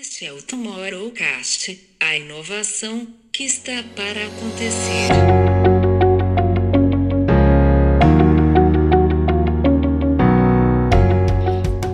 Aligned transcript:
Este 0.00 0.26
é 0.26 0.32
o 0.32 0.42
Tomorrowcast, 0.42 1.80
a 2.00 2.16
inovação 2.16 3.06
que 3.32 3.44
está 3.44 3.84
para 3.94 4.26
acontecer. 4.26 5.08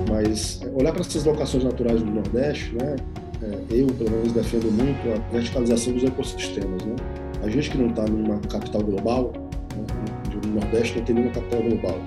Mas 0.08 0.62
é, 0.62 0.68
olhar 0.68 0.92
para 0.92 1.02
essas 1.02 1.24
locações 1.24 1.62
naturais 1.62 2.00
do 2.00 2.10
Nordeste, 2.10 2.74
né? 2.74 2.96
É, 3.42 3.74
eu, 3.74 3.86
pelo 3.88 4.10
menos, 4.10 4.32
defendo 4.32 4.72
muito 4.72 4.98
a 5.12 5.18
verticalização 5.30 5.92
dos 5.92 6.04
ecossistemas. 6.04 6.82
Né? 6.86 6.96
A 7.42 7.50
gente 7.50 7.68
que 7.68 7.76
não 7.76 7.90
está 7.90 8.06
numa 8.06 8.40
capital 8.48 8.82
global, 8.82 9.32
né? 9.76 10.40
no 10.46 10.54
Nordeste 10.54 10.96
não 10.96 11.04
tem 11.04 11.16
nenhuma 11.16 11.34
capital 11.34 11.62
global. 11.62 11.98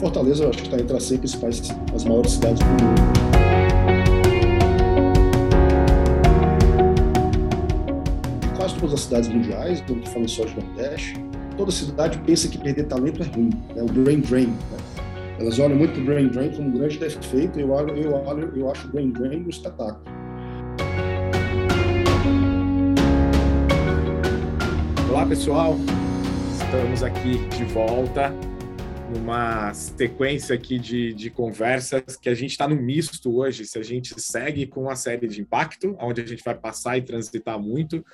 Fortaleza, 0.00 0.44
eu 0.44 0.50
acho 0.50 0.58
que 0.58 0.64
está 0.64 0.80
entre 0.80 0.96
as 0.96 1.04
100 1.04 1.18
principais, 1.18 1.62
as 1.94 2.04
maiores 2.04 2.32
cidades 2.32 2.58
do 2.58 2.66
mundo. 2.66 3.30
Todas 8.80 8.94
as 8.94 9.00
cidades 9.02 9.28
mundiais, 9.28 9.84
não 9.86 9.98
estou 9.98 10.12
falando 10.12 10.28
só 10.28 10.44
de 10.46 10.56
Nordeste, 10.56 11.14
toda 11.56 11.70
cidade 11.70 12.18
pensa 12.24 12.48
que 12.48 12.56
perder 12.56 12.84
talento 12.84 13.22
é 13.22 13.26
ruim, 13.26 13.50
né? 13.74 13.82
o 13.82 13.86
brain 13.86 14.20
drain. 14.20 14.46
Né? 14.46 14.56
Elas 15.38 15.58
olham 15.58 15.76
muito 15.76 16.00
o 16.00 16.04
brain 16.04 16.28
drain 16.28 16.50
como 16.50 16.68
um 16.68 16.72
grande 16.72 16.98
defeito, 16.98 17.60
eu, 17.60 17.70
olho, 17.70 17.94
eu, 17.94 18.14
olho, 18.14 18.50
eu 18.56 18.70
acho 18.70 18.88
o 18.88 18.90
brain 18.90 19.10
drain 19.10 19.44
um 19.44 19.48
espetáculo. 19.50 20.00
Olá 25.10 25.26
pessoal, 25.26 25.76
estamos 26.58 27.02
aqui 27.02 27.38
de 27.48 27.64
volta 27.64 28.32
numa 29.10 29.74
sequência 29.74 30.54
aqui 30.54 30.78
de, 30.78 31.12
de 31.12 31.30
conversas 31.30 32.16
que 32.16 32.28
a 32.28 32.34
gente 32.34 32.52
está 32.52 32.68
no 32.68 32.76
misto 32.76 33.36
hoje, 33.36 33.64
se 33.64 33.78
a 33.78 33.82
gente 33.82 34.18
segue 34.20 34.66
com 34.66 34.88
a 34.88 34.94
série 34.94 35.26
de 35.26 35.40
impacto, 35.40 35.96
onde 36.00 36.20
a 36.20 36.26
gente 36.26 36.44
vai 36.44 36.54
passar 36.54 36.96
e 36.96 37.02
transitar 37.02 37.58
muito, 37.58 38.04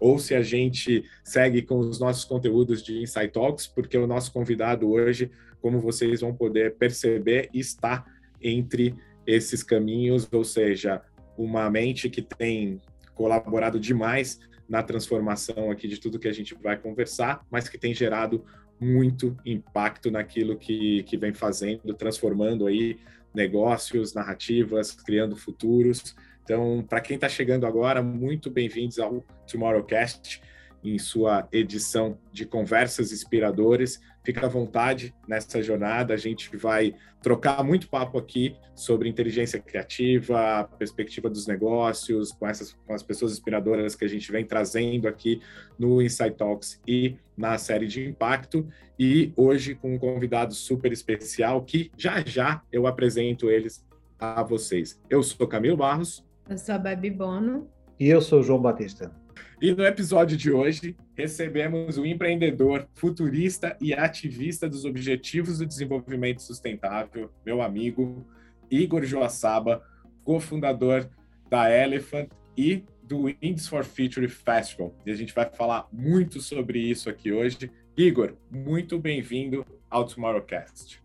ou 0.00 0.18
se 0.18 0.34
a 0.34 0.42
gente 0.42 1.04
segue 1.22 1.60
com 1.60 1.78
os 1.78 2.00
nossos 2.00 2.24
conteúdos 2.24 2.82
de 2.82 3.02
Insight 3.02 3.28
Talks, 3.28 3.66
porque 3.66 3.98
o 3.98 4.06
nosso 4.06 4.32
convidado 4.32 4.88
hoje, 4.88 5.30
como 5.60 5.78
vocês 5.78 6.22
vão 6.22 6.34
poder 6.34 6.76
perceber, 6.76 7.50
está 7.52 8.06
entre 8.40 8.94
esses 9.26 9.62
caminhos, 9.62 10.26
ou 10.32 10.44
seja, 10.44 11.02
uma 11.36 11.68
mente 11.70 12.08
que 12.08 12.22
tem 12.22 12.80
colaborado 13.14 13.78
demais 13.78 14.40
na 14.68 14.82
transformação 14.82 15.70
aqui 15.70 15.86
de 15.86 16.00
tudo 16.00 16.18
que 16.18 16.28
a 16.28 16.32
gente 16.32 16.54
vai 16.54 16.76
conversar, 16.76 17.44
mas 17.50 17.68
que 17.68 17.78
tem 17.78 17.94
gerado 17.94 18.44
muito 18.80 19.36
impacto 19.44 20.10
naquilo 20.10 20.56
que, 20.56 21.02
que 21.04 21.16
vem 21.16 21.32
fazendo, 21.32 21.94
transformando 21.94 22.66
aí 22.66 22.98
negócios, 23.34 24.14
narrativas, 24.14 24.92
criando 24.92 25.36
futuros. 25.36 26.14
Então, 26.42 26.84
para 26.88 27.00
quem 27.00 27.16
está 27.16 27.28
chegando 27.28 27.66
agora, 27.66 28.02
muito 28.02 28.50
bem-vindos 28.50 28.98
ao 28.98 29.24
Tomorrowcast 29.50 30.40
em 30.84 30.98
sua 30.98 31.48
edição 31.52 32.18
de 32.32 32.46
conversas 32.46 33.12
inspiradoras. 33.12 34.00
Fica 34.26 34.44
à 34.44 34.48
vontade 34.48 35.14
nessa 35.28 35.62
jornada, 35.62 36.12
a 36.12 36.16
gente 36.16 36.56
vai 36.56 36.96
trocar 37.22 37.62
muito 37.62 37.88
papo 37.88 38.18
aqui 38.18 38.56
sobre 38.74 39.08
inteligência 39.08 39.60
criativa, 39.60 40.58
a 40.58 40.64
perspectiva 40.64 41.30
dos 41.30 41.46
negócios, 41.46 42.32
com 42.32 42.44
essas 42.44 42.72
com 42.72 42.92
as 42.92 43.04
pessoas 43.04 43.30
inspiradoras 43.30 43.94
que 43.94 44.04
a 44.04 44.08
gente 44.08 44.32
vem 44.32 44.44
trazendo 44.44 45.06
aqui 45.06 45.40
no 45.78 46.02
Insight 46.02 46.36
Talks 46.36 46.80
e 46.84 47.14
na 47.36 47.56
série 47.56 47.86
de 47.86 48.04
impacto. 48.04 48.66
E 48.98 49.32
hoje 49.36 49.76
com 49.76 49.94
um 49.94 49.98
convidado 49.98 50.54
super 50.54 50.90
especial 50.90 51.62
que 51.62 51.92
já 51.96 52.20
já 52.26 52.62
eu 52.72 52.88
apresento 52.88 53.48
eles 53.48 53.86
a 54.18 54.42
vocês. 54.42 55.00
Eu 55.08 55.22
sou 55.22 55.46
Camilo 55.46 55.76
Barros. 55.76 56.26
Eu 56.50 56.58
sou 56.58 56.74
a 56.74 56.78
Babi 56.78 57.10
Bono. 57.10 57.70
E 57.96 58.08
eu 58.08 58.20
sou 58.20 58.40
o 58.40 58.42
João 58.42 58.60
Batista. 58.60 59.12
E 59.60 59.72
no 59.72 59.86
episódio 59.86 60.36
de 60.36 60.52
hoje, 60.52 60.94
recebemos 61.14 61.96
o 61.96 62.04
empreendedor, 62.04 62.86
futurista 62.92 63.74
e 63.80 63.94
ativista 63.94 64.68
dos 64.68 64.84
Objetivos 64.84 65.58
do 65.58 65.66
Desenvolvimento 65.66 66.42
Sustentável, 66.42 67.30
meu 67.44 67.62
amigo 67.62 68.26
Igor 68.70 69.02
Joaçaba, 69.04 69.82
cofundador 70.22 71.08
da 71.48 71.70
Elephant 71.74 72.28
e 72.54 72.84
do 73.02 73.30
Indies 73.40 73.66
for 73.66 73.82
Future 73.82 74.28
Festival. 74.28 74.94
E 75.06 75.10
a 75.10 75.14
gente 75.14 75.32
vai 75.32 75.48
falar 75.48 75.88
muito 75.90 76.38
sobre 76.38 76.78
isso 76.78 77.08
aqui 77.08 77.32
hoje. 77.32 77.70
Igor, 77.96 78.34
muito 78.50 78.98
bem-vindo 78.98 79.64
ao 79.88 80.04
Tomorrowcast. 80.04 81.02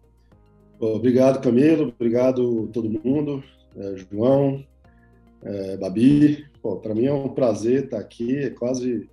Obrigado, 0.77 1.41
Camilo. 1.41 1.93
Obrigado 1.97 2.67
todo 2.73 2.89
mundo. 2.89 3.41
É, 3.77 3.95
João, 3.95 4.65
é, 5.41 5.77
Babi, 5.77 6.50
para 6.61 6.93
mim 6.93 7.05
é 7.05 7.13
um 7.13 7.29
prazer 7.29 7.85
estar 7.85 7.99
aqui, 7.99 8.37
é 8.37 8.49
quase, 8.49 9.09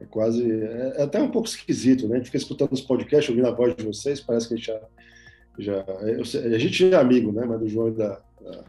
é 0.00 0.04
quase, 0.04 0.50
é, 0.50 0.94
é, 0.96 1.02
até 1.02 1.20
um 1.20 1.30
pouco 1.30 1.48
esquisito, 1.48 2.06
né? 2.06 2.14
A 2.14 2.18
gente 2.18 2.26
fica 2.26 2.38
escutando 2.38 2.72
os 2.72 2.80
podcasts, 2.80 3.28
ouvindo 3.28 3.48
a 3.48 3.54
voz 3.54 3.74
de 3.74 3.84
vocês, 3.84 4.20
parece 4.20 4.48
que 4.48 4.54
a 4.54 4.56
gente 4.56 4.66
já, 4.66 4.80
já 5.58 5.84
a 6.54 6.58
gente 6.58 6.92
é 6.92 6.96
amigo, 6.96 7.32
né? 7.32 7.44
Mas 7.46 7.60
do 7.60 7.68
João 7.68 7.88
e 7.88 7.92
da, 7.92 8.20
da, 8.40 8.64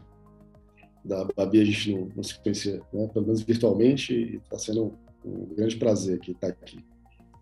da 1.04 1.28
Babi 1.36 1.60
a 1.60 1.64
gente 1.64 1.94
não, 1.94 2.10
não 2.16 2.22
se 2.22 2.40
conhecia, 2.40 2.80
né? 2.92 3.08
Pelo 3.12 3.26
menos 3.26 3.42
virtualmente, 3.42 4.14
e 4.14 4.36
está 4.36 4.58
sendo 4.58 4.96
um, 5.24 5.30
um 5.30 5.54
grande 5.54 5.76
prazer 5.76 6.16
aqui 6.16 6.32
estar 6.32 6.48
aqui. 6.48 6.84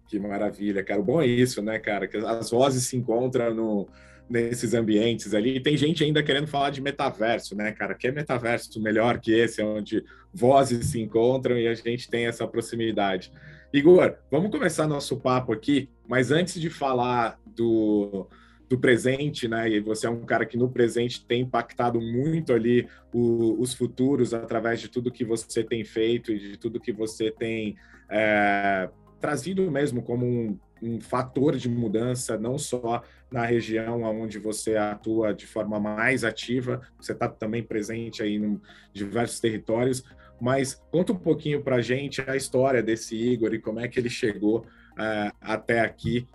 Que 0.08 0.18
maravilha, 0.18 0.84
cara. 0.84 1.00
O 1.00 1.04
bom 1.04 1.20
é 1.20 1.26
isso, 1.26 1.62
né, 1.62 1.78
cara? 1.78 2.06
Que 2.06 2.18
as 2.18 2.50
vozes 2.50 2.84
se 2.84 2.96
encontram 2.96 3.54
no 3.54 3.88
nesses 4.28 4.74
ambientes 4.74 5.34
ali. 5.34 5.56
E 5.56 5.60
tem 5.60 5.76
gente 5.76 6.02
ainda 6.02 6.22
querendo 6.22 6.46
falar 6.46 6.70
de 6.70 6.80
metaverso, 6.80 7.54
né, 7.54 7.72
cara? 7.72 7.94
Que 7.94 8.08
é 8.08 8.12
metaverso 8.12 8.80
melhor 8.80 9.20
que 9.20 9.32
esse, 9.32 9.62
onde 9.62 10.04
vozes 10.32 10.86
se 10.86 11.00
encontram 11.00 11.58
e 11.58 11.68
a 11.68 11.74
gente 11.74 12.08
tem 12.08 12.26
essa 12.26 12.46
proximidade. 12.46 13.32
Igor, 13.72 14.16
vamos 14.30 14.50
começar 14.50 14.86
nosso 14.86 15.16
papo 15.16 15.52
aqui, 15.52 15.90
mas 16.06 16.30
antes 16.30 16.60
de 16.60 16.70
falar 16.70 17.38
do, 17.44 18.28
do 18.68 18.78
presente, 18.78 19.48
né? 19.48 19.68
E 19.68 19.80
você 19.80 20.06
é 20.06 20.10
um 20.10 20.24
cara 20.24 20.46
que 20.46 20.56
no 20.56 20.70
presente 20.70 21.24
tem 21.26 21.42
impactado 21.42 22.00
muito 22.00 22.52
ali 22.52 22.88
o, 23.12 23.60
os 23.60 23.74
futuros 23.74 24.32
através 24.32 24.80
de 24.80 24.88
tudo 24.88 25.10
que 25.10 25.24
você 25.24 25.62
tem 25.62 25.84
feito 25.84 26.32
e 26.32 26.38
de 26.38 26.56
tudo 26.56 26.80
que 26.80 26.92
você 26.92 27.30
tem 27.30 27.76
é, 28.08 28.88
trazido 29.20 29.70
mesmo 29.70 30.02
como 30.02 30.26
um, 30.26 30.58
um 30.82 31.00
fator 31.00 31.56
de 31.56 31.68
mudança, 31.68 32.38
não 32.38 32.58
só 32.58 33.02
na 33.34 33.44
região 33.44 34.02
onde 34.02 34.38
você 34.38 34.76
atua 34.76 35.34
de 35.34 35.44
forma 35.44 35.80
mais 35.80 36.22
ativa, 36.22 36.80
você 36.96 37.10
está 37.10 37.28
também 37.28 37.64
presente 37.64 38.22
aí 38.22 38.36
em 38.36 38.60
diversos 38.92 39.40
territórios, 39.40 40.04
mas 40.40 40.80
conta 40.92 41.12
um 41.12 41.18
pouquinho 41.18 41.60
para 41.60 41.76
a 41.76 41.82
gente 41.82 42.22
a 42.28 42.36
história 42.36 42.80
desse 42.80 43.16
Igor 43.16 43.52
e 43.52 43.58
como 43.58 43.80
é 43.80 43.88
que 43.88 43.98
ele 43.98 44.08
chegou 44.08 44.58
uh, 44.60 45.34
até 45.40 45.80
aqui, 45.80 46.28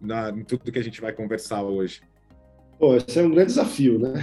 na, 0.00 0.30
em 0.30 0.42
tudo 0.42 0.72
que 0.72 0.78
a 0.78 0.82
gente 0.82 1.02
vai 1.02 1.12
conversar 1.12 1.62
hoje. 1.62 2.00
Pô, 2.78 2.96
esse 2.96 3.18
é 3.18 3.22
um 3.22 3.30
grande 3.30 3.48
desafio, 3.48 3.98
né? 3.98 4.14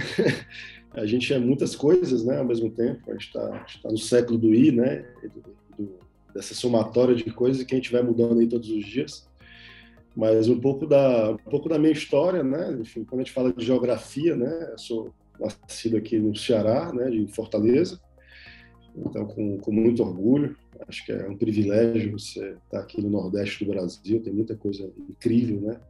a 0.94 1.06
gente 1.06 1.32
é 1.32 1.38
muitas 1.38 1.76
coisas, 1.76 2.24
né, 2.24 2.38
ao 2.38 2.44
mesmo 2.44 2.70
tempo. 2.70 3.08
A 3.08 3.12
gente 3.12 3.26
está 3.28 3.66
tá 3.84 3.88
no 3.88 3.98
século 3.98 4.36
do 4.36 4.52
I, 4.52 4.72
né? 4.72 5.06
Do, 5.22 5.84
do, 5.84 5.98
dessa 6.34 6.54
somatória 6.54 7.14
de 7.14 7.30
coisas 7.30 7.62
que 7.62 7.72
a 7.72 7.78
gente 7.78 7.92
vai 7.92 8.02
mudando 8.02 8.40
aí 8.40 8.48
todos 8.48 8.68
os 8.68 8.84
dias 8.84 9.28
mas 10.16 10.48
um 10.48 10.58
pouco 10.58 10.86
da 10.86 11.32
um 11.32 11.50
pouco 11.50 11.68
da 11.68 11.78
minha 11.78 11.92
história, 11.92 12.42
né? 12.42 12.74
Enfim, 12.80 13.04
quando 13.04 13.20
a 13.20 13.24
gente 13.24 13.34
fala 13.34 13.52
de 13.52 13.64
geografia, 13.64 14.34
né? 14.34 14.70
Eu 14.72 14.78
sou 14.78 15.14
nascido 15.38 15.98
aqui 15.98 16.18
no 16.18 16.34
Ceará, 16.34 16.90
né? 16.92 17.10
De 17.10 17.26
Fortaleza, 17.26 18.00
então 18.96 19.26
com, 19.26 19.58
com 19.58 19.70
muito 19.70 20.02
orgulho. 20.02 20.56
Acho 20.88 21.04
que 21.04 21.12
é 21.12 21.28
um 21.28 21.36
privilégio 21.36 22.18
você 22.18 22.56
estar 22.64 22.80
aqui 22.80 23.02
no 23.02 23.10
Nordeste 23.10 23.64
do 23.64 23.70
Brasil. 23.70 24.22
Tem 24.22 24.32
muita 24.32 24.56
coisa 24.56 24.90
incrível, 25.08 25.60
né? 25.60 25.80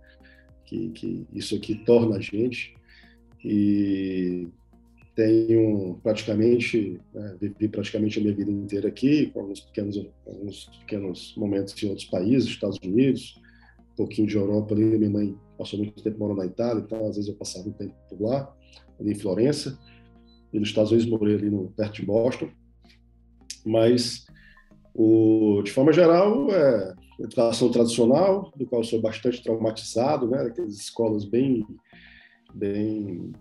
Que, 0.64 0.88
que 0.90 1.26
isso 1.32 1.54
aqui 1.54 1.76
torna 1.76 2.16
a 2.16 2.20
gente 2.20 2.74
e 3.44 4.48
tenho 5.14 6.00
praticamente 6.02 7.00
né, 7.14 7.36
vivi 7.40 7.68
praticamente 7.68 8.18
a 8.18 8.22
minha 8.22 8.34
vida 8.34 8.50
inteira 8.50 8.88
aqui 8.88 9.26
com 9.26 9.40
alguns 9.40 9.60
pequenos 9.60 10.04
alguns 10.26 10.64
pequenos 10.80 11.34
momentos 11.36 11.80
em 11.80 11.88
outros 11.88 12.06
países 12.06 12.48
Estados 12.48 12.78
Unidos 12.82 13.40
pouquinho 13.96 14.28
de 14.28 14.36
Europa 14.36 14.74
ali. 14.74 14.84
Minha 14.84 15.10
mãe 15.10 15.38
passou 15.58 15.78
muito 15.78 16.02
tempo 16.02 16.18
morando 16.18 16.38
na 16.38 16.46
Itália, 16.46 16.82
então 16.84 17.06
às 17.06 17.16
vezes 17.16 17.28
eu 17.28 17.36
passava 17.36 17.68
um 17.68 17.72
tempo 17.72 17.94
por 18.08 18.20
lá, 18.20 18.54
ali 19.00 19.12
em 19.12 19.14
Florença. 19.14 19.78
E 20.52 20.58
nos 20.58 20.68
Estados 20.68 20.92
Unidos 20.92 21.10
morei 21.10 21.34
ali 21.34 21.50
no, 21.50 21.70
perto 21.70 21.94
de 21.94 22.06
Boston. 22.06 22.48
Mas, 23.64 24.26
o, 24.94 25.60
de 25.62 25.72
forma 25.72 25.92
geral, 25.92 26.50
é 26.50 26.94
educação 27.18 27.70
tradicional, 27.70 28.52
do 28.56 28.66
qual 28.66 28.84
sou 28.84 29.00
bastante 29.00 29.42
traumatizado, 29.42 30.28
né? 30.28 30.42
Aquelas 30.42 30.74
escolas 30.74 31.24
bem, 31.24 31.66
bem 32.54 33.32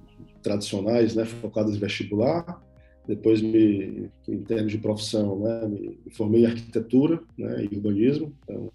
tradicionais, 0.42 1.16
né? 1.16 1.26
Focadas 1.26 1.76
em 1.76 1.80
vestibular. 1.80 2.65
Depois, 3.08 3.42
me, 3.42 4.10
em 4.28 4.42
termos 4.44 4.72
de 4.72 4.78
profissão, 4.80 5.40
né? 5.40 5.68
Me, 5.68 6.00
me 6.06 6.12
formei 6.12 6.42
em 6.42 6.46
arquitetura 6.46 7.22
né? 7.38 7.64
e 7.64 7.76
urbanismo. 7.76 8.34
Então, 8.44 8.72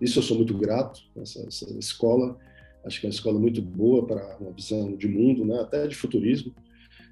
isso 0.00 0.18
eu 0.18 0.22
sou 0.22 0.36
muito 0.36 0.56
grato, 0.56 1.02
essa, 1.16 1.46
essa 1.46 1.78
escola. 1.78 2.38
Acho 2.84 3.00
que 3.00 3.06
é 3.06 3.08
uma 3.08 3.14
escola 3.14 3.38
muito 3.38 3.62
boa 3.62 4.06
para 4.06 4.36
uma 4.38 4.52
visão 4.52 4.94
de 4.96 5.08
mundo, 5.08 5.44
né? 5.44 5.60
até 5.60 5.86
de 5.86 5.94
futurismo. 5.94 6.54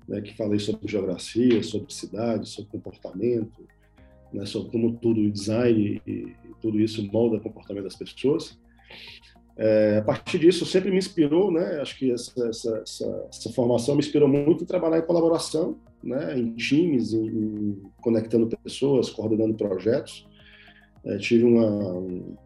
né, 0.09 0.21
que 0.21 0.37
falei 0.37 0.59
sobre 0.59 0.91
geografia, 0.91 1.63
sobre 1.63 1.93
cidade, 1.93 2.49
sobre 2.49 2.71
comportamento, 2.71 3.67
né, 4.33 4.45
sobre 4.47 4.71
como 4.71 4.97
tudo 4.97 5.21
o 5.21 5.31
design 5.31 6.01
e, 6.07 6.11
e, 6.11 6.37
tudo 6.61 6.81
isso 6.81 7.05
molda 7.13 7.37
o 7.37 7.41
comportamento 7.41 7.85
das 7.85 7.97
pessoas. 7.97 8.59
É, 9.57 9.99
a 9.99 10.03
partir 10.03 10.39
disso, 10.39 10.65
sempre 10.65 10.91
me 10.91 10.99
inspirou, 10.99 11.51
né? 11.51 11.81
Acho 11.81 11.99
que 11.99 12.11
essa, 12.11 12.49
essa, 12.49 12.79
essa, 12.79 13.27
essa, 13.29 13.53
formação 13.53 13.95
me 13.95 14.01
inspirou 14.01 14.29
muito 14.29 14.65
em 14.65 14.67
trabalhar 14.67 14.99
em 14.99 15.07
colaboração, 15.07 15.77
né? 16.03 16.39
Em 16.39 16.53
times, 16.55 17.13
em, 17.13 17.27
em 17.27 17.83
conectando 18.01 18.49
pessoas, 18.49 19.11
coordenando 19.11 19.55
projetos. 19.55 20.27
É, 21.05 21.19
tive 21.19 21.45
uma, 21.45 21.67
um, 21.67 22.37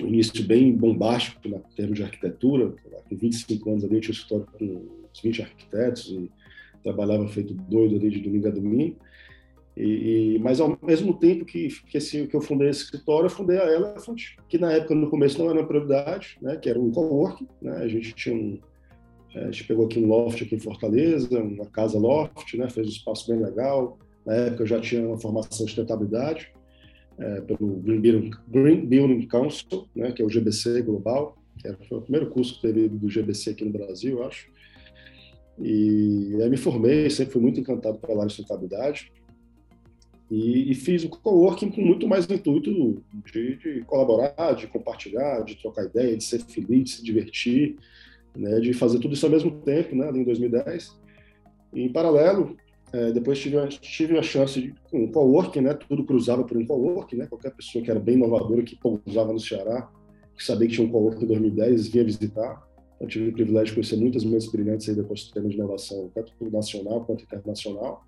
início 0.00 0.44
bem 0.44 0.76
bombástico 0.76 1.48
na 1.48 1.58
termos 1.74 1.96
de 1.96 2.02
arquitetura. 2.02 2.74
Com 3.08 3.16
25 3.16 3.70
anos 3.70 3.84
ali, 3.84 3.94
eu 3.94 4.00
tinha 4.00 4.10
um 4.10 4.14
escritório 4.14 4.46
com 4.58 4.64
uns 4.64 5.20
20 5.22 5.42
arquitetos 5.42 6.08
e 6.10 6.30
trabalhava 6.82 7.26
feito 7.28 7.54
doido 7.54 7.96
ali 7.96 8.10
de 8.10 8.20
domingo 8.20 8.48
a 8.48 8.50
domingo. 8.50 8.96
E, 9.76 10.36
e, 10.36 10.38
mas 10.38 10.58
ao 10.58 10.78
mesmo 10.82 11.18
tempo 11.18 11.44
que, 11.44 11.68
que, 11.68 11.98
esse, 11.98 12.26
que 12.26 12.34
eu 12.34 12.40
fundei 12.40 12.70
esse 12.70 12.84
escritório, 12.84 13.26
eu 13.26 13.30
fundei 13.30 13.58
a 13.58 13.70
Elephant, 13.70 14.20
que 14.48 14.56
na 14.56 14.72
época, 14.72 14.94
no 14.94 15.10
começo, 15.10 15.38
não 15.38 15.50
era 15.50 15.60
uma 15.60 15.66
prioridade, 15.66 16.38
né, 16.40 16.56
que 16.56 16.70
era 16.70 16.80
um 16.80 16.90
coworking. 16.90 17.46
Né, 17.60 17.76
a 17.76 17.88
gente 17.88 18.14
tinha 18.14 18.34
um, 18.34 18.58
a 19.34 19.50
gente 19.50 19.64
pegou 19.64 19.84
aqui 19.84 19.98
um 19.98 20.06
loft 20.06 20.42
aqui 20.42 20.54
em 20.54 20.60
Fortaleza, 20.60 21.38
uma 21.38 21.66
casa 21.66 21.98
loft, 21.98 22.54
né, 22.54 22.70
fez 22.70 22.86
um 22.86 22.90
espaço 22.90 23.30
bem 23.30 23.42
legal. 23.42 23.98
Na 24.24 24.34
época 24.34 24.62
eu 24.62 24.66
já 24.66 24.80
tinha 24.80 25.06
uma 25.06 25.18
formação 25.18 25.50
de 25.50 25.56
sustentabilidade 25.56 26.50
é, 27.18 27.40
pelo 27.42 27.76
Green 27.76 28.00
Building, 28.00 28.30
Green 28.48 28.86
Building 28.86 29.26
Council, 29.26 29.86
né, 29.94 30.10
que 30.12 30.22
é 30.22 30.24
o 30.24 30.28
GBC 30.28 30.82
Global, 30.82 31.36
que 31.58 31.86
foi 31.86 31.98
o 31.98 32.02
primeiro 32.02 32.30
curso 32.30 32.54
que 32.54 32.62
teve 32.62 32.88
do 32.88 33.08
GBC 33.08 33.50
aqui 33.50 33.64
no 33.64 33.72
Brasil, 33.72 34.18
eu 34.18 34.26
acho. 34.26 34.48
E 35.58 36.36
aí 36.42 36.50
me 36.50 36.56
formei, 36.56 37.08
sempre 37.10 37.32
fui 37.32 37.42
muito 37.42 37.60
encantado 37.60 37.98
pela 37.98 38.20
área 38.20 38.26
de 38.26 38.34
sustentabilidade. 38.34 39.12
E, 40.30 40.72
e, 40.72 40.74
fiz 40.74 41.04
o 41.04 41.08
coworking 41.08 41.70
com 41.70 41.80
muito 41.80 42.08
mais 42.08 42.28
intuito 42.28 43.00
de, 43.32 43.56
de, 43.56 43.84
colaborar, 43.86 44.54
de 44.54 44.66
compartilhar, 44.66 45.44
de 45.44 45.54
trocar 45.56 45.84
ideia, 45.84 46.16
de 46.16 46.24
ser 46.24 46.40
feliz, 46.40 46.84
de 46.84 46.90
se 46.90 47.04
divertir, 47.04 47.76
né, 48.36 48.58
de 48.58 48.72
fazer 48.72 48.98
tudo 48.98 49.14
isso 49.14 49.24
ao 49.24 49.30
mesmo 49.30 49.52
tempo, 49.60 49.94
né, 49.94 50.10
em 50.10 50.24
2010. 50.24 50.98
E, 51.72 51.82
em 51.82 51.92
paralelo, 51.92 52.56
é, 52.92 53.12
depois 53.12 53.38
tive, 53.38 53.56
tive 53.68 54.18
a 54.18 54.22
chance 54.22 54.60
de, 54.60 54.74
com 54.90 55.04
um 55.04 55.12
coworking, 55.12 55.60
né, 55.60 55.74
tudo 55.74 56.04
cruzava 56.04 56.42
por 56.42 56.56
um 56.56 56.66
coworking, 56.66 57.16
né, 57.16 57.26
qualquer 57.26 57.54
pessoa 57.54 57.84
que 57.84 57.90
era 57.90 58.00
bem 58.00 58.16
inovadora, 58.16 58.64
que 58.64 58.74
pousava 58.74 59.32
no 59.32 59.38
Ceará, 59.38 59.88
que 60.36 60.44
sabia 60.44 60.66
que 60.66 60.74
tinha 60.74 60.86
um 60.86 60.90
coworking 60.90 61.24
em 61.24 61.28
2010, 61.28 61.88
vinha 61.88 62.04
visitar. 62.04 62.66
Eu 63.00 63.06
tive 63.06 63.28
o 63.28 63.32
privilégio 63.32 63.66
de 63.66 63.74
conhecer 63.74 63.96
muitas 63.96 64.24
mentes 64.24 64.50
brilhantes 64.50 64.88
aí 64.88 64.94
do 64.94 65.02
ecossistema 65.02 65.48
de 65.48 65.54
inovação, 65.54 66.10
tanto 66.14 66.32
nacional 66.50 67.04
quanto 67.04 67.22
internacional. 67.22 68.04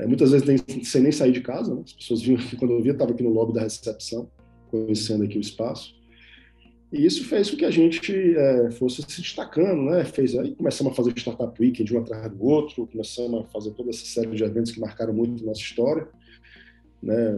É, 0.00 0.06
muitas 0.06 0.30
vezes 0.30 0.46
nem, 0.46 0.82
sem 0.82 1.02
nem 1.02 1.12
sair 1.12 1.32
de 1.32 1.42
casa, 1.42 1.74
né? 1.74 1.82
as 1.84 1.92
pessoas 1.92 2.22
vinham 2.22 2.40
quando 2.58 2.72
eu 2.72 2.82
via, 2.82 2.92
estava 2.92 3.12
aqui 3.12 3.22
no 3.22 3.30
lobby 3.30 3.52
da 3.52 3.60
recepção, 3.60 4.30
conhecendo 4.70 5.24
aqui 5.24 5.36
o 5.36 5.40
espaço. 5.40 5.94
E 6.90 7.04
isso 7.04 7.24
fez 7.24 7.50
com 7.50 7.56
que 7.56 7.64
a 7.64 7.70
gente 7.70 8.12
é, 8.34 8.70
fosse 8.72 9.02
se 9.02 9.20
destacando, 9.20 9.82
né? 9.82 10.04
Fez 10.04 10.36
aí 10.36 10.56
começamos 10.56 10.92
a 10.92 10.96
fazer 10.96 11.16
startup 11.16 11.62
weekend 11.62 11.94
um 11.94 12.00
atrás 12.00 12.32
do 12.32 12.42
outro, 12.42 12.86
começamos 12.86 13.42
a 13.42 13.44
fazer 13.44 13.70
toda 13.72 13.90
essa 13.90 14.04
série 14.04 14.34
de 14.34 14.42
eventos 14.42 14.72
que 14.72 14.80
marcaram 14.80 15.12
muito 15.12 15.44
a 15.44 15.46
nossa 15.46 15.60
história, 15.60 16.08
né? 17.00 17.36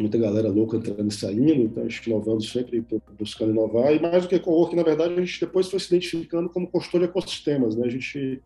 Muita 0.00 0.16
galera 0.16 0.48
louca 0.48 0.78
entrando 0.78 1.10
e 1.10 1.14
saindo, 1.14 1.62
então 1.64 1.82
a 1.82 1.88
gente 1.88 2.06
inovando 2.06 2.42
sempre, 2.42 2.82
buscando 3.18 3.52
inovar. 3.52 3.94
E 3.94 4.00
mais 4.00 4.22
do 4.22 4.28
que 4.28 4.38
co-work, 4.38 4.74
na 4.74 4.82
verdade, 4.82 5.12
a 5.12 5.20
gente 5.20 5.38
depois 5.38 5.68
foi 5.68 5.78
se 5.78 5.88
identificando 5.88 6.48
como 6.48 6.70
consultor 6.70 7.00
de 7.00 7.06
ecossistemas, 7.08 7.76
né? 7.76 7.84
A 7.84 7.90
gente 7.90 8.40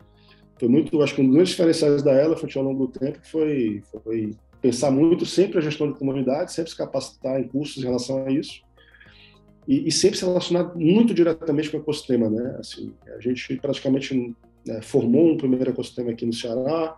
foi 0.59 0.67
muito, 0.67 1.01
acho 1.01 1.15
que 1.15 1.21
um 1.21 1.25
dos 1.25 1.33
grandes 1.33 1.51
diferenciais 1.51 2.03
da 2.03 2.13
Elephant 2.13 2.55
ao 2.55 2.63
longo 2.63 2.87
do 2.87 2.99
tempo 2.99 3.19
foi, 3.23 3.83
foi 4.03 4.35
pensar 4.61 4.91
muito 4.91 5.25
sempre 5.25 5.59
a 5.59 5.61
gestão 5.61 5.91
de 5.91 5.97
comunidade, 5.97 6.51
sempre 6.51 6.71
se 6.71 6.77
capacitar 6.77 7.39
em 7.39 7.47
cursos 7.47 7.77
em 7.77 7.85
relação 7.85 8.25
a 8.25 8.31
isso 8.31 8.61
e, 9.67 9.87
e 9.87 9.91
sempre 9.91 10.17
se 10.17 10.25
relacionar 10.25 10.73
muito 10.75 11.13
diretamente 11.13 11.69
com 11.69 11.77
o 11.77 11.81
ecossistema, 11.81 12.29
né? 12.29 12.55
Assim, 12.59 12.93
a 13.15 13.19
gente 13.19 13.55
praticamente 13.57 14.35
né, 14.65 14.81
formou 14.81 15.33
um 15.33 15.37
primeiro 15.37 15.69
ecossistema 15.69 16.11
aqui 16.11 16.25
no 16.25 16.33
Ceará, 16.33 16.97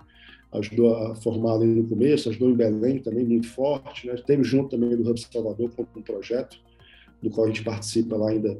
ajudou 0.54 0.96
a 0.96 1.16
formar 1.16 1.56
ali 1.56 1.66
no 1.66 1.88
começo, 1.88 2.30
ajudou 2.30 2.50
em 2.50 2.56
Belém 2.56 3.00
também 3.00 3.26
muito 3.26 3.48
forte, 3.48 4.08
né? 4.08 4.16
Teve 4.26 4.44
junto 4.44 4.70
também 4.70 4.96
do 4.96 5.10
Hub 5.10 5.20
Salvador 5.20 5.72
com 5.76 5.86
um 5.96 6.02
projeto 6.02 6.58
do 7.22 7.30
qual 7.30 7.46
a 7.46 7.50
gente 7.50 7.64
participa 7.64 8.16
lá 8.16 8.30
ainda 8.30 8.58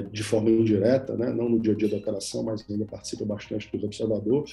de 0.00 0.22
forma 0.22 0.50
indireta, 0.50 1.16
né? 1.16 1.32
não 1.32 1.48
no 1.48 1.60
dia 1.60 1.72
a 1.72 1.76
dia 1.76 1.88
da 1.88 1.96
operação, 1.96 2.42
mas 2.42 2.64
ainda 2.70 2.84
participa 2.84 3.24
bastante 3.24 3.70
do 3.70 3.84
Hub 3.84 3.96
Salvador, 3.96 4.44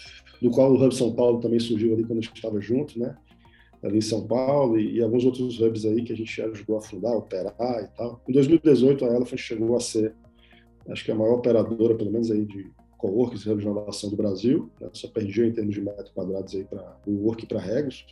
do 0.41 0.49
qual 0.51 0.71
o 0.71 0.83
Hub 0.83 0.93
São 0.93 1.13
Paulo 1.13 1.39
também 1.39 1.59
surgiu 1.59 1.93
ali 1.93 2.03
quando 2.03 2.19
a 2.19 2.21
gente 2.21 2.35
estava 2.35 2.59
junto, 2.59 2.99
né? 2.99 3.15
ali 3.83 3.97
em 3.97 4.01
São 4.01 4.25
Paulo 4.27 4.79
e, 4.79 4.95
e, 4.95 5.01
alguns 5.01 5.25
outros 5.25 5.59
hubs 5.59 5.85
aí 5.85 6.03
que 6.03 6.13
a 6.13 6.15
gente 6.15 6.41
ajudou 6.41 6.77
a 6.77 6.81
fundar, 6.81 7.15
operar 7.15 7.53
e 7.83 7.87
tal. 7.97 8.21
Em 8.27 8.33
2018 8.33 9.05
a 9.05 9.15
Elephant 9.15 9.39
chegou 9.39 9.75
a 9.75 9.79
ser, 9.79 10.13
acho 10.89 11.05
que 11.05 11.11
a 11.11 11.15
maior 11.15 11.35
operadora, 11.35 11.95
pelo 11.95 12.11
menos 12.11 12.29
aí 12.29 12.45
de 12.45 12.71
coworks 12.97 13.41
e 13.41 13.49
hubs 13.49 13.63
de 13.63 13.69
inovação 13.69 14.09
do 14.09 14.17
Brasil, 14.17 14.69
né? 14.81 14.89
só 14.93 15.07
perdia 15.07 15.45
em 15.45 15.53
termos 15.53 15.73
de 15.73 15.81
metros 15.81 16.09
quadrados 16.09 16.53
aí 16.53 16.65
para 16.65 16.97
o 17.05 17.11
work 17.25 17.45
para 17.45 17.59
Regos, 17.59 18.05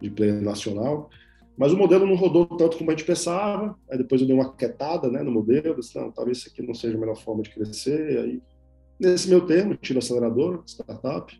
de 0.00 0.10
player 0.10 0.42
nacional. 0.42 1.08
Mas 1.56 1.72
o 1.72 1.76
modelo 1.76 2.06
não 2.06 2.16
rodou 2.16 2.46
tanto 2.46 2.76
como 2.76 2.90
a 2.90 2.94
gente 2.94 3.06
pensava. 3.06 3.76
Aí 3.90 3.96
depois 3.96 4.20
eu 4.20 4.26
dei 4.26 4.36
uma 4.36 4.52
quietada 4.54 5.10
né, 5.10 5.22
no 5.22 5.30
modelo. 5.30 5.76
Disse, 5.76 5.96
não, 5.96 6.10
talvez 6.10 6.38
isso 6.38 6.48
aqui 6.48 6.62
não 6.62 6.74
seja 6.74 6.96
a 6.96 7.00
melhor 7.00 7.16
forma 7.16 7.42
de 7.42 7.50
crescer. 7.50 8.18
Aí, 8.18 8.42
nesse 9.00 9.28
meu 9.28 9.46
termo, 9.46 9.74
tiro 9.76 9.98
acelerador, 9.98 10.62
startup. 10.66 11.32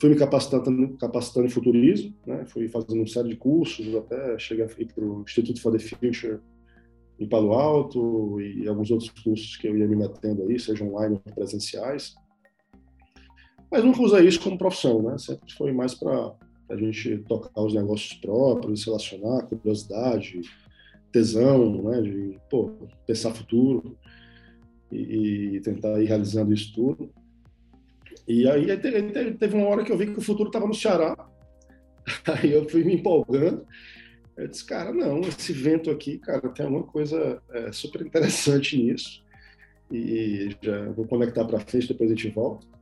Fui 0.00 0.10
me 0.10 0.16
capacitando, 0.16 0.96
capacitando 0.96 1.46
em 1.46 1.50
futurismo. 1.50 2.14
Né, 2.26 2.46
fui 2.46 2.68
fazendo 2.68 2.94
uma 2.94 3.06
série 3.06 3.28
de 3.28 3.36
cursos, 3.36 3.94
até 3.94 4.38
cheguei 4.38 4.66
para 4.66 5.04
o 5.04 5.22
Instituto 5.22 5.60
for 5.60 5.72
the 5.72 5.78
Future 5.78 6.40
em 7.18 7.28
Palo 7.28 7.52
Alto 7.52 8.40
e 8.40 8.68
alguns 8.68 8.90
outros 8.90 9.10
cursos 9.10 9.56
que 9.56 9.66
eu 9.66 9.76
ia 9.76 9.86
me 9.86 9.96
metendo 9.96 10.42
aí, 10.42 10.58
sejam 10.58 10.88
online 10.88 11.20
ou 11.24 11.34
presenciais. 11.34 12.14
Mas 13.70 13.82
nunca 13.82 14.02
usei 14.02 14.26
isso 14.26 14.40
como 14.40 14.58
profissão, 14.58 15.02
né? 15.02 15.18
Sempre 15.18 15.52
foi 15.54 15.72
mais 15.72 15.94
para 15.94 16.34
a 16.68 16.76
gente 16.76 17.18
tocar 17.18 17.62
os 17.62 17.74
negócios 17.74 18.14
próprios, 18.14 18.82
se 18.82 18.86
relacionar, 18.86 19.46
curiosidade, 19.46 20.40
tesão, 21.12 21.82
né, 21.82 22.02
de 22.02 22.38
pô, 22.50 22.72
pensar 23.06 23.32
futuro 23.32 23.96
e, 24.90 25.56
e, 25.56 25.60
tentar 25.60 26.00
ir 26.02 26.06
realizando 26.06 26.52
isso 26.52 26.74
tudo. 26.74 27.10
E 28.26 28.48
aí 28.48 28.76
teve, 28.76 29.32
teve 29.34 29.56
uma 29.56 29.68
hora 29.68 29.84
que 29.84 29.92
eu 29.92 29.96
vi 29.96 30.06
que 30.06 30.18
o 30.18 30.22
futuro 30.22 30.48
estava 30.48 30.66
no 30.66 30.74
Ceará, 30.74 31.16
aí 32.26 32.52
eu 32.52 32.68
fui 32.68 32.84
me 32.84 32.94
empolgando. 32.94 33.64
Eu 34.36 34.48
disse, 34.48 34.66
cara, 34.66 34.92
não, 34.92 35.20
esse 35.20 35.52
vento 35.52 35.90
aqui, 35.90 36.18
cara, 36.18 36.48
tem 36.50 36.66
uma 36.66 36.82
coisa 36.82 37.40
é, 37.50 37.72
super 37.72 38.02
interessante 38.02 38.76
nisso. 38.76 39.24
E 39.90 40.54
já 40.60 40.90
vou 40.90 41.06
conectar 41.06 41.44
para 41.44 41.60
frente, 41.60 41.88
depois 41.88 42.10
a 42.10 42.14
gente 42.14 42.28
volta 42.30 42.75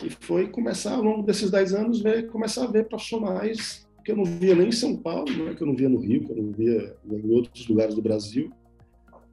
que 0.00 0.08
foi 0.08 0.48
começar, 0.48 0.94
ao 0.94 1.02
longo 1.02 1.22
desses 1.22 1.50
10 1.50 1.74
anos, 1.74 2.00
ver, 2.00 2.28
começar 2.28 2.64
a 2.64 2.70
ver 2.70 2.88
profissionais 2.88 3.86
que 4.02 4.12
eu 4.12 4.16
não 4.16 4.24
via 4.24 4.54
nem 4.54 4.68
em 4.68 4.72
São 4.72 4.96
Paulo, 4.96 5.30
né, 5.30 5.54
que 5.54 5.62
eu 5.62 5.66
não 5.66 5.76
via 5.76 5.88
no 5.88 5.98
Rio, 5.98 6.24
que 6.24 6.32
eu 6.32 6.36
não 6.36 6.52
via 6.52 6.96
em 7.04 7.30
outros 7.30 7.68
lugares 7.68 7.94
do 7.94 8.00
Brasil, 8.00 8.50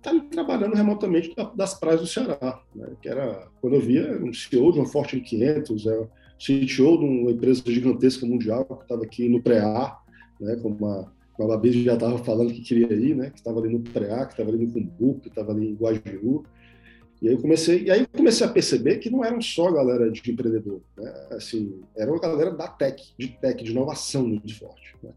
tá 0.01 0.13
trabalhando 0.29 0.75
remotamente 0.75 1.33
das 1.55 1.73
praias 1.73 2.01
do 2.01 2.07
Ceará, 2.07 2.61
né, 2.75 2.89
que 3.01 3.07
era, 3.07 3.47
quando 3.61 3.75
eu 3.75 3.81
via, 3.81 4.19
um 4.21 4.33
CEO 4.33 4.73
de 4.73 4.79
uma 4.79 4.85
Fortune 4.85 5.21
500, 5.21 5.87
é, 5.87 6.07
CTO 6.37 6.97
de 6.97 7.05
uma 7.05 7.31
empresa 7.31 7.63
gigantesca 7.65 8.25
mundial 8.25 8.65
que 8.65 8.83
estava 8.83 9.03
aqui 9.03 9.29
no 9.29 9.41
pré-A, 9.41 9.97
né, 10.39 10.57
como 10.57 10.75
uma, 10.75 11.13
a 11.39 11.47
Babi 11.47 11.83
já 11.83 11.93
estava 11.93 12.17
falando 12.17 12.51
que 12.51 12.61
queria 12.61 12.93
ir, 12.93 13.15
né, 13.15 13.29
que 13.29 13.37
estava 13.37 13.59
ali 13.59 13.69
no 13.69 13.79
pré-A, 13.79 14.25
que 14.25 14.33
estava 14.33 14.49
ali 14.49 14.65
no 14.65 14.73
Cumbu, 14.73 15.19
que 15.21 15.29
estava 15.29 15.53
ali 15.53 15.69
em 15.69 15.75
Guajiru, 15.75 16.43
e 17.21 17.27
aí 17.27 17.33
eu 17.33 17.41
comecei, 17.41 17.83
e 17.83 17.91
aí 17.91 18.05
comecei 18.05 18.45
a 18.45 18.49
perceber 18.49 18.97
que 18.97 19.09
não 19.09 19.23
eram 19.23 19.41
só 19.41 19.69
a 19.69 19.73
galera 19.73 20.11
de 20.11 20.31
empreendedor, 20.31 20.81
né? 20.95 21.27
Assim, 21.31 21.81
era 21.95 22.11
uma 22.11 22.19
galera 22.19 22.51
da 22.51 22.67
tech, 22.67 23.03
de 23.17 23.29
tech, 23.29 23.63
de 23.63 23.71
inovação 23.71 24.27
muito 24.27 24.53
forte, 24.55 24.95
né? 25.01 25.11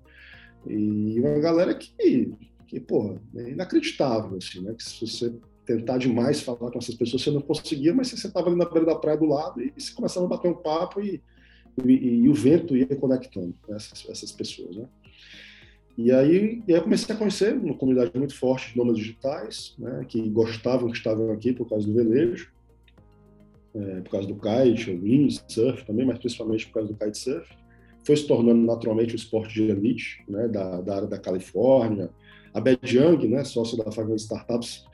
E 0.66 1.21
uma 1.21 1.38
galera 1.38 1.75
que, 1.75 2.35
que 2.66 2.80
porra, 2.80 3.21
é 3.37 3.50
inacreditável, 3.50 4.38
assim, 4.38 4.62
né? 4.62 4.75
Que 4.75 4.83
se 4.83 5.07
você 5.07 5.33
tentar 5.66 5.99
demais 5.99 6.40
falar 6.40 6.71
com 6.71 6.78
essas 6.78 6.95
pessoas, 6.95 7.23
você 7.23 7.30
não 7.30 7.42
conseguia, 7.42 7.95
mas 7.95 8.09
você 8.09 8.16
sentava 8.16 8.49
ali 8.49 8.57
na 8.57 8.64
beira 8.64 8.87
da 8.87 8.97
praia 8.97 9.19
do 9.19 9.26
lado 9.26 9.61
e 9.61 9.73
você 9.76 9.92
começava 9.92 10.25
a 10.25 10.28
bater 10.28 10.49
um 10.49 10.54
papo 10.54 11.00
e, 11.02 11.23
e, 11.85 11.92
e 12.25 12.28
o 12.28 12.35
vento 12.35 12.75
ia 12.76 12.87
conectando 12.97 13.54
essas, 13.69 14.09
essas 14.09 14.33
pessoas, 14.33 14.75
né? 14.75 14.88
E 16.02 16.11
aí, 16.11 16.62
e 16.66 16.73
aí 16.73 16.78
eu 16.78 16.83
comecei 16.83 17.14
a 17.14 17.19
conhecer 17.19 17.54
uma 17.54 17.75
comunidade 17.75 18.11
muito 18.14 18.35
forte 18.35 18.73
de 18.73 18.78
nômades 18.78 19.02
digitais, 19.02 19.75
né, 19.78 20.02
que 20.09 20.30
gostavam 20.30 20.90
que 20.90 20.97
estavam 20.97 21.30
aqui 21.30 21.52
por 21.52 21.69
causa 21.69 21.87
do 21.87 21.92
velejo, 21.92 22.50
é, 23.75 24.00
por 24.00 24.11
causa 24.12 24.26
do 24.26 24.35
kite, 24.35 24.90
wind, 24.92 25.38
surf 25.47 25.85
também, 25.85 26.07
mas 26.07 26.19
principalmente 26.19 26.66
por 26.69 26.73
causa 26.73 26.88
do 26.88 26.99
kitesurf. 26.99 27.47
Foi 28.02 28.16
se 28.16 28.26
tornando 28.26 28.64
naturalmente 28.64 29.14
o 29.14 29.16
esporte 29.16 29.52
de 29.52 29.64
elite, 29.64 30.25
né, 30.26 30.49
da, 30.49 30.80
da 30.80 30.97
área 30.97 31.07
da 31.07 31.19
Califórnia. 31.19 32.09
A 32.54 32.61
Beth 32.62 32.78
Young, 32.83 33.28
né, 33.28 33.45
sócia 33.45 33.76
da 33.76 33.92
Fagner 33.92 34.16
Startups, 34.16 34.87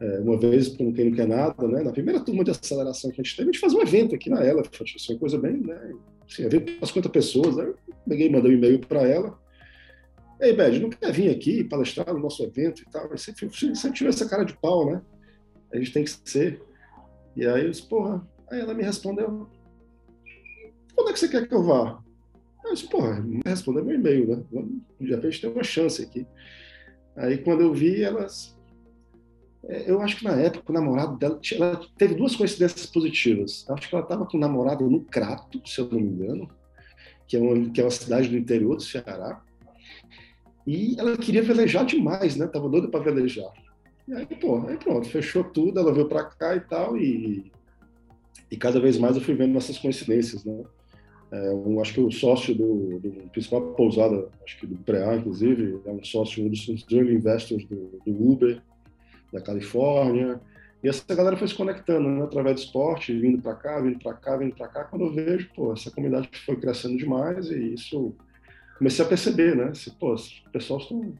é, 0.00 0.20
uma 0.20 0.38
vez, 0.38 0.68
com 0.68 0.90
quem 0.90 1.10
não 1.10 1.12
quer 1.12 1.28
nada, 1.28 1.68
né? 1.68 1.82
Na 1.82 1.92
primeira 1.92 2.20
turma 2.20 2.44
de 2.44 2.50
aceleração 2.50 3.10
que 3.10 3.20
a 3.20 3.24
gente 3.24 3.34
teve, 3.34 3.48
a 3.48 3.52
gente 3.52 3.60
faz 3.60 3.72
um 3.72 3.80
evento 3.80 4.14
aqui 4.14 4.28
na 4.28 4.44
ela, 4.44 4.60
assim, 4.60 5.12
uma 5.12 5.18
coisa 5.18 5.38
bem, 5.38 5.58
né? 5.58 5.94
Assim, 6.30 6.44
evento 6.44 6.72
para 6.72 6.86
50 6.86 7.08
pessoas. 7.08 7.58
Aí 7.58 7.66
eu 7.66 7.76
peguei, 8.06 8.28
mandei 8.28 8.52
um 8.52 8.54
e-mail 8.56 8.78
para 8.80 9.08
ela. 9.08 9.38
Ei, 10.40 10.52
Bed, 10.52 10.80
não 10.80 10.90
quer 10.90 11.12
vir 11.12 11.30
aqui 11.30 11.64
palestrar 11.64 12.12
no 12.12 12.20
nosso 12.20 12.42
evento 12.42 12.82
e 12.82 12.90
tal? 12.90 13.06
Eu 13.06 13.18
sempre, 13.18 13.48
sempre 13.74 13.96
tive 13.96 14.10
essa 14.10 14.28
cara 14.28 14.44
de 14.44 14.56
pau, 14.56 14.90
né? 14.90 15.02
A 15.72 15.78
gente 15.78 15.92
tem 15.92 16.04
que 16.04 16.10
ser. 16.10 16.62
E 17.34 17.46
aí 17.46 17.64
eu 17.64 17.70
disse, 17.70 17.82
porra. 17.82 18.26
Aí 18.50 18.60
ela 18.60 18.74
me 18.74 18.82
respondeu: 18.82 19.48
Quando 20.94 21.10
é 21.10 21.12
que 21.12 21.18
você 21.18 21.28
quer 21.28 21.48
que 21.48 21.54
eu 21.54 21.62
vá? 21.62 22.00
Eu 22.64 22.74
disse, 22.74 22.88
porra, 22.88 23.24
respondeu 23.44 23.84
meu 23.84 23.96
e-mail, 23.96 24.28
né? 24.28 24.44
De 25.00 25.14
repente 25.14 25.40
tem 25.40 25.50
uma 25.50 25.64
chance 25.64 26.02
aqui. 26.02 26.26
Aí 27.16 27.38
quando 27.38 27.62
eu 27.62 27.72
vi, 27.72 28.02
elas 28.02 28.56
é, 29.68 29.90
eu 29.90 30.00
acho 30.00 30.18
que 30.18 30.24
na 30.24 30.36
época 30.36 30.70
o 30.70 30.72
namorado 30.72 31.16
dela 31.16 31.40
ela 31.52 31.80
teve 31.98 32.14
duas 32.14 32.36
coincidências 32.36 32.86
positivas. 32.86 33.66
Eu 33.68 33.74
acho 33.74 33.88
que 33.88 33.94
ela 33.94 34.04
estava 34.04 34.24
com 34.24 34.36
o 34.36 34.40
namorado 34.40 34.88
no 34.88 35.00
Crato, 35.00 35.60
se 35.66 35.80
eu 35.80 35.88
não 35.88 36.00
me 36.00 36.08
engano, 36.08 36.48
que 37.26 37.36
é 37.36 37.40
uma, 37.40 37.70
que 37.70 37.80
é 37.80 37.84
uma 37.84 37.90
cidade 37.90 38.28
do 38.28 38.36
interior 38.36 38.76
do 38.76 38.82
Ceará. 38.82 39.42
E 40.66 40.98
ela 40.98 41.16
queria 41.16 41.42
velejar 41.42 41.86
demais, 41.86 42.36
né? 42.36 42.46
Tava 42.46 42.68
doida 42.68 42.88
para 42.88 43.04
velejar. 43.04 43.52
E 44.08 44.14
aí, 44.14 44.26
pô, 44.26 44.66
aí 44.66 44.76
pronto, 44.76 45.08
fechou 45.08 45.44
tudo, 45.44 45.78
ela 45.78 45.92
veio 45.92 46.08
para 46.08 46.24
cá 46.24 46.56
e 46.56 46.60
tal, 46.60 46.96
e, 46.96 47.50
e 48.50 48.56
cada 48.56 48.80
vez 48.80 48.98
mais 48.98 49.16
eu 49.16 49.22
fui 49.22 49.34
vendo 49.34 49.56
essas 49.56 49.78
coincidências, 49.78 50.44
né? 50.44 50.64
É, 51.30 51.50
um, 51.50 51.80
acho 51.80 51.92
que 51.92 52.00
o 52.00 52.10
sócio 52.10 52.54
do, 52.54 53.00
do 53.00 53.10
principal 53.30 53.74
pousada, 53.74 54.28
acho 54.44 54.60
que 54.60 54.66
do 54.66 54.76
PREA, 54.76 55.16
inclusive, 55.16 55.80
é 55.84 55.90
um 55.90 56.04
sócio, 56.04 56.44
um 56.44 56.48
dos 56.48 56.68
early 56.90 57.14
investors 57.14 57.64
do, 57.64 58.00
do 58.06 58.30
Uber, 58.30 58.62
da 59.32 59.40
Califórnia. 59.40 60.40
E 60.84 60.88
essa 60.88 61.02
galera 61.14 61.36
foi 61.36 61.48
se 61.48 61.54
conectando 61.54 62.08
né, 62.08 62.22
através 62.22 62.56
do 62.56 62.64
esporte, 62.64 63.18
vindo 63.18 63.42
para 63.42 63.56
cá, 63.56 63.80
vindo 63.80 63.98
para 63.98 64.14
cá, 64.14 64.36
vindo 64.36 64.54
para 64.54 64.68
cá. 64.68 64.84
Quando 64.84 65.06
eu 65.06 65.12
vejo, 65.12 65.50
pô, 65.54 65.72
essa 65.72 65.90
comunidade 65.90 66.28
foi 66.44 66.56
crescendo 66.56 66.96
demais 66.96 67.50
e 67.50 67.74
isso 67.74 68.14
comecei 68.78 69.04
a 69.04 69.08
perceber, 69.08 69.56
né? 69.56 69.74
Se, 69.74 69.90
pô, 69.90 70.14
os 70.14 70.42
pessoal 70.52 70.80
estão, 70.80 71.14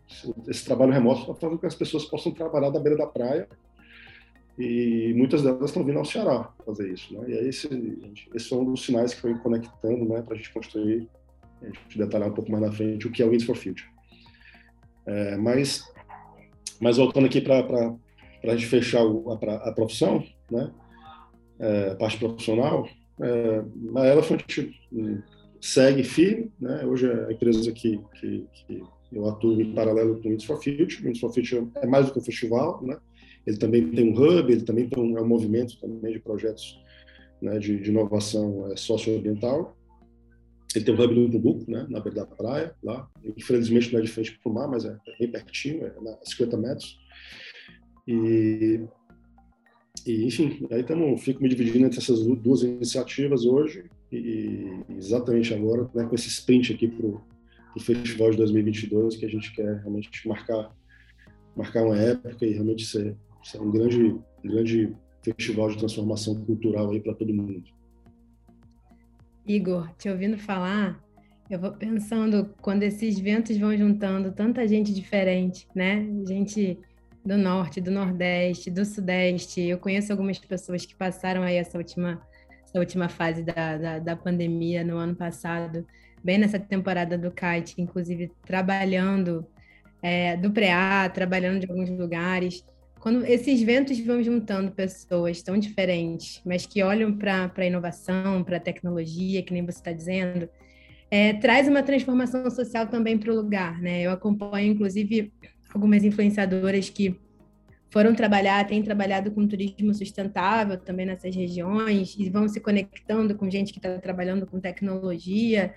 esse 0.49 0.65
trabalho 0.65 0.93
remoto 0.93 1.23
está 1.23 1.35
fazendo 1.35 1.53
com 1.53 1.59
que 1.59 1.67
as 1.67 1.75
pessoas 1.75 2.05
possam 2.05 2.33
trabalhar 2.33 2.71
da 2.71 2.81
beira 2.81 2.97
da 2.97 3.07
praia 3.07 3.49
e 4.59 5.13
muitas 5.17 5.43
delas 5.43 5.71
estão 5.71 5.85
vindo 5.85 5.99
ao 5.99 6.05
Ceará 6.05 6.51
fazer 6.65 6.91
isso, 6.93 7.15
né? 7.15 7.29
E 7.29 7.39
aí 7.39 7.49
esse, 7.49 7.69
esse 8.35 8.49
foi 8.49 8.59
um 8.59 8.65
dos 8.65 8.85
sinais 8.85 9.13
que 9.13 9.21
foi 9.21 9.35
conectando, 9.39 10.05
né, 10.07 10.23
para 10.23 10.35
a 10.35 10.37
gente 10.37 10.53
construir, 10.53 11.09
a 11.63 11.67
gente 11.67 11.99
detalhar 11.99 12.29
um 12.29 12.35
pouco 12.35 12.51
mais 12.51 12.65
na 12.65 12.73
frente 12.73 13.07
o 13.07 13.11
que 13.11 13.23
é 13.23 13.27
o 13.27 13.31
Wins 13.31 13.45
for 13.45 13.57
Future. 13.57 13.89
É, 15.07 15.37
mas 15.37 15.85
mas 16.81 16.97
voltando 16.97 17.27
aqui 17.27 17.41
para 17.41 17.59
a 18.45 18.57
gente 18.57 18.67
fechar 18.67 19.03
o, 19.03 19.31
a, 19.33 19.69
a, 19.69 19.73
profissão, 19.73 20.25
né? 20.51 20.71
É, 21.59 21.93
a 21.93 21.97
parte 21.97 22.19
profissional, 22.19 22.87
é, 23.21 23.65
a 23.97 24.07
Elephant 24.09 24.43
segue 25.61 26.03
firme, 26.03 26.51
né? 26.61 26.85
Hoje 26.85 27.07
é 27.07 27.27
a 27.27 27.33
empresa 27.33 27.71
que, 27.73 28.01
que, 28.21 28.47
que 28.53 28.83
eu 29.13 29.29
atuo 29.29 29.61
em 29.61 29.75
paralelo 29.75 30.21
com 30.21 30.29
o 30.29 30.33
It's 30.33 30.45
for 30.45 30.57
Future. 30.57 31.11
O 31.11 31.19
for 31.19 31.33
Future 31.33 31.69
é 31.77 31.87
mais 31.87 32.07
do 32.07 32.13
que 32.13 32.19
um 32.19 32.23
festival, 32.23 32.85
né? 32.85 32.99
Ele 33.47 33.57
também 33.57 33.91
tem 33.91 34.11
um 34.11 34.13
hub, 34.13 34.53
ele 34.53 34.63
também 34.63 34.89
tem 34.89 35.03
um, 35.03 35.17
é 35.17 35.23
um 35.23 35.29
movimento 35.29 35.79
também 35.81 36.13
de 36.13 36.19
projetos 36.19 36.81
né, 37.41 37.59
de, 37.59 37.79
de 37.81 37.91
inovação 37.91 38.71
é, 38.73 38.77
socioambiental. 38.77 39.77
Ele 40.75 40.85
tem 40.85 40.95
um 40.95 41.01
hub 41.01 41.15
no 41.15 41.31
Cumbuco, 41.31 41.71
né, 41.71 41.87
na 41.89 42.01
beira 42.01 42.21
da 42.21 42.27
praia, 42.27 42.75
lá. 42.83 43.09
Infelizmente 43.37 43.93
não 43.93 44.01
é 44.01 44.03
de 44.03 44.11
frente 44.11 44.37
para 44.39 44.51
o 44.51 44.55
mar, 44.55 44.69
mas 44.69 44.85
é, 44.85 44.99
é 45.07 45.19
bem 45.19 45.31
pertinho, 45.31 45.87
é 45.87 45.89
a 45.89 46.19
50 46.25 46.57
metros. 46.57 46.99
E, 48.07 48.81
e 50.05 50.25
enfim, 50.25 50.67
aí 50.73 50.83
tamo, 50.83 51.17
fico 51.17 51.41
me 51.41 51.49
dividindo 51.49 51.87
entre 51.87 51.99
essas 51.99 52.21
duas 52.27 52.63
iniciativas 52.63 53.45
hoje 53.45 53.85
e 54.13 54.85
exatamente 54.91 55.53
agora, 55.53 55.89
né, 55.95 56.05
com 56.05 56.15
esse 56.15 56.29
sprint 56.29 56.73
aqui 56.73 56.89
para 56.89 57.07
o 57.07 57.81
festival 57.81 58.31
de 58.31 58.37
2022, 58.39 59.17
que 59.17 59.27
a 59.27 59.29
gente 59.29 59.55
quer 59.55 59.81
realmente 59.81 60.27
marcar 60.27 60.75
marcar 61.55 61.85
uma 61.85 61.97
época 61.97 62.45
e 62.45 62.53
realmente 62.53 62.85
ser, 62.85 63.17
ser 63.43 63.61
um 63.61 63.71
grande 63.71 64.19
grande 64.45 64.95
festival 65.23 65.71
de 65.71 65.79
transformação 65.79 66.35
cultural 66.45 66.91
aí 66.91 67.01
para 67.01 67.15
todo 67.15 67.33
mundo. 67.33 67.65
Igor, 69.47 69.89
te 69.97 70.09
ouvindo 70.09 70.37
falar, 70.37 71.03
eu 71.49 71.59
vou 71.59 71.73
pensando 71.73 72.53
quando 72.61 72.83
esses 72.83 73.19
ventos 73.19 73.57
vão 73.57 73.77
juntando 73.77 74.33
tanta 74.33 74.67
gente 74.67 74.93
diferente, 74.93 75.67
né? 75.75 76.05
Gente 76.27 76.79
do 77.25 77.37
norte, 77.37 77.81
do 77.81 77.91
nordeste, 77.91 78.71
do 78.71 78.85
sudeste. 78.85 79.61
Eu 79.61 79.79
conheço 79.79 80.13
algumas 80.13 80.39
pessoas 80.39 80.85
que 80.85 80.95
passaram 80.95 81.43
aí 81.43 81.57
essa 81.57 81.79
última, 81.79 82.21
essa 82.77 82.81
última 82.81 83.09
fase 83.09 83.43
da, 83.43 83.79
da, 83.79 83.99
da 83.99 84.17
pandemia 84.17 84.85
no 84.85 84.99
ano 84.99 85.15
passado, 85.15 85.87
bem 86.23 86.37
nessa 86.37 86.59
temporada 86.59 87.17
do 87.17 87.31
kite, 87.31 87.75
inclusive 87.79 88.31
trabalhando 88.45 89.47
é, 90.03 90.37
do 90.37 90.51
pré-A, 90.51 91.09
trabalhando 91.09 91.61
de 91.61 91.71
alguns 91.71 91.89
lugares 91.89 92.63
quando 92.99 93.25
esses 93.25 93.63
ventos 93.63 94.01
vão 94.01 94.21
juntando 94.21 94.73
pessoas 94.73 95.41
tão 95.41 95.57
diferentes, 95.57 96.43
mas 96.45 96.67
que 96.67 96.83
olham 96.83 97.17
para 97.17 97.53
a 97.57 97.65
inovação, 97.65 98.43
para 98.43 98.57
a 98.57 98.61
tecnologia, 98.61 99.45
que 99.45 99.53
nem 99.53 99.65
você 99.65 99.79
está 99.79 99.93
dizendo, 99.93 100.49
é, 101.09 101.35
traz 101.35 101.69
uma 101.69 101.85
transformação 101.85 102.51
social 102.51 102.89
também 102.89 103.17
para 103.17 103.31
o 103.31 103.37
lugar. 103.37 103.81
Né? 103.81 104.03
Eu 104.03 104.11
acompanho, 104.11 104.73
inclusive, 104.73 105.33
algumas 105.73 106.03
influenciadoras 106.03 106.91
que 106.91 107.17
foram 107.91 108.15
trabalhar, 108.15 108.67
têm 108.67 108.83
trabalhado 108.83 109.31
com 109.31 109.47
turismo 109.47 109.95
sustentável 109.95 110.77
também 110.77 111.07
nessas 111.07 111.35
regiões 111.35 112.15
e 112.19 112.29
vão 112.29 112.49
se 112.49 112.61
conectando 112.61 113.35
com 113.35 113.51
gente 113.51 113.73
que 113.73 113.79
está 113.79 113.99
trabalhando 113.99 114.47
com 114.47 114.61
tecnologia. 114.61 115.75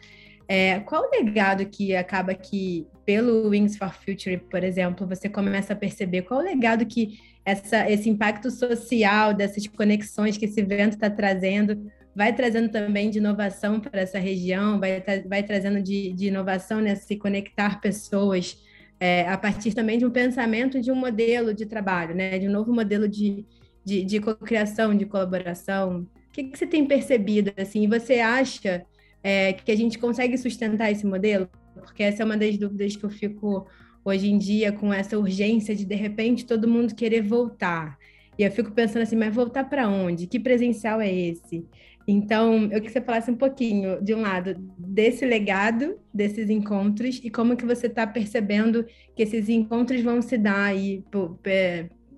É, 0.47 0.79
qual 0.79 1.03
o 1.03 1.11
legado 1.11 1.65
que 1.67 1.95
acaba 1.95 2.33
que, 2.33 2.87
pelo 3.05 3.49
Wings 3.49 3.77
for 3.77 3.93
Future, 3.93 4.37
por 4.37 4.63
exemplo, 4.63 5.07
você 5.07 5.29
começa 5.29 5.73
a 5.73 5.75
perceber? 5.75 6.23
Qual 6.23 6.39
o 6.39 6.43
legado 6.43 6.85
que 6.87 7.19
essa, 7.45 7.89
esse 7.89 8.09
impacto 8.09 8.49
social, 8.49 9.33
dessas 9.33 9.67
conexões 9.67 10.37
que 10.37 10.45
esse 10.45 10.59
evento 10.59 10.93
está 10.93 11.09
trazendo, 11.09 11.89
vai 12.15 12.33
trazendo 12.33 12.69
também 12.69 13.09
de 13.09 13.19
inovação 13.19 13.79
para 13.79 14.01
essa 14.01 14.17
região, 14.17 14.79
vai, 14.79 15.03
vai 15.27 15.43
trazendo 15.43 15.81
de, 15.81 16.13
de 16.13 16.27
inovação 16.27 16.81
nesse 16.81 17.15
conectar 17.15 17.79
pessoas, 17.79 18.57
é, 18.99 19.27
a 19.27 19.37
partir 19.37 19.73
também 19.73 19.97
de 19.97 20.05
um 20.05 20.11
pensamento 20.11 20.81
de 20.81 20.91
um 20.91 20.95
modelo 20.95 21.53
de 21.53 21.65
trabalho, 21.65 22.13
né? 22.13 22.37
de 22.37 22.47
um 22.47 22.51
novo 22.51 22.73
modelo 22.73 23.07
de, 23.07 23.45
de, 23.83 24.03
de 24.03 24.19
cocriação, 24.19 24.95
de 24.95 25.05
colaboração. 25.05 26.07
O 26.29 26.31
que, 26.31 26.43
que 26.43 26.57
você 26.57 26.67
tem 26.67 26.85
percebido? 26.85 27.53
Assim, 27.57 27.87
você 27.87 28.19
acha 28.19 28.85
é, 29.23 29.53
que 29.53 29.71
a 29.71 29.75
gente 29.75 29.97
consegue 29.97 30.37
sustentar 30.37 30.91
esse 30.91 31.05
modelo? 31.05 31.49
Porque 31.73 32.03
essa 32.03 32.21
é 32.21 32.25
uma 32.25 32.37
das 32.37 32.57
dúvidas 32.57 32.95
que 32.95 33.03
eu 33.03 33.09
fico 33.09 33.67
hoje 34.03 34.29
em 34.29 34.37
dia 34.37 34.71
com 34.71 34.93
essa 34.93 35.17
urgência 35.17 35.75
de 35.75 35.85
de 35.85 35.95
repente 35.95 36.45
todo 36.45 36.67
mundo 36.67 36.95
querer 36.95 37.21
voltar. 37.21 37.97
E 38.37 38.43
eu 38.43 38.51
fico 38.51 38.71
pensando 38.71 39.03
assim, 39.03 39.15
mas 39.15 39.33
voltar 39.33 39.65
para 39.65 39.87
onde? 39.87 40.27
Que 40.27 40.39
presencial 40.39 41.01
é 41.01 41.13
esse? 41.13 41.65
Então, 42.11 42.63
eu 42.63 42.69
queria 42.69 42.81
que 42.81 42.91
você 42.91 43.01
falasse 43.01 43.29
um 43.29 43.35
pouquinho, 43.35 44.01
de 44.01 44.15
um 44.15 44.21
lado, 44.21 44.55
desse 44.79 45.27
legado, 45.27 45.99
desses 46.11 46.49
encontros, 46.49 47.21
e 47.23 47.29
como 47.29 47.55
que 47.55 47.63
você 47.63 47.85
está 47.85 48.07
percebendo 48.07 48.83
que 49.15 49.21
esses 49.21 49.47
encontros 49.47 50.01
vão 50.01 50.19
se 50.19 50.35
dar 50.35 50.63
aí 50.63 51.03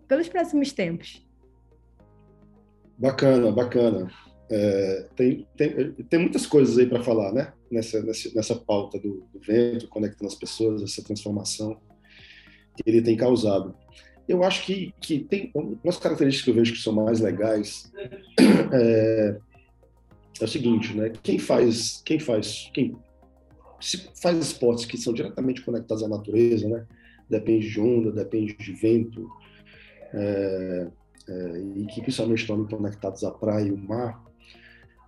pelos 0.07 0.29
próximos 0.29 0.71
tempos. 0.71 1.27
Bacana, 2.97 3.51
bacana. 3.51 4.09
É, 4.49 5.09
tem, 5.13 5.45
tem, 5.57 5.91
tem 5.91 6.19
muitas 6.21 6.45
coisas 6.45 6.77
aí 6.77 6.85
para 6.85 7.03
falar, 7.03 7.33
né? 7.33 7.51
Nessa, 7.69 8.01
nessa, 8.01 8.31
nessa 8.33 8.55
pauta 8.55 8.97
do, 8.97 9.27
do, 9.33 9.41
vento, 9.41 9.89
conectando 9.89 10.27
as 10.27 10.35
pessoas, 10.35 10.81
essa 10.81 11.03
transformação 11.03 11.77
que 12.77 12.89
ele 12.89 13.01
tem 13.01 13.17
causado. 13.17 13.75
Eu 14.25 14.41
acho 14.41 14.65
que, 14.65 14.93
que 15.01 15.19
tem 15.19 15.51
umas 15.53 15.97
características 15.97 16.45
que 16.45 16.49
eu 16.49 16.55
vejo 16.55 16.71
que 16.71 16.79
são 16.79 16.93
mais 16.93 17.19
legais. 17.19 17.91
É, 18.73 19.37
é 20.43 20.45
o 20.45 20.49
seguinte, 20.49 20.95
né? 20.95 21.11
Quem 21.21 21.39
faz, 21.39 22.01
quem 22.05 22.19
faz, 22.19 22.69
quem 22.73 22.95
faz 24.21 24.37
esportes 24.37 24.85
que 24.85 24.97
são 24.97 25.13
diretamente 25.13 25.61
conectados 25.61 26.03
à 26.03 26.07
natureza, 26.07 26.67
né? 26.67 26.85
Depende 27.29 27.69
de 27.69 27.79
onda, 27.79 28.11
depende 28.11 28.55
de 28.55 28.73
vento, 28.73 29.29
é, 30.13 30.87
é, 31.27 31.63
e 31.77 31.85
que 31.85 32.01
principalmente 32.01 32.41
estão 32.41 32.65
conectados 32.65 33.23
à 33.23 33.31
praia 33.31 33.67
e 33.67 33.69
ao 33.69 33.77
mar, 33.77 34.23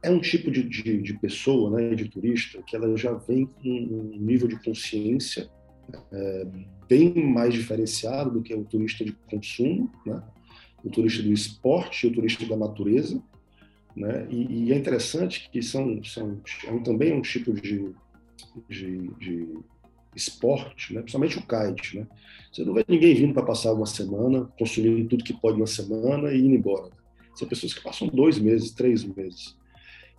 é 0.01 0.09
um 0.09 0.19
tipo 0.19 0.51
de, 0.51 0.63
de, 0.63 1.01
de, 1.01 1.13
pessoa, 1.19 1.71
né, 1.71 1.95
de 1.95 2.09
turista, 2.09 2.61
que 2.61 2.75
ela 2.75 2.95
já 2.97 3.13
vem 3.13 3.45
com 3.45 3.69
um 3.69 4.17
nível 4.19 4.47
de 4.47 4.61
consciência 4.61 5.49
é, 6.11 6.47
bem 6.89 7.13
mais 7.25 7.53
diferenciado 7.53 8.31
do 8.31 8.41
que 8.41 8.53
o 8.53 8.65
turista 8.65 9.05
de 9.05 9.13
consumo, 9.29 9.89
né, 10.05 10.21
o 10.83 10.89
turista 10.89 11.23
do 11.23 11.31
esporte, 11.31 12.07
o 12.07 12.13
turista 12.13 12.45
da 12.45 12.57
natureza, 12.57 13.21
né, 13.95 14.27
e, 14.29 14.65
e 14.65 14.73
é 14.73 14.75
interessante 14.75 15.49
que 15.51 15.61
são, 15.61 16.03
são 16.03 16.41
é 16.65 16.71
um, 16.71 16.81
também 16.81 17.13
um 17.13 17.21
tipo 17.21 17.53
de, 17.53 17.93
de, 18.67 19.07
de, 19.19 19.57
esporte, 20.15 20.93
né? 20.93 21.01
principalmente 21.01 21.39
o 21.39 21.41
kite. 21.41 21.99
Né? 21.99 22.07
Você 22.51 22.63
não 22.63 22.73
vê 22.73 22.85
ninguém 22.87 23.15
vindo 23.15 23.33
para 23.33 23.43
passar 23.43 23.73
uma 23.73 23.85
semana, 23.85 24.47
consumindo 24.57 25.09
tudo 25.09 25.23
que 25.23 25.33
pode 25.33 25.57
uma 25.57 25.67
semana 25.67 26.31
e 26.31 26.39
indo 26.39 26.55
embora. 26.55 26.91
São 27.35 27.47
pessoas 27.47 27.73
que 27.73 27.83
passam 27.83 28.07
dois 28.07 28.37
meses, 28.37 28.71
três 28.71 29.03
meses. 29.03 29.57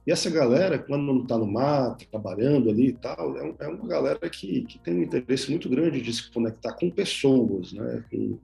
E 0.07 0.13
essa 0.13 0.29
galera, 0.29 0.79
quando 0.79 1.03
não 1.03 1.23
está 1.23 1.39
no 1.39 1.47
mar, 1.47 1.97
trabalhando 2.11 2.69
ali 2.69 2.89
e 2.89 2.93
tal, 2.93 3.39
é, 3.39 3.55
é, 3.61 3.69
uma 3.69 3.89
galera 3.89 4.29
que, 4.29 4.63
que 4.63 4.79
tem 4.79 4.95
um 4.95 5.03
interesse 5.03 5.51
muito 5.51 5.69
grande 5.69 6.01
de 6.01 6.13
se 6.13 6.31
conectar 6.31 6.75
com 6.75 6.91
pessoas, 6.91 7.73
né? 7.73 8.05
com, 8.11 8.39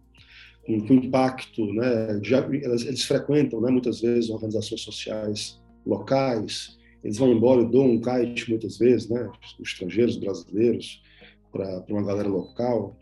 com, 0.67 0.87
com 0.87 0.95
impacto. 0.95 1.73
Né? 1.73 2.19
De, 2.21 2.35
eles, 2.35 2.87
eles, 2.87 3.05
frequentam 3.05 3.61
né, 3.61 3.71
muitas 3.71 4.00
vezes 4.00 4.31
organizações 4.31 4.81
sociais 4.81 5.61
locais, 5.87 6.79
eles 7.02 7.17
vão 7.17 7.33
embora 7.33 7.64
dão 7.64 7.87
um 7.87 8.00
kite 8.00 8.50
muitas 8.50 8.79
vezes, 8.79 9.09
né? 9.09 9.31
os 9.43 9.69
estrangeiros, 9.69 10.17
brasileiros, 10.17 11.02
para 11.50 11.85
uma 11.88 12.05
galera 12.05 12.29
local. 12.29 12.97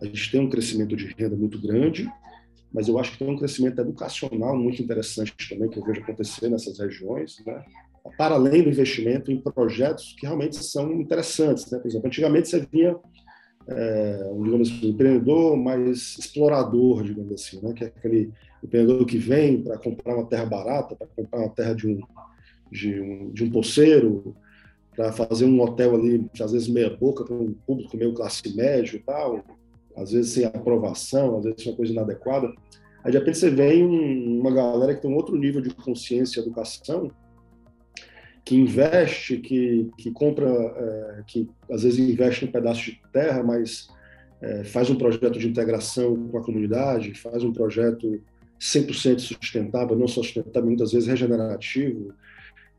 A 0.00 0.06
gente 0.06 0.30
tem 0.30 0.40
um 0.40 0.48
crescimento 0.48 0.96
de 0.96 1.14
renda 1.16 1.36
muito 1.36 1.60
grande, 1.60 2.10
mas 2.72 2.88
eu 2.88 2.98
acho 2.98 3.12
que 3.12 3.18
tem 3.18 3.28
um 3.28 3.36
crescimento 3.36 3.80
educacional 3.80 4.56
muito 4.56 4.82
interessante 4.82 5.34
também 5.48 5.68
que 5.68 5.78
eu 5.78 5.84
vejo 5.84 6.00
acontecer 6.00 6.48
nessas 6.48 6.78
regiões, 6.78 7.36
né? 7.46 7.62
para 8.16 8.34
além 8.34 8.62
do 8.62 8.70
investimento 8.70 9.30
em 9.30 9.40
projetos 9.40 10.14
que 10.18 10.26
realmente 10.26 10.56
são 10.56 10.92
interessantes. 10.92 11.70
Né? 11.70 11.78
Por 11.78 11.86
exemplo, 11.86 12.06
antigamente 12.08 12.48
você 12.48 12.66
via 12.72 12.96
é, 13.68 14.30
um, 14.32 14.42
digamos 14.42 14.70
assim, 14.70 14.88
empreendedor 14.88 15.56
mais 15.56 16.16
explorador, 16.18 17.02
digamos 17.02 17.32
assim, 17.32 17.60
né? 17.62 17.72
que 17.72 17.84
é 17.84 17.86
aquele 17.88 18.30
empreendedor 18.62 19.04
que 19.06 19.18
vem 19.18 19.62
para 19.62 19.78
comprar 19.78 20.14
uma 20.14 20.26
terra 20.26 20.46
barata, 20.46 20.96
para 20.96 21.06
comprar 21.06 21.40
uma 21.40 21.50
terra 21.50 21.74
de 21.74 21.88
um, 21.88 22.00
de 22.70 23.00
um, 23.00 23.30
de 23.32 23.44
um 23.44 23.50
poceiro, 23.50 24.34
para 24.94 25.12
fazer 25.12 25.46
um 25.46 25.60
hotel 25.60 25.94
ali, 25.94 26.26
às 26.40 26.52
vezes 26.52 26.68
meia 26.68 26.90
boca, 26.90 27.24
com 27.24 27.34
um 27.34 27.54
público 27.66 27.96
meio 27.96 28.12
classe 28.12 28.54
médio 28.54 28.96
e 28.96 29.00
tal, 29.00 29.42
às 29.96 30.12
vezes 30.12 30.32
sem 30.32 30.44
aprovação, 30.44 31.38
às 31.38 31.44
vezes 31.44 31.66
uma 31.66 31.76
coisa 31.76 31.92
inadequada. 31.92 32.52
Aí 33.04 33.10
de 33.10 33.18
repente 33.18 33.38
você 33.38 33.50
vem 33.50 33.84
um, 33.84 34.40
uma 34.40 34.52
galera 34.52 34.94
que 34.94 35.02
tem 35.02 35.10
um 35.10 35.16
outro 35.16 35.36
nível 35.36 35.60
de 35.60 35.74
consciência 35.74 36.38
e 36.38 36.42
educação, 36.42 37.10
que 38.44 38.56
investe, 38.56 39.38
que, 39.38 39.90
que 39.96 40.10
compra, 40.10 40.48
é, 40.48 41.22
que 41.26 41.48
às 41.70 41.82
vezes 41.82 41.98
investe 41.98 42.44
um 42.44 42.50
pedaço 42.50 42.84
de 42.84 43.00
terra, 43.12 43.42
mas 43.42 43.88
é, 44.40 44.64
faz 44.64 44.90
um 44.90 44.96
projeto 44.96 45.38
de 45.38 45.48
integração 45.48 46.28
com 46.28 46.38
a 46.38 46.42
comunidade, 46.42 47.14
faz 47.14 47.44
um 47.44 47.52
projeto 47.52 48.20
100% 48.60 49.20
sustentável, 49.20 49.96
não 49.96 50.08
só 50.08 50.22
sustentável, 50.22 50.68
muitas 50.68 50.92
vezes 50.92 51.08
regenerativo, 51.08 52.12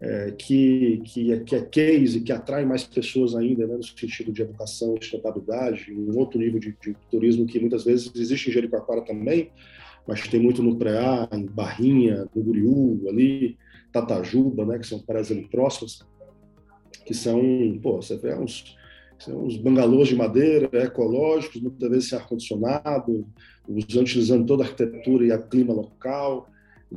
é, 0.02 0.32
que, 0.38 1.02
que, 1.06 1.32
é, 1.32 1.40
que 1.40 1.56
é 1.56 1.62
case, 1.62 2.20
que 2.20 2.34
atrai 2.34 2.66
mais 2.66 2.84
pessoas 2.84 3.34
ainda, 3.34 3.66
né, 3.66 3.78
no 3.78 3.84
sentido 3.84 4.34
de 4.34 4.42
educação, 4.42 4.98
sustentabilidade, 5.00 5.94
um 5.94 6.18
outro 6.18 6.38
nível 6.38 6.60
de, 6.60 6.76
de 6.82 6.94
turismo 7.10 7.46
que 7.46 7.60
muitas 7.60 7.86
vezes 7.86 8.12
existe 8.14 8.50
em 8.50 8.54
Jericoacoara 8.54 9.02
também, 9.02 9.50
mas 10.06 10.28
tem 10.28 10.42
muito 10.42 10.62
no 10.62 10.76
Preá, 10.76 11.30
em 11.32 11.46
Barrinha, 11.46 12.28
no 12.36 12.44
Guriú, 12.44 13.06
ali, 13.08 13.58
Tatajuba, 13.94 14.66
né, 14.66 14.80
que 14.80 14.88
são 14.88 15.00
praias 15.00 15.32
ali 15.32 15.48
próximas, 15.48 16.00
que 17.06 17.14
são, 17.14 17.40
pô, 17.82 18.02
você 18.02 18.18
vê 18.18 18.34
uns, 18.36 18.76
são 19.20 19.46
uns 19.46 19.56
bangalôs 19.56 20.08
de 20.08 20.16
madeira, 20.16 20.70
ecológicos, 20.74 21.62
muitas 21.62 21.90
vezes 21.90 22.10
sem 22.10 22.18
ar-condicionado, 22.18 23.26
utilizando 23.70 24.46
toda 24.46 24.64
a 24.64 24.66
arquitetura 24.66 25.26
e 25.26 25.32
a 25.32 25.38
clima 25.38 25.74
local, 25.74 26.50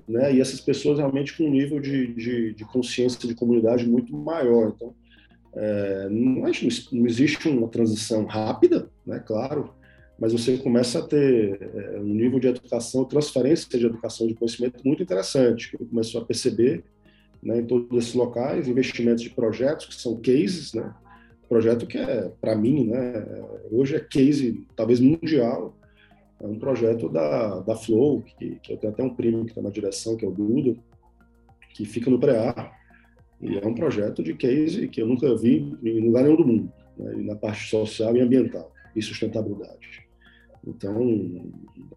né, 0.09 0.35
e 0.35 0.41
essas 0.41 0.61
pessoas 0.61 0.99
realmente 0.99 1.37
com 1.37 1.45
um 1.45 1.51
nível 1.51 1.79
de, 1.81 2.15
de, 2.15 2.55
de 2.55 2.65
consciência 2.65 3.29
de 3.29 3.35
comunidade 3.35 3.87
muito 3.87 4.17
maior. 4.17 4.73
Então, 4.75 4.95
é, 5.55 6.09
não, 6.11 6.43
não 6.93 7.07
existe 7.07 7.49
uma 7.49 7.69
transição 7.69 8.25
rápida, 8.25 8.91
né, 9.07 9.23
claro, 9.25 9.75
mas 10.19 10.33
você 10.33 10.57
começa 10.57 10.99
a 10.99 11.03
ter 11.03 11.61
é, 11.61 12.01
um 12.01 12.15
nível 12.15 12.41
de 12.41 12.49
educação, 12.49 13.05
transferência 13.05 13.79
de 13.79 13.87
educação 13.87 14.27
de 14.27 14.35
conhecimento 14.35 14.83
muito 14.85 15.03
interessante, 15.03 15.71
que 15.71 15.85
começou 15.85 16.23
a 16.23 16.25
perceber 16.25 16.85
né, 17.43 17.59
em 17.61 17.67
todos 17.67 17.97
esses 17.99 18.15
locais, 18.15 18.67
investimentos 18.67 19.23
de 19.23 19.31
projetos 19.31 19.87
que 19.87 19.95
são 19.95 20.17
cases, 20.17 20.73
né, 20.73 20.95
projeto 21.49 21.87
que 21.87 21.99
é, 21.99 22.31
para 22.41 22.57
mim, 22.57 22.89
né, 22.89 23.25
hoje 23.71 23.95
é 23.95 24.01
case, 24.01 24.67
talvez 24.75 25.01
mundial, 25.01 25.77
é 26.41 26.47
um 26.47 26.59
projeto 26.59 27.09
da, 27.09 27.61
da 27.61 27.77
Flow, 27.77 28.23
que, 28.23 28.57
que 28.57 28.73
eu 28.73 28.77
tenho 28.77 28.93
até 28.93 29.03
um 29.03 29.15
primo 29.15 29.45
que 29.45 29.53
está 29.53 29.63
na 29.63 29.71
direção, 29.71 30.17
que 30.17 30.25
é 30.25 30.29
o 30.29 30.33
Duda, 30.33 30.77
que 31.75 31.85
fica 31.85 32.11
no 32.11 32.19
pré-ar, 32.19 32.75
e 33.41 33.57
é 33.57 33.67
um 33.67 33.75
projeto 33.75 34.23
de 34.23 34.35
case 34.35 34.89
que 34.89 35.01
eu 35.01 35.07
nunca 35.07 35.37
vi 35.37 35.77
em 35.83 36.01
lugar 36.01 36.25
nenhum 36.25 36.37
do 36.37 36.47
mundo, 36.47 36.73
né, 36.99 37.13
na 37.19 37.37
parte 37.37 37.69
social 37.69 38.17
e 38.17 38.21
ambiental 38.21 38.73
e 38.95 39.03
sustentabilidade. 39.03 40.06
Então, 40.67 41.49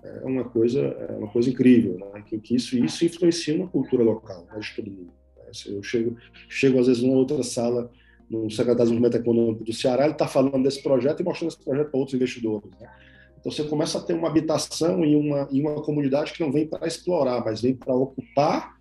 é 0.04 0.26
uma 0.26 0.44
coisa, 0.44 0.80
é 0.80 1.18
uma 1.18 1.28
coisa 1.28 1.50
incrível, 1.50 1.98
né? 1.98 2.24
que, 2.26 2.38
que 2.40 2.56
isso, 2.56 2.78
isso 2.78 3.04
influencia 3.04 3.56
uma 3.56 3.68
cultura 3.68 4.04
local, 4.04 4.46
né, 4.52 4.60
de 4.60 4.76
todo 4.76 4.92
mundo. 4.92 5.12
Né? 5.38 5.52
Eu 5.66 5.82
chego, 5.82 6.16
chego 6.48 6.80
às 6.80 6.86
vezes 6.86 7.02
numa 7.02 7.18
outra 7.18 7.42
sala, 7.42 7.92
no 8.30 8.48
secretário 8.52 8.92
de 8.92 8.92
Desenvolvimento 8.92 9.18
Econômico 9.18 9.64
do 9.64 9.74
Ceará, 9.74 10.04
ele 10.04 10.14
está 10.14 10.28
falando 10.28 10.62
desse 10.62 10.84
projeto 10.84 11.22
e 11.22 11.24
mostrando 11.24 11.50
esse 11.50 11.64
projeto 11.64 11.90
para 11.90 12.00
outros 12.00 12.14
investidores. 12.14 12.70
Né? 12.80 12.88
Então, 13.40 13.52
você 13.52 13.64
começa 13.64 13.98
a 13.98 14.02
ter 14.02 14.14
uma 14.14 14.28
habitação 14.28 15.04
em 15.04 15.16
uma, 15.16 15.48
em 15.52 15.62
uma 15.62 15.82
comunidade 15.82 16.34
que 16.34 16.42
não 16.42 16.52
vem 16.52 16.68
para 16.68 16.86
explorar, 16.86 17.44
mas 17.44 17.62
vem 17.62 17.74
para 17.74 17.96
ocupar, 17.96 18.78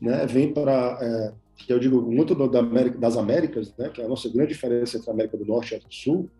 né? 0.00 0.24
vem 0.26 0.50
para, 0.50 0.98
é, 1.02 1.32
que 1.58 1.70
eu 1.70 1.78
digo 1.78 2.00
muito 2.00 2.34
da 2.48 2.60
América, 2.60 2.96
das 2.96 3.18
Américas, 3.18 3.74
né? 3.76 3.90
que 3.90 4.00
é 4.00 4.06
a 4.06 4.08
nossa 4.08 4.30
grande 4.30 4.54
diferença 4.54 4.96
entre 4.96 5.10
a 5.10 5.12
América 5.12 5.36
do 5.36 5.44
Norte 5.44 5.74
e 5.74 5.76
a 5.76 5.78
do 5.78 5.92
Sul, 5.92 6.30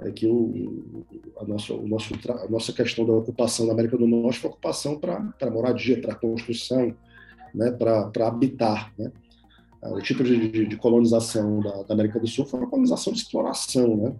é 0.00 0.12
que 0.12 0.26
o, 0.26 1.04
a, 1.40 1.44
nossa, 1.44 1.74
o 1.74 1.88
nosso, 1.88 2.14
a 2.28 2.48
nossa 2.48 2.72
questão 2.72 3.04
da 3.04 3.12
ocupação 3.12 3.66
da 3.66 3.72
América 3.72 3.96
do 3.96 4.06
Norte 4.06 4.38
foi 4.38 4.50
ocupação 4.50 4.98
para 4.98 5.50
moradia, 5.50 6.00
para 6.00 6.14
construção, 6.14 6.94
né, 7.52 7.72
para 7.72 8.28
habitar. 8.28 8.92
Né? 8.96 9.10
Ah, 9.82 9.90
o 9.90 10.00
tipo 10.00 10.22
de, 10.22 10.66
de, 10.66 10.76
colonização 10.76 11.60
da, 11.60 11.82
da, 11.82 11.94
América 11.94 12.20
do 12.20 12.28
Sul 12.28 12.46
foi 12.46 12.60
uma 12.60 12.68
colonização 12.68 13.12
de 13.12 13.18
exploração. 13.18 13.96
Né? 13.96 14.14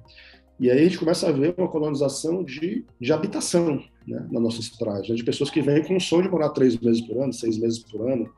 E 0.59 0.69
aí 0.69 0.81
a 0.81 0.85
gente 0.85 0.99
começa 0.99 1.29
a 1.29 1.33
ver 1.33 1.55
uma 1.57 1.69
colonização 1.69 2.43
de, 2.43 2.85
de 3.01 3.13
habitação 3.13 3.81
né, 4.05 4.27
nas 4.33 4.43
nossas 4.43 4.69
praias, 4.69 5.09
né? 5.09 5.15
de 5.15 5.23
pessoas 5.23 5.49
que 5.49 5.63
vêm 5.63 5.85
com 5.85 5.97
o 5.97 6.01
sonho 6.01 6.25
de 6.25 6.31
morar 6.31 6.49
três 6.49 6.77
meses 6.77 7.01
por 7.03 7.23
ano, 7.23 7.33
seis 7.33 7.57
meses 7.57 7.79
por 7.79 8.11
ano, 8.11 8.29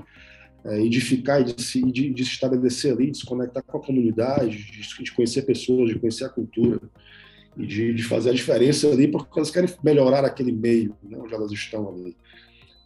é, 0.62 0.78
e 0.78 0.90
de 0.90 1.00
ficar 1.00 1.40
e 1.40 1.44
de 1.44 1.62
se, 1.62 1.80
de, 1.90 2.10
de 2.10 2.22
se 2.22 2.32
estabelecer 2.32 2.92
ali, 2.92 3.10
de 3.10 3.16
se 3.16 3.24
conectar 3.24 3.62
com 3.62 3.78
a 3.78 3.82
comunidade, 3.82 4.58
de, 4.58 5.04
de 5.04 5.12
conhecer 5.12 5.40
pessoas, 5.42 5.88
de 5.88 5.98
conhecer 5.98 6.24
a 6.24 6.28
cultura 6.28 6.78
de, 7.56 7.94
de, 7.94 8.02
fazer 8.02 8.30
a 8.30 8.34
diferença 8.34 8.88
ali, 8.88 9.08
porque 9.08 9.38
elas 9.38 9.50
querem 9.50 9.68
melhorar 9.82 10.24
aquele 10.24 10.52
meio 10.52 10.96
né, 11.02 11.18
onde 11.20 11.34
elas 11.34 11.50
estão 11.52 11.88
ali. 11.88 12.16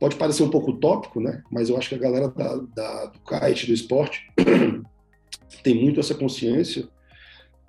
Pode 0.00 0.16
parecer 0.16 0.42
um 0.42 0.50
pouco 0.50 0.72
utópico, 0.72 1.20
né? 1.20 1.42
mas 1.50 1.68
eu 1.68 1.76
acho 1.76 1.88
que 1.88 1.94
a 1.94 1.98
galera 1.98 2.28
da, 2.28 2.56
da, 2.56 3.06
do 3.06 3.20
kite, 3.20 3.66
do 3.66 3.72
esporte, 3.72 4.26
tem 5.62 5.74
muito 5.74 6.00
essa 6.00 6.14
consciência, 6.14 6.88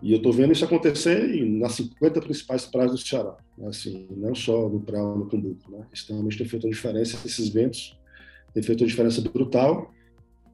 e 0.01 0.11
eu 0.11 0.17
estou 0.17 0.33
vendo 0.33 0.51
isso 0.51 0.65
acontecer 0.65 1.25
nas 1.45 1.73
50 1.73 2.21
principais 2.21 2.65
praias 2.65 2.91
do 2.91 2.97
Ceará, 2.97 3.37
né? 3.57 3.69
assim, 3.69 4.07
não 4.11 4.35
só 4.35 4.67
no 4.67 4.81
Praia 4.81 5.03
no 5.03 5.27
Cumbuco. 5.27 5.71
Né? 5.71 5.85
Isso 5.93 6.11
realmente 6.11 6.37
tem 6.37 6.47
feito 6.47 6.67
a 6.67 6.69
diferença, 6.69 7.17
esses 7.25 7.49
ventos 7.49 7.97
têm 8.53 8.61
feito 8.61 8.81
uma 8.81 8.87
diferença 8.87 9.21
brutal, 9.21 9.93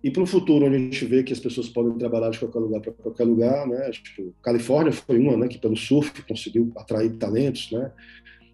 e 0.03 0.09
para 0.09 0.23
o 0.23 0.25
futuro, 0.25 0.65
onde 0.65 0.75
a 0.75 0.79
gente 0.79 1.05
vê 1.05 1.21
que 1.23 1.31
as 1.31 1.39
pessoas 1.39 1.69
podem 1.69 1.95
trabalhar 1.97 2.31
de 2.31 2.39
qualquer 2.39 2.59
lugar 2.59 2.81
para 2.81 2.91
qualquer 2.91 3.23
lugar, 3.23 3.67
né? 3.67 3.91
Tipo, 3.91 4.33
Califórnia 4.41 4.91
foi 4.91 5.19
uma, 5.19 5.37
né? 5.37 5.47
Que 5.47 5.59
pelo 5.59 5.77
surf 5.77 6.23
conseguiu 6.23 6.71
atrair 6.75 7.11
talentos, 7.17 7.71
né? 7.71 7.91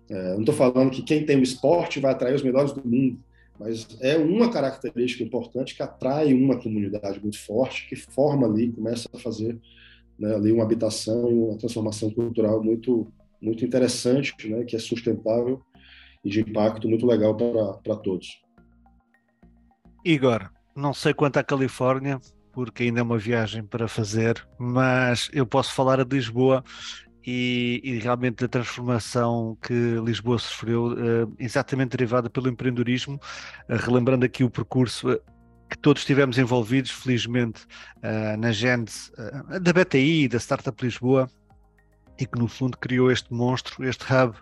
É, 0.10 0.34
não 0.34 0.42
estou 0.42 0.56
falando 0.56 0.92
que 0.92 1.02
quem 1.02 1.26
tem 1.26 1.38
o 1.38 1.44
esporte 1.44 2.00
vai 2.00 2.12
atrair 2.12 2.36
os 2.36 2.44
melhores 2.44 2.74
do 2.74 2.86
mundo, 2.86 3.20
mas 3.60 3.88
é 4.02 4.18
uma 4.18 4.52
característica 4.52 5.24
importante 5.24 5.76
que 5.76 5.84
atrai 5.84 6.34
uma 6.34 6.58
comunidade 6.58 7.20
muito 7.20 7.40
forte, 7.40 7.88
que 7.88 7.96
forma 7.96 8.46
ali, 8.46 8.72
começa 8.72 9.10
a 9.14 9.18
fazer 9.18 9.58
né, 10.20 10.36
ali 10.36 10.52
uma 10.52 10.64
habitação 10.64 11.30
e 11.30 11.34
uma 11.34 11.58
transformação 11.58 12.10
cultural 12.10 12.64
muito 12.64 13.08
muito 13.42 13.64
interessante, 13.64 14.34
né? 14.50 14.66
Que 14.66 14.76
é 14.76 14.80
sustentável 14.80 15.62
e 16.26 16.30
de 16.30 16.42
impacto 16.42 16.90
muito 16.90 17.06
legal 17.06 17.36
para 17.36 17.96
todos. 17.98 18.42
Igor, 20.04 20.50
não 20.78 20.94
sei 20.94 21.12
quanto 21.14 21.38
à 21.38 21.44
Califórnia, 21.44 22.22
porque 22.54 22.84
ainda 22.84 23.00
é 23.00 23.04
uma 23.04 23.18
viagem 23.18 23.64
para 23.64 23.88
fazer, 23.88 24.48
mas 24.60 25.28
eu 25.34 25.46
posso 25.46 25.74
falar 25.74 26.04
de 26.06 26.16
Lisboa 26.16 26.64
e, 27.26 27.82
e, 27.84 28.00
realmente 28.00 28.42
da 28.42 28.48
transformação 28.48 29.58
que 29.62 29.74
Lisboa 29.74 30.40
sofreu, 30.40 30.94
uh, 30.94 31.36
exatamente 31.40 31.98
derivada 31.98 32.30
pelo 32.30 32.48
empreendedorismo, 32.48 33.16
uh, 33.16 33.76
relembrando 33.76 34.24
aqui 34.24 34.44
o 34.44 34.50
percurso 34.50 35.12
uh, 35.12 35.20
que 35.70 35.78
todos 35.78 36.04
estivemos 36.04 36.38
envolvidos, 36.38 36.92
felizmente, 36.92 37.66
na 38.40 38.54
gênese 38.54 39.12
da 39.62 39.74
BTI, 39.74 40.30
da 40.30 40.40
Startup 40.40 40.82
Lisboa, 40.82 41.30
e 42.20 42.26
que 42.26 42.40
no 42.40 42.48
fundo 42.48 42.78
criou 42.78 43.12
este 43.12 43.34
monstro, 43.34 43.84
este 43.88 44.06
hub 44.12 44.36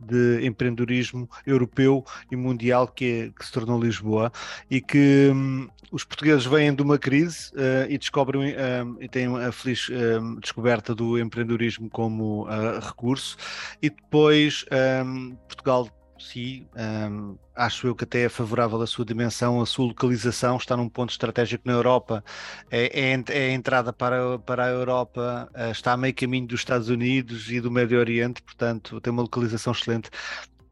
de 0.00 0.44
empreendedorismo 0.46 1.28
europeu 1.46 2.04
e 2.30 2.36
mundial 2.36 2.88
que, 2.88 3.04
é, 3.04 3.38
que 3.38 3.44
se 3.44 3.52
tornou 3.52 3.80
Lisboa 3.80 4.32
e 4.70 4.80
que 4.80 5.30
hum, 5.32 5.68
os 5.90 6.04
portugueses 6.04 6.46
vêm 6.46 6.74
de 6.74 6.82
uma 6.82 6.98
crise 6.98 7.50
uh, 7.52 7.86
e 7.88 7.98
descobrem 7.98 8.54
um, 8.54 8.96
e 9.00 9.08
têm 9.08 9.26
a 9.36 9.52
feliz 9.52 9.88
um, 9.90 10.36
descoberta 10.36 10.94
do 10.94 11.18
empreendedorismo 11.18 11.90
como 11.90 12.44
uh, 12.44 12.80
recurso 12.80 13.36
e 13.82 13.90
depois 13.90 14.64
um, 15.04 15.36
Portugal 15.46 15.88
sim, 16.20 16.68
um, 17.10 17.36
acho 17.54 17.86
eu 17.86 17.94
que 17.94 18.04
até 18.04 18.22
é 18.24 18.28
favorável 18.28 18.80
a 18.80 18.86
sua 18.86 19.04
dimensão, 19.04 19.60
a 19.60 19.66
sua 19.66 19.86
localização, 19.86 20.56
está 20.56 20.76
num 20.76 20.88
ponto 20.88 21.10
estratégico 21.10 21.62
na 21.66 21.72
Europa, 21.72 22.24
é, 22.70 23.12
é, 23.12 23.24
é 23.28 23.48
a 23.48 23.52
entrada 23.52 23.92
para, 23.92 24.38
para 24.38 24.66
a 24.66 24.68
Europa, 24.68 25.50
uh, 25.54 25.70
está 25.70 25.92
a 25.92 25.96
meio 25.96 26.14
caminho 26.14 26.46
dos 26.46 26.60
Estados 26.60 26.88
Unidos 26.88 27.50
e 27.50 27.60
do 27.60 27.70
Médio 27.70 27.98
Oriente, 27.98 28.42
portanto 28.42 29.00
tem 29.00 29.12
uma 29.12 29.22
localização 29.22 29.72
excelente 29.72 30.10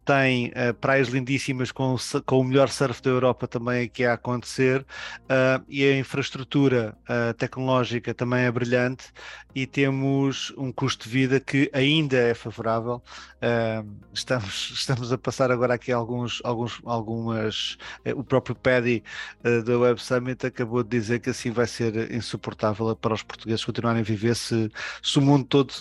tem 0.09 0.47
uh, 0.47 0.73
praias 0.73 1.09
lindíssimas 1.09 1.71
com, 1.71 1.95
com, 2.25 2.41
o 2.41 2.45
melhor 2.45 2.71
surf 2.71 3.03
da 3.03 3.11
Europa 3.11 3.47
também 3.47 3.85
aqui 3.85 4.07
a 4.07 4.15
acontecer 4.15 4.81
uh, 4.81 5.63
e 5.69 5.85
a 5.85 5.99
infraestrutura 5.99 6.97
uh, 7.03 7.35
tecnológica 7.35 8.15
também 8.15 8.45
é 8.45 8.51
brilhante 8.51 9.13
e 9.55 9.67
temos 9.67 10.51
um 10.57 10.73
custo 10.73 11.05
de 11.05 11.11
vida 11.11 11.39
que 11.39 11.71
ainda 11.75 12.17
é 12.17 12.33
favorável. 12.33 13.03
estamos, 14.15 14.71
estamos 14.73 15.13
a 15.13 15.19
passar 15.19 15.51
agora 15.51 15.75
aqui 15.75 15.91
alguns, 15.91 16.41
alguns 16.45 16.81
algumas. 16.85 17.77
o 18.15 18.23
próprio 18.23 18.55
Paddy 18.55 19.03
da 19.65 19.77
Web 19.77 20.01
Summit 20.01 20.47
acabou 20.47 20.85
de 20.85 20.91
dizer 20.91 21.19
que 21.19 21.31
assim 21.31 21.51
vai 21.51 21.67
ser 21.67 22.13
insuportável 22.13 22.95
para 22.95 23.15
os 23.15 23.23
portugueses 23.25 23.65
continuarem 23.65 24.03
a 24.03 24.05
viver 24.05 24.37
se, 24.37 24.71
se 25.03 25.19
o 25.19 25.23
mundo 25.23 25.45
todo 25.45 25.75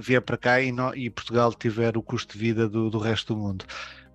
vier 0.00 0.22
para 0.22 0.36
cá 0.36 0.60
e, 0.60 0.70
não, 0.70 0.94
e 0.94 1.10
Portugal 1.10 1.52
tiver 1.52 1.96
o 1.96 2.02
custo 2.02 2.34
de 2.34 2.38
vida 2.38 2.68
do, 2.68 2.88
do 2.88 2.98
resto 2.98 3.34
do 3.34 3.40
mundo. 3.40 3.64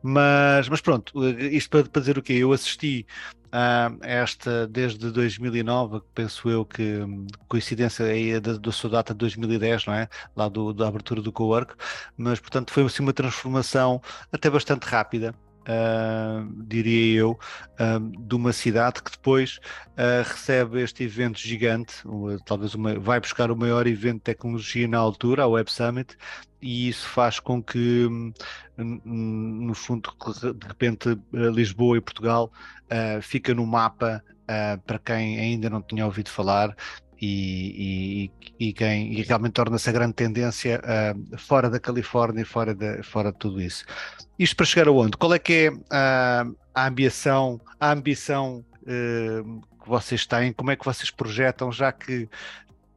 Mas, 0.01 0.69
mas 0.69 0.81
pronto, 0.81 1.13
isto 1.37 1.69
para, 1.69 1.83
para 1.83 1.99
dizer 1.99 2.17
o 2.17 2.21
quê? 2.21 2.33
Eu 2.33 2.53
assisti 2.53 3.05
a 3.51 3.91
esta 4.01 4.67
desde 4.67 5.11
2009, 5.11 6.01
penso 6.13 6.49
eu 6.49 6.65
que 6.65 6.99
coincidência 7.47 8.05
aí 8.05 8.39
da, 8.39 8.53
da 8.57 8.71
sua 8.71 8.89
data 8.89 9.13
de 9.13 9.17
2010, 9.19 9.87
não 9.87 9.93
é? 9.93 10.07
Lá 10.35 10.47
do, 10.47 10.73
da 10.73 10.87
abertura 10.87 11.21
do 11.21 11.31
co-work, 11.31 11.73
mas 12.15 12.39
portanto 12.39 12.71
foi 12.71 12.83
assim 12.85 13.03
uma 13.03 13.13
transformação 13.13 14.01
até 14.31 14.49
bastante 14.49 14.83
rápida 14.83 15.35
uh, 15.69 16.63
diria 16.65 17.19
eu, 17.19 17.31
uh, 17.31 18.25
de 18.27 18.35
uma 18.35 18.51
cidade 18.51 19.03
que 19.03 19.11
depois 19.11 19.59
uh, 19.91 20.27
recebe 20.27 20.81
este 20.81 21.03
evento 21.03 21.39
gigante, 21.39 22.03
talvez 22.45 22.73
uma, 22.73 22.97
vai 22.99 23.19
buscar 23.19 23.51
o 23.51 23.55
maior 23.55 23.85
evento 23.85 24.17
de 24.17 24.23
tecnologia 24.23 24.87
na 24.87 24.97
altura, 24.97 25.43
a 25.43 25.47
Web 25.47 25.71
Summit, 25.71 26.17
e 26.61 26.89
isso 26.89 27.07
faz 27.07 27.39
com 27.39 27.63
que, 27.63 28.07
no 28.77 29.73
fundo, 29.73 30.13
de 30.55 30.67
repente, 30.67 31.17
Lisboa 31.31 31.97
e 31.97 32.01
Portugal 32.01 32.51
uh, 32.85 33.21
fica 33.21 33.53
no 33.53 33.65
mapa 33.65 34.23
uh, 34.43 34.81
para 34.81 34.99
quem 34.99 35.39
ainda 35.39 35.69
não 35.69 35.81
tinha 35.81 36.05
ouvido 36.05 36.29
falar 36.29 36.75
e, 37.21 38.29
e, 38.59 38.67
e, 38.67 38.73
quem, 38.73 39.13
e 39.13 39.21
realmente 39.23 39.53
torna-se 39.53 39.89
a 39.89 39.93
grande 39.93 40.13
tendência 40.13 40.81
uh, 40.83 41.37
fora 41.37 41.69
da 41.69 41.79
Califórnia 41.79 42.41
e 42.41 42.45
fora 42.45 42.73
de, 42.73 43.03
fora 43.03 43.31
de 43.31 43.37
tudo 43.37 43.61
isso. 43.61 43.85
Isto 44.37 44.55
para 44.55 44.65
chegar 44.65 44.87
aonde? 44.87 45.17
Qual 45.17 45.33
é 45.33 45.39
que 45.39 45.53
é 45.53 45.71
a, 45.91 46.45
a 46.73 46.87
ambição, 46.87 47.59
a 47.79 47.91
ambição 47.91 48.63
uh, 48.83 49.61
que 49.83 49.89
vocês 49.89 50.25
têm? 50.25 50.53
Como 50.53 50.71
é 50.71 50.75
que 50.75 50.85
vocês 50.85 51.11
projetam, 51.11 51.71
já 51.71 51.91
que 51.91 52.29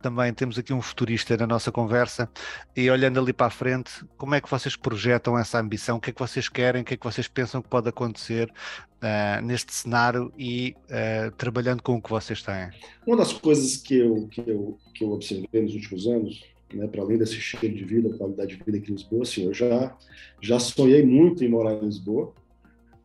também 0.02 0.34
temos 0.34 0.58
aqui 0.58 0.72
um 0.72 0.82
futurista 0.82 1.36
na 1.36 1.46
nossa 1.46 1.70
conversa 1.70 2.28
e 2.76 2.90
olhando 2.90 3.20
ali 3.20 3.32
para 3.32 3.46
a 3.46 3.50
frente, 3.50 4.04
como 4.18 4.34
é 4.34 4.40
que 4.40 4.50
vocês 4.50 4.74
projetam 4.74 5.38
essa 5.38 5.60
ambição? 5.60 5.96
O 5.96 6.00
que 6.00 6.10
é 6.10 6.12
que 6.12 6.18
vocês 6.18 6.48
querem? 6.48 6.82
O 6.82 6.84
que 6.84 6.94
é 6.94 6.96
que 6.96 7.04
vocês 7.04 7.28
pensam 7.28 7.62
que 7.62 7.68
pode 7.68 7.88
acontecer 7.88 8.50
uh, 8.50 9.42
neste 9.42 9.72
cenário 9.72 10.32
e 10.36 10.74
uh, 10.88 11.30
trabalhando 11.36 11.82
com 11.82 11.94
o 11.94 12.02
que 12.02 12.10
vocês 12.10 12.42
têm? 12.42 12.70
Uma 13.06 13.16
das 13.16 13.32
coisas 13.32 13.76
que 13.76 13.96
eu, 13.96 14.26
que 14.28 14.40
eu, 14.40 14.78
que 14.92 15.04
eu 15.04 15.12
observei 15.12 15.62
nos 15.62 15.74
últimos 15.74 16.06
anos, 16.06 16.44
né, 16.74 16.86
para 16.88 17.02
além 17.02 17.18
desse 17.18 17.40
cheiro 17.40 17.74
de 17.74 17.84
vida, 17.84 18.16
qualidade 18.18 18.56
de 18.56 18.64
vida 18.64 18.78
aqui 18.78 18.90
em 18.90 18.94
Lisboa, 18.94 19.22
assim, 19.22 19.44
eu 19.44 19.54
já, 19.54 19.96
já 20.40 20.58
sonhei 20.58 21.06
muito 21.06 21.44
em 21.44 21.48
morar 21.48 21.74
em 21.74 21.84
Lisboa 21.84 22.34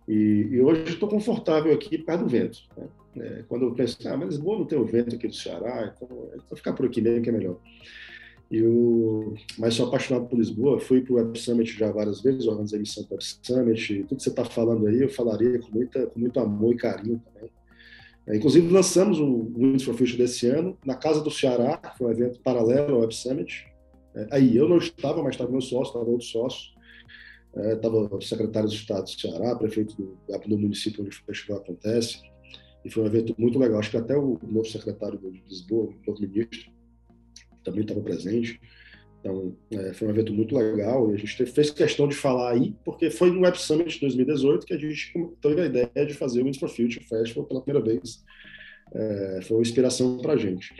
e, 0.07 0.47
e 0.51 0.61
hoje 0.61 0.93
estou 0.93 1.09
confortável 1.09 1.73
aqui 1.73 1.97
perto 1.97 2.23
do 2.23 2.29
vento. 2.29 2.59
Né? 2.75 2.87
É, 3.17 3.43
quando 3.47 3.65
eu 3.65 3.73
penso, 3.73 3.97
ah, 4.07 4.15
mas 4.15 4.29
Lisboa 4.29 4.59
não 4.59 4.65
tem 4.65 4.77
o 4.77 4.85
vento 4.85 5.15
aqui 5.15 5.27
do 5.27 5.35
Ceará, 5.35 5.93
então 5.95 6.07
vou 6.07 6.55
ficar 6.55 6.73
por 6.73 6.85
aqui 6.85 7.01
mesmo 7.01 7.21
que 7.21 7.29
é 7.29 7.33
melhor. 7.33 7.57
Eu, 8.49 9.35
mas 9.57 9.73
sou 9.73 9.87
apaixonado 9.87 10.27
por 10.27 10.37
Lisboa, 10.37 10.79
fui 10.79 11.01
para 11.01 11.13
o 11.13 11.15
Web 11.17 11.37
Summit 11.37 11.77
já 11.77 11.91
várias 11.91 12.21
vezes, 12.21 12.47
organizei 12.47 12.77
a 12.77 12.81
missão 12.81 13.03
do 13.03 13.11
Web 13.11 13.23
Summit, 13.23 14.03
tudo 14.03 14.17
que 14.17 14.23
você 14.23 14.29
está 14.29 14.45
falando 14.45 14.87
aí 14.87 15.01
eu 15.01 15.09
falaria 15.09 15.59
com, 15.59 15.71
muita, 15.71 16.07
com 16.07 16.19
muito 16.19 16.39
amor 16.39 16.73
e 16.73 16.77
carinho 16.77 17.21
também. 17.25 17.49
É, 18.27 18.37
inclusive 18.37 18.71
lançamos 18.71 19.19
o 19.19 19.51
Winds 19.57 19.83
for 19.83 19.95
Future 19.95 20.17
desse 20.17 20.47
ano 20.47 20.77
na 20.85 20.95
Casa 20.95 21.21
do 21.21 21.31
Ceará, 21.31 21.79
foi 21.97 22.07
um 22.07 22.11
evento 22.11 22.39
paralelo 22.39 22.95
ao 22.95 23.01
Web 23.01 23.15
Summit. 23.15 23.67
É, 24.15 24.27
aí 24.31 24.55
eu 24.55 24.69
não 24.69 24.77
estava, 24.77 25.21
mas 25.21 25.33
estava 25.33 25.51
meu 25.51 25.61
sócio, 25.61 25.87
estava 25.87 26.05
outro 26.05 26.25
sócio. 26.25 26.76
Estava 27.73 27.97
é, 27.97 28.15
o 28.15 28.21
secretário 28.21 28.69
de 28.69 28.75
Estado 28.75 29.03
do 29.03 29.09
Ceará, 29.09 29.55
prefeito 29.55 29.95
do, 29.95 30.17
do 30.47 30.57
município 30.57 31.03
onde 31.03 31.17
o 31.17 31.25
festival 31.25 31.57
acontece 31.57 32.21
e 32.87 32.89
foi 32.89 33.03
um 33.03 33.07
evento 33.07 33.35
muito 33.37 33.59
legal. 33.59 33.79
Acho 33.79 33.91
que 33.91 33.97
até 33.97 34.15
o 34.15 34.39
novo 34.43 34.65
secretário 34.65 35.17
de 35.17 35.43
Lisboa, 35.47 35.85
o 35.87 35.95
novo 36.07 36.21
ministro, 36.21 36.71
também 37.63 37.81
estava 37.81 37.99
presente. 38.01 38.59
Então, 39.19 39.55
é, 39.71 39.93
foi 39.93 40.07
um 40.07 40.11
evento 40.11 40.33
muito 40.33 40.55
legal 40.55 41.11
e 41.11 41.15
a 41.15 41.17
gente 41.17 41.45
fez 41.47 41.69
questão 41.69 42.07
de 42.07 42.15
falar 42.15 42.53
aí, 42.53 42.73
porque 42.85 43.09
foi 43.09 43.29
no 43.31 43.41
Web 43.41 43.59
Summit 43.59 43.95
de 43.95 43.99
2018 43.99 44.65
que 44.65 44.73
a 44.73 44.77
gente 44.77 45.13
teve 45.41 45.61
a 45.61 45.65
ideia 45.65 46.05
de 46.05 46.13
fazer 46.13 46.41
o 46.41 46.45
Winds 46.45 46.59
for 46.59 46.69
Future 46.69 47.03
Festival 47.03 47.43
pela 47.45 47.61
primeira 47.61 47.85
vez. 47.85 48.23
É, 48.93 49.39
foi 49.43 49.57
uma 49.57 49.63
inspiração 49.63 50.19
para 50.19 50.33
a 50.33 50.37
gente. 50.37 50.73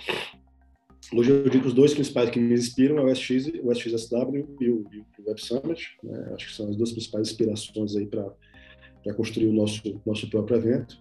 Hoje 1.14 1.32
eu 1.32 1.44
digo 1.44 1.62
que 1.62 1.68
os 1.70 1.74
dois 1.74 1.94
principais 1.94 2.30
que 2.30 2.40
me 2.40 2.54
inspiram 2.54 2.98
é 2.98 3.04
o 3.04 3.16
SX, 3.16 3.48
o 3.64 3.72
SXSW 3.72 4.58
e 4.60 4.70
o, 4.70 4.86
e 4.92 5.00
o 5.00 5.06
Web 5.26 5.42
Summit. 5.42 5.98
Né? 6.04 6.34
Acho 6.36 6.48
que 6.48 6.54
são 6.54 6.70
as 6.70 6.76
duas 6.76 6.92
principais 6.92 7.30
inspirações 7.30 7.96
aí 7.96 8.06
para 8.06 9.14
construir 9.16 9.48
o 9.48 9.54
nosso, 9.54 9.82
nosso 10.06 10.30
próprio 10.30 10.58
evento. 10.58 10.98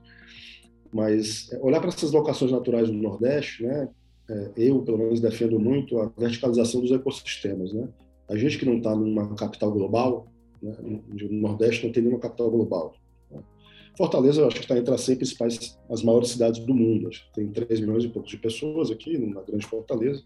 Mas 0.93 1.53
é, 1.53 1.59
olhar 1.59 1.81
para 1.81 1.89
essas 1.89 2.13
locações 2.13 2.53
naturais 2.53 2.89
do 2.89 2.95
Nordeste, 2.95 3.65
né, 3.65 3.89
é, 4.31 4.51
eu, 4.57 4.81
pelo 4.83 4.99
menos, 4.99 5.21
defendo 5.21 5.59
muito 5.59 5.99
a 5.99 6.13
verticalização 6.17 6.81
dos 6.81 6.93
ecossistemas. 6.93 7.73
Né? 7.73 7.89
A 8.29 8.37
gente 8.37 8.59
que 8.59 8.65
não 8.65 8.79
está 8.79 8.95
numa 8.95 9.35
capital 9.35 9.73
global, 9.73 10.29
né, 10.63 10.77
no 10.83 11.33
Nordeste 11.33 11.85
não 11.85 11.93
tem 11.93 12.03
nenhuma 12.05 12.21
capital 12.21 12.49
global. 12.49 12.95
Fortaleza, 13.97 14.43
eu 14.43 14.47
acho 14.47 14.57
que 14.57 14.63
está 14.63 14.77
entre 14.77 14.93
as 14.93 15.01
100 15.01 15.17
principais, 15.17 15.79
as 15.91 16.03
maiores 16.03 16.29
cidades 16.31 16.61
do 16.61 16.75
mundo. 16.75 17.09
Acho 17.09 17.25
que 17.27 17.33
tem 17.33 17.49
3 17.51 17.81
milhões 17.81 18.05
e 18.05 18.09
poucos 18.09 18.31
de 18.31 18.37
pessoas 18.37 18.91
aqui, 18.91 19.17
numa 19.17 19.43
grande 19.43 19.67
Fortaleza. 19.67 20.23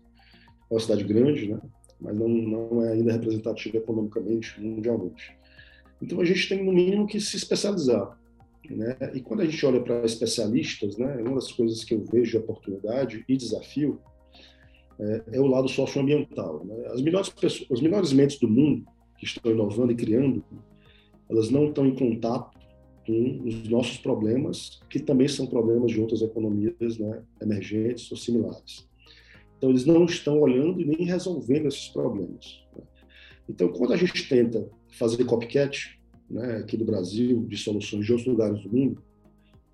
É 0.70 0.74
uma 0.74 0.80
cidade 0.80 1.04
grande, 1.04 1.48
né? 1.48 1.60
mas 2.00 2.16
não, 2.16 2.28
não 2.28 2.82
é 2.82 2.92
ainda 2.92 3.12
representativa 3.12 3.76
economicamente, 3.76 4.60
mundialmente. 4.60 5.36
Então 6.02 6.20
a 6.20 6.24
gente 6.24 6.48
tem, 6.48 6.64
no 6.64 6.72
mínimo, 6.72 7.06
que 7.06 7.20
se 7.20 7.36
especializar. 7.36 8.18
Né? 8.68 8.96
E 9.14 9.20
quando 9.20 9.40
a 9.40 9.44
gente 9.44 9.64
olha 9.64 9.80
para 9.80 10.04
especialistas, 10.04 10.96
né, 10.96 11.16
uma 11.16 11.36
das 11.36 11.52
coisas 11.52 11.84
que 11.84 11.94
eu 11.94 12.04
vejo 12.04 12.30
de 12.30 12.36
oportunidade 12.38 13.24
e 13.28 13.36
desafio 13.36 14.00
é, 14.98 15.22
é 15.32 15.40
o 15.40 15.46
lado 15.46 15.68
socioambiental. 15.68 16.64
Né? 16.64 16.86
As 16.86 17.02
melhores 17.02 17.28
pessoas, 17.28 17.70
as 17.70 17.80
melhores 17.80 18.12
mentes 18.12 18.38
do 18.38 18.48
mundo 18.48 18.84
que 19.18 19.26
estão 19.26 19.52
inovando 19.52 19.92
e 19.92 19.96
criando, 19.96 20.44
elas 21.28 21.50
não 21.50 21.68
estão 21.68 21.86
em 21.86 21.94
contato 21.94 22.59
com 23.10 23.48
os 23.48 23.68
nossos 23.68 23.98
problemas, 23.98 24.80
que 24.88 25.00
também 25.00 25.26
são 25.26 25.46
problemas 25.46 25.90
de 25.90 26.00
outras 26.00 26.22
economias 26.22 26.98
né, 26.98 27.22
emergentes 27.42 28.10
ou 28.10 28.16
similares. 28.16 28.88
Então, 29.58 29.70
eles 29.70 29.84
não 29.84 30.04
estão 30.04 30.40
olhando 30.40 30.80
e 30.80 30.84
nem 30.84 31.04
resolvendo 31.04 31.66
esses 31.66 31.88
problemas. 31.88 32.62
Né? 32.76 32.84
Então, 33.48 33.68
quando 33.68 33.92
a 33.92 33.96
gente 33.96 34.28
tenta 34.28 34.68
fazer 34.92 35.24
copycat, 35.24 35.98
né, 36.30 36.58
aqui 36.58 36.76
do 36.76 36.84
Brasil, 36.84 37.44
de 37.46 37.56
soluções 37.56 38.06
de 38.06 38.12
outros 38.12 38.28
lugares 38.28 38.62
do 38.62 38.70
mundo, 38.70 39.02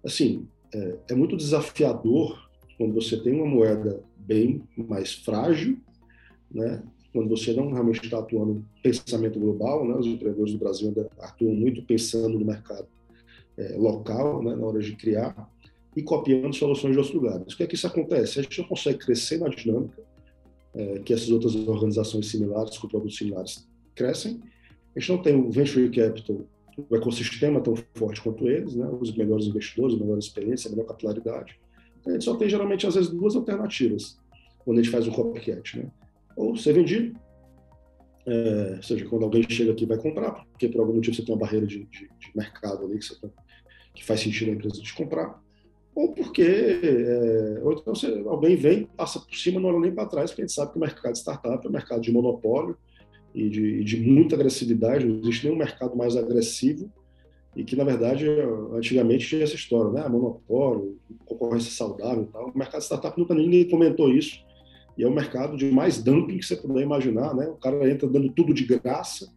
assim, 0.02 0.46
é, 0.74 0.98
é 1.10 1.14
muito 1.14 1.36
desafiador 1.36 2.48
quando 2.78 2.94
você 2.94 3.22
tem 3.22 3.34
uma 3.34 3.46
moeda 3.46 4.02
bem 4.16 4.62
mais 4.76 5.12
frágil, 5.12 5.78
né, 6.50 6.82
quando 7.12 7.28
você 7.28 7.52
não 7.52 7.70
realmente 7.70 8.02
está 8.02 8.18
atuando 8.18 8.54
no 8.54 8.66
pensamento 8.82 9.38
global, 9.38 9.86
né, 9.86 9.94
os 9.94 10.06
empreendedores 10.06 10.52
do 10.52 10.58
Brasil 10.58 10.88
ainda 10.88 11.08
atuam 11.18 11.54
muito 11.54 11.82
pensando 11.82 12.38
no 12.38 12.44
mercado 12.44 12.86
é, 13.58 13.76
local, 13.76 14.42
né, 14.42 14.54
na 14.54 14.66
hora 14.66 14.80
de 14.80 14.94
criar, 14.96 15.50
e 15.96 16.02
copiando 16.02 16.54
soluções 16.54 16.92
de 16.92 16.98
outros 16.98 17.14
lugares. 17.14 17.54
O 17.54 17.56
que 17.56 17.62
é 17.62 17.66
que 17.66 17.74
isso 17.74 17.86
acontece? 17.86 18.38
A 18.38 18.42
gente 18.42 18.60
não 18.60 18.68
consegue 18.68 18.98
crescer 18.98 19.38
na 19.38 19.48
dinâmica 19.48 20.02
é, 20.74 20.98
que 20.98 21.12
essas 21.12 21.30
outras 21.30 21.54
organizações 21.54 22.28
similares, 22.28 22.76
com 22.76 22.86
produtos 22.86 23.16
similares, 23.16 23.66
crescem, 23.94 24.42
a 24.94 25.00
gente 25.00 25.10
não 25.10 25.22
tem 25.22 25.34
o 25.34 25.50
venture 25.50 25.90
capital, 25.90 26.40
o 26.90 26.94
ecossistema 26.94 27.60
tão 27.60 27.74
forte 27.94 28.20
quanto 28.20 28.46
eles, 28.46 28.74
né? 28.74 28.86
os 29.00 29.16
melhores 29.16 29.46
investidores, 29.46 29.96
a 29.96 29.98
melhor 29.98 30.18
experiência, 30.18 30.68
a 30.68 30.70
melhor 30.72 30.86
capilaridade. 30.86 31.58
A 32.06 32.12
gente 32.12 32.24
só 32.24 32.36
tem 32.36 32.48
geralmente, 32.48 32.86
às 32.86 32.94
vezes, 32.94 33.10
duas 33.10 33.34
alternativas 33.34 34.18
quando 34.58 34.78
a 34.78 34.82
gente 34.82 34.92
faz 34.92 35.08
um 35.08 35.12
copycat. 35.12 35.78
Né? 35.78 35.90
Ou 36.36 36.56
ser 36.56 36.74
vendido, 36.74 37.18
é, 38.26 38.74
ou 38.76 38.82
seja, 38.82 39.06
quando 39.06 39.24
alguém 39.24 39.48
chega 39.48 39.72
aqui 39.72 39.86
vai 39.86 39.96
comprar, 39.96 40.44
porque 40.50 40.68
por 40.68 40.80
algum 40.80 40.94
motivo 40.94 41.16
você 41.16 41.22
tem 41.22 41.34
uma 41.34 41.40
barreira 41.40 41.66
de, 41.66 41.84
de, 41.84 42.08
de 42.08 42.30
mercado 42.34 42.84
ali 42.84 42.98
que, 42.98 43.04
você, 43.04 43.16
que, 43.96 44.04
faz 44.04 44.20
sentido 44.20 44.50
a 44.50 44.54
empresa 44.54 44.80
te 44.80 44.94
comprar, 44.94 45.42
ou 45.94 46.12
porque 46.12 46.42
é, 46.42 47.60
ou 47.62 47.72
então 47.72 47.94
você, 47.94 48.22
alguém 48.26 48.54
vem, 48.54 48.86
passa 48.96 49.18
por 49.18 49.34
cima, 49.34 49.58
não 49.58 49.70
olha 49.70 49.80
nem 49.80 49.92
para 49.92 50.06
trás, 50.06 50.30
porque 50.30 50.42
a 50.42 50.46
gente 50.46 50.54
sabe 50.54 50.72
que 50.72 50.78
o 50.78 50.80
mercado 50.80 51.12
de 51.12 51.18
startup 51.18 51.64
é 51.64 51.68
um 51.68 51.72
mercado 51.72 52.00
de 52.02 52.12
monopólio 52.12 52.76
e 53.34 53.48
de, 53.48 53.82
de 53.82 53.96
muita 54.00 54.34
agressividade, 54.34 55.06
não 55.06 55.20
existe 55.20 55.46
nenhum 55.46 55.58
mercado 55.58 55.96
mais 55.96 56.16
agressivo 56.16 56.90
e 57.56 57.64
que, 57.64 57.74
na 57.74 57.84
verdade, 57.84 58.26
antigamente 58.74 59.26
tinha 59.26 59.42
essa 59.42 59.54
história, 59.54 59.90
né? 59.90 60.06
Monopólio, 60.06 60.98
concorrência 61.24 61.72
saudável 61.72 62.24
e 62.24 62.26
tal. 62.26 62.50
O 62.50 62.58
mercado 62.58 62.80
de 62.80 62.84
startup 62.84 63.18
nunca 63.18 63.34
ninguém 63.34 63.66
comentou 63.66 64.12
isso 64.12 64.44
e 64.96 65.02
é 65.02 65.08
o 65.08 65.12
mercado 65.12 65.56
de 65.56 65.70
mais 65.70 66.02
dumping 66.02 66.38
que 66.38 66.44
você 66.44 66.56
puder 66.56 66.82
imaginar, 66.82 67.34
né? 67.34 67.46
O 67.48 67.56
cara 67.56 67.90
entra 67.90 68.06
dando 68.06 68.30
tudo 68.30 68.52
de 68.52 68.64
graça, 68.64 69.32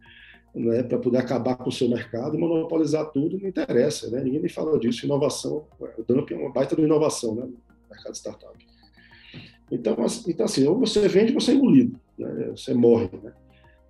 né, 0.54 0.82
para 0.82 0.98
poder 0.98 1.18
acabar 1.18 1.56
com 1.56 1.68
o 1.68 1.72
seu 1.72 1.88
mercado 1.88 2.36
e 2.36 2.38
monopolizar 2.38 3.10
tudo, 3.10 3.38
não 3.38 3.48
interessa, 3.48 4.10
né? 4.10 4.22
Ninguém 4.22 4.40
me 4.40 4.48
fala 4.48 4.78
disso. 4.78 5.06
Inovação, 5.06 5.66
o 5.78 6.02
dumping 6.02 6.34
é 6.34 6.38
uma 6.38 6.52
baita 6.52 6.74
de 6.74 6.82
inovação, 6.82 7.34
né? 7.34 7.48
Mercado 7.88 8.14
startup. 8.14 8.66
Então, 9.70 9.96
então 10.26 10.46
assim, 10.46 10.66
ou 10.66 10.78
você 10.78 11.06
vende, 11.06 11.32
você 11.32 11.52
é 11.52 11.54
engolido, 11.54 11.98
né? 12.18 12.50
Você 12.50 12.74
morre, 12.74 13.10
né? 13.22 13.32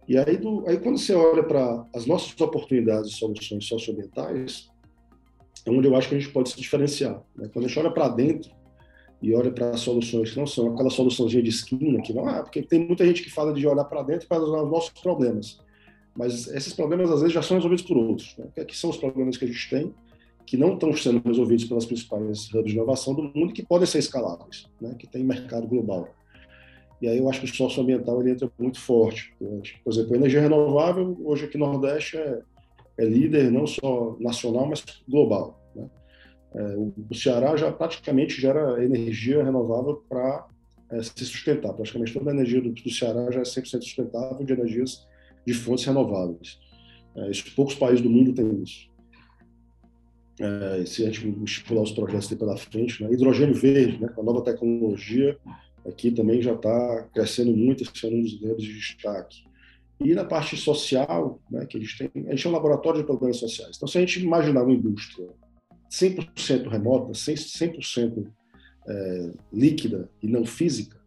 E 0.07 0.18
aí, 0.18 0.37
do, 0.37 0.64
aí 0.66 0.79
quando 0.79 0.99
você 0.99 1.14
olha 1.14 1.42
para 1.42 1.87
as 1.94 2.05
nossas 2.05 2.38
oportunidades 2.40 3.12
e 3.12 3.14
soluções 3.14 3.64
socioambientais, 3.64 4.68
é 5.64 5.70
onde 5.70 5.87
eu 5.87 5.94
acho 5.94 6.09
que 6.09 6.16
a 6.16 6.18
gente 6.18 6.33
pode 6.33 6.51
se 6.51 6.57
diferenciar. 6.57 7.23
Né? 7.37 7.49
Quando 7.53 7.66
a 7.66 7.68
gente 7.68 7.79
olha 7.79 7.92
para 7.92 8.09
dentro, 8.09 8.51
e 9.23 9.35
olha 9.35 9.51
para 9.51 9.77
soluções 9.77 10.31
que 10.31 10.38
não 10.38 10.46
são 10.46 10.73
aquela 10.73 10.90
soluçãozinha 10.90 11.42
de 11.42 11.51
esquina, 11.51 12.01
que 12.01 12.12
não 12.12 12.29
é, 12.29 12.42
porque 12.42 12.62
tem 12.62 12.87
muita 12.87 13.07
gente 13.07 13.23
que 13.23 13.31
fala 13.31 13.53
de 13.53 13.66
olhar 13.66 13.85
para 13.85 14.03
dentro 14.03 14.27
para 14.27 14.38
resolver 14.38 14.64
os 14.64 14.70
nossos 14.70 14.90
problemas. 15.01 15.61
Mas 16.20 16.48
esses 16.48 16.74
problemas, 16.74 17.11
às 17.11 17.20
vezes, 17.20 17.33
já 17.33 17.40
são 17.40 17.56
resolvidos 17.56 17.83
por 17.83 17.96
outros. 17.96 18.37
Né? 18.37 18.64
Que 18.66 18.76
são 18.76 18.90
os 18.90 18.98
problemas 18.98 19.38
que 19.38 19.46
a 19.46 19.48
gente 19.48 19.70
tem, 19.70 19.94
que 20.44 20.54
não 20.54 20.74
estão 20.74 20.92
sendo 20.92 21.26
resolvidos 21.26 21.64
pelas 21.64 21.87
principais 21.87 22.52
hubs 22.52 22.66
de 22.66 22.76
inovação 22.76 23.14
do 23.14 23.22
mundo, 23.22 23.54
que 23.54 23.64
podem 23.64 23.87
ser 23.87 24.00
escaláveis, 24.00 24.68
né? 24.78 24.94
que 24.98 25.06
tem 25.06 25.24
mercado 25.24 25.66
global. 25.66 26.11
E 27.00 27.09
aí 27.09 27.16
eu 27.16 27.26
acho 27.30 27.40
que 27.40 27.46
o 27.46 27.56
socioambiental 27.56 28.20
ele 28.20 28.33
entra 28.33 28.52
muito 28.59 28.78
forte. 28.78 29.35
Por 29.38 29.90
exemplo, 29.90 30.12
a 30.12 30.16
energia 30.18 30.42
renovável, 30.42 31.18
hoje 31.24 31.46
aqui 31.46 31.56
no 31.56 31.72
Nordeste, 31.72 32.18
é, 32.18 32.42
é 32.98 33.04
líder 33.06 33.50
não 33.50 33.66
só 33.66 34.14
nacional, 34.20 34.66
mas 34.66 34.85
global. 35.09 35.59
Né? 35.74 35.88
É, 36.54 36.76
o 36.76 37.14
Ceará 37.14 37.56
já 37.56 37.72
praticamente 37.72 38.38
gera 38.38 38.85
energia 38.85 39.42
renovável 39.42 40.04
para 40.06 40.46
é, 40.90 41.02
se 41.02 41.24
sustentar. 41.24 41.72
Praticamente 41.72 42.12
toda 42.12 42.30
a 42.30 42.35
energia 42.35 42.61
do, 42.61 42.70
do, 42.70 42.90
Ceará 42.90 43.30
já 43.30 43.40
é 43.40 43.44
100% 43.44 43.80
sustentável 43.80 44.44
de 44.44 44.52
energias 44.52 45.09
de 45.46 45.55
fontes 45.55 45.85
renováveis. 45.85 46.59
É, 47.16 47.31
poucos 47.55 47.74
países 47.74 48.00
do 48.00 48.11
mundo 48.11 48.33
têm 48.33 48.62
isso. 48.62 48.88
É, 50.40 50.85
se 50.87 51.05
a 51.05 51.11
gente 51.11 51.29
estipular 51.44 51.83
os 51.83 51.92
projetos 51.92 52.33
pela 52.35 52.57
frente, 52.57 53.03
né? 53.03 53.12
hidrogênio 53.12 53.55
verde, 53.55 54.00
né? 54.00 54.09
a 54.16 54.22
nova 54.22 54.42
tecnologia, 54.42 55.37
aqui 55.87 56.11
também 56.11 56.40
já 56.40 56.55
está 56.55 57.09
crescendo 57.12 57.55
muito, 57.55 57.83
esse 57.83 58.07
é 58.07 58.09
um 58.09 58.22
dos 58.22 58.40
grandes 58.40 58.64
de 58.64 58.72
destaque. 58.74 59.44
E 60.03 60.14
na 60.14 60.24
parte 60.24 60.57
social, 60.57 61.38
né, 61.50 61.66
que 61.66 61.76
a 61.76 61.81
gente 61.81 61.98
tem, 61.98 62.26
a 62.26 62.31
gente 62.31 62.46
é 62.46 62.50
um 62.50 62.55
laboratório 62.55 63.00
de 63.00 63.07
problemas 63.07 63.37
sociais. 63.37 63.76
Então, 63.76 63.87
se 63.87 63.98
a 63.98 64.00
gente 64.00 64.20
imaginar 64.20 64.62
uma 64.62 64.72
indústria 64.72 65.29
100% 65.90 66.68
remota, 66.68 67.12
100% 67.12 68.26
é, 68.88 69.33
líquida 69.53 70.09
e 70.22 70.26
não 70.26 70.46
física? 70.46 70.99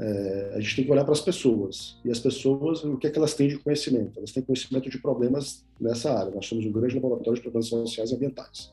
É, 0.00 0.52
a 0.54 0.60
gente 0.60 0.76
tem 0.76 0.84
que 0.84 0.92
olhar 0.92 1.04
para 1.04 1.12
as 1.12 1.20
pessoas. 1.20 1.98
E 2.04 2.10
as 2.10 2.20
pessoas, 2.20 2.84
o 2.84 2.96
que 2.96 3.06
é 3.06 3.10
que 3.10 3.18
elas 3.18 3.34
têm 3.34 3.48
de 3.48 3.58
conhecimento? 3.58 4.18
Elas 4.18 4.32
têm 4.32 4.42
conhecimento 4.42 4.88
de 4.88 4.98
problemas 4.98 5.66
nessa 5.80 6.12
área. 6.16 6.32
Nós 6.32 6.46
somos 6.46 6.64
um 6.64 6.72
grande 6.72 6.94
laboratório 6.94 7.34
de 7.34 7.42
problemas 7.42 7.66
sociais 7.68 8.10
e 8.10 8.14
ambientais. 8.14 8.72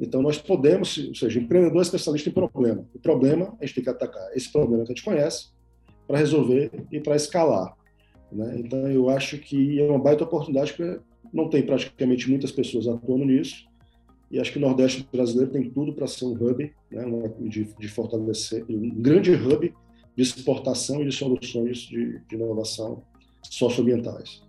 Então, 0.00 0.22
nós 0.22 0.38
podemos, 0.38 0.96
ou 0.96 1.14
seja, 1.14 1.40
empreendedor 1.40 1.78
é 1.78 1.82
especialista 1.82 2.28
em 2.28 2.32
problema. 2.32 2.84
O 2.94 2.98
problema, 2.98 3.56
a 3.60 3.66
gente 3.66 3.74
tem 3.74 3.84
que 3.84 3.90
atacar 3.90 4.30
esse 4.34 4.50
problema 4.50 4.84
que 4.84 4.92
a 4.92 4.94
gente 4.94 5.04
conhece 5.04 5.48
para 6.06 6.18
resolver 6.18 6.70
e 6.90 7.00
para 7.00 7.16
escalar. 7.16 7.76
Né? 8.32 8.60
Então, 8.60 8.88
eu 8.90 9.08
acho 9.10 9.38
que 9.38 9.80
é 9.80 9.84
uma 9.84 9.98
baita 9.98 10.24
oportunidade, 10.24 10.72
porque 10.72 11.00
não 11.32 11.50
tem 11.50 11.62
praticamente 11.62 12.30
muitas 12.30 12.52
pessoas 12.52 12.86
atuando 12.86 13.24
nisso, 13.24 13.66
e 14.30 14.38
acho 14.38 14.52
que 14.52 14.58
o 14.58 14.60
Nordeste 14.60 15.06
brasileiro 15.10 15.50
tem 15.50 15.70
tudo 15.70 15.92
para 15.94 16.06
ser 16.06 16.26
um 16.26 16.32
hub, 16.32 16.72
né, 16.90 17.32
de, 17.40 17.64
de, 17.64 17.88
fortalecer, 17.88 18.64
um 18.68 18.90
grande 18.90 19.32
hub 19.32 19.74
de 20.18 20.22
exportação 20.24 21.00
e 21.00 21.04
de 21.04 21.12
soluções 21.12 21.78
de, 21.78 22.18
de 22.28 22.34
inovação 22.34 23.04
socioambientais. 23.48 24.42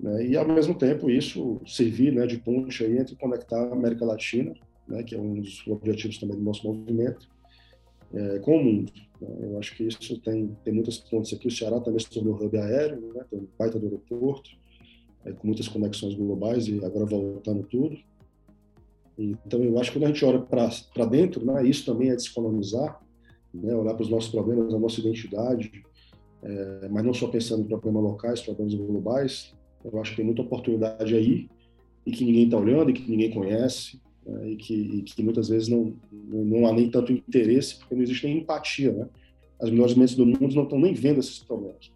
Né, 0.00 0.26
e, 0.26 0.36
ao 0.36 0.44
mesmo 0.44 0.74
tempo, 0.74 1.08
isso 1.08 1.60
servir 1.64 2.12
né, 2.12 2.26
de 2.26 2.36
ponte 2.36 2.82
aí 2.82 2.98
entre 2.98 3.14
conectar 3.14 3.62
a 3.62 3.72
América 3.72 4.04
Latina, 4.04 4.52
né, 4.88 5.04
que 5.04 5.14
é 5.14 5.20
um 5.20 5.40
dos 5.40 5.64
objetivos 5.68 6.18
também 6.18 6.36
do 6.36 6.42
nosso 6.42 6.66
movimento, 6.66 7.28
é, 8.12 8.40
com 8.40 8.56
o 8.56 8.64
mundo. 8.64 8.92
Né. 9.20 9.28
Eu 9.42 9.58
acho 9.60 9.76
que 9.76 9.84
isso 9.84 10.20
tem, 10.20 10.48
tem 10.64 10.74
muitas 10.74 10.98
pontes 10.98 11.32
aqui. 11.32 11.46
O 11.46 11.50
Ceará 11.52 11.78
também 11.78 12.00
se 12.00 12.10
tornou 12.10 12.34
hub 12.34 12.58
aéreo, 12.58 13.12
né, 13.14 13.24
tem 13.30 13.38
um 13.38 13.46
baita 13.56 13.78
do 13.78 13.86
aeroporto, 13.86 14.50
é, 15.24 15.30
com 15.30 15.46
muitas 15.46 15.68
conexões 15.68 16.16
globais 16.16 16.66
e 16.66 16.84
agora 16.84 17.06
voltando 17.06 17.62
tudo. 17.62 17.96
Então, 19.16 19.62
eu 19.62 19.78
acho 19.78 19.92
que 19.92 19.98
quando 20.00 20.06
a 20.06 20.12
gente 20.12 20.24
olha 20.24 20.40
para 20.40 21.06
dentro, 21.06 21.46
né, 21.46 21.64
isso 21.64 21.86
também 21.86 22.10
é 22.10 22.16
descolonizar, 22.16 23.00
né, 23.54 23.74
olhar 23.74 23.94
para 23.94 24.02
os 24.02 24.10
nossos 24.10 24.30
problemas, 24.30 24.74
a 24.74 24.78
nossa 24.78 25.00
identidade, 25.00 25.70
é, 26.42 26.88
mas 26.90 27.04
não 27.04 27.14
só 27.14 27.28
pensando 27.28 27.62
em 27.62 27.68
problemas 27.68 28.02
locais, 28.02 28.40
problemas 28.40 28.74
globais. 28.74 29.54
Eu 29.84 30.00
acho 30.00 30.10
que 30.10 30.16
tem 30.16 30.24
muita 30.24 30.42
oportunidade 30.42 31.14
aí 31.14 31.48
e 32.04 32.10
que 32.10 32.24
ninguém 32.24 32.44
está 32.44 32.58
olhando, 32.58 32.90
e 32.90 32.92
que 32.92 33.10
ninguém 33.10 33.30
conhece, 33.30 34.00
né, 34.26 34.50
e, 34.50 34.56
que, 34.56 34.74
e, 34.74 35.02
que, 35.02 35.22
muitas 35.22 35.48
vezes 35.48 35.68
não, 35.68 35.94
não, 36.12 36.44
não, 36.44 36.66
há 36.66 36.72
nem 36.72 36.90
tanto 36.90 37.12
interesse, 37.12 37.78
porque 37.78 37.94
não 37.94 38.02
existe 38.02 38.26
nem 38.26 38.38
empatia. 38.38 38.92
Né? 38.92 39.08
As 39.60 39.70
melhores 39.70 39.94
mentes 39.94 40.14
do 40.14 40.26
mundo 40.26 40.54
não 40.54 40.64
estão 40.64 40.78
nem 40.78 40.92
vendo 40.92 41.20
esses 41.20 41.38
problemas. 41.38 41.92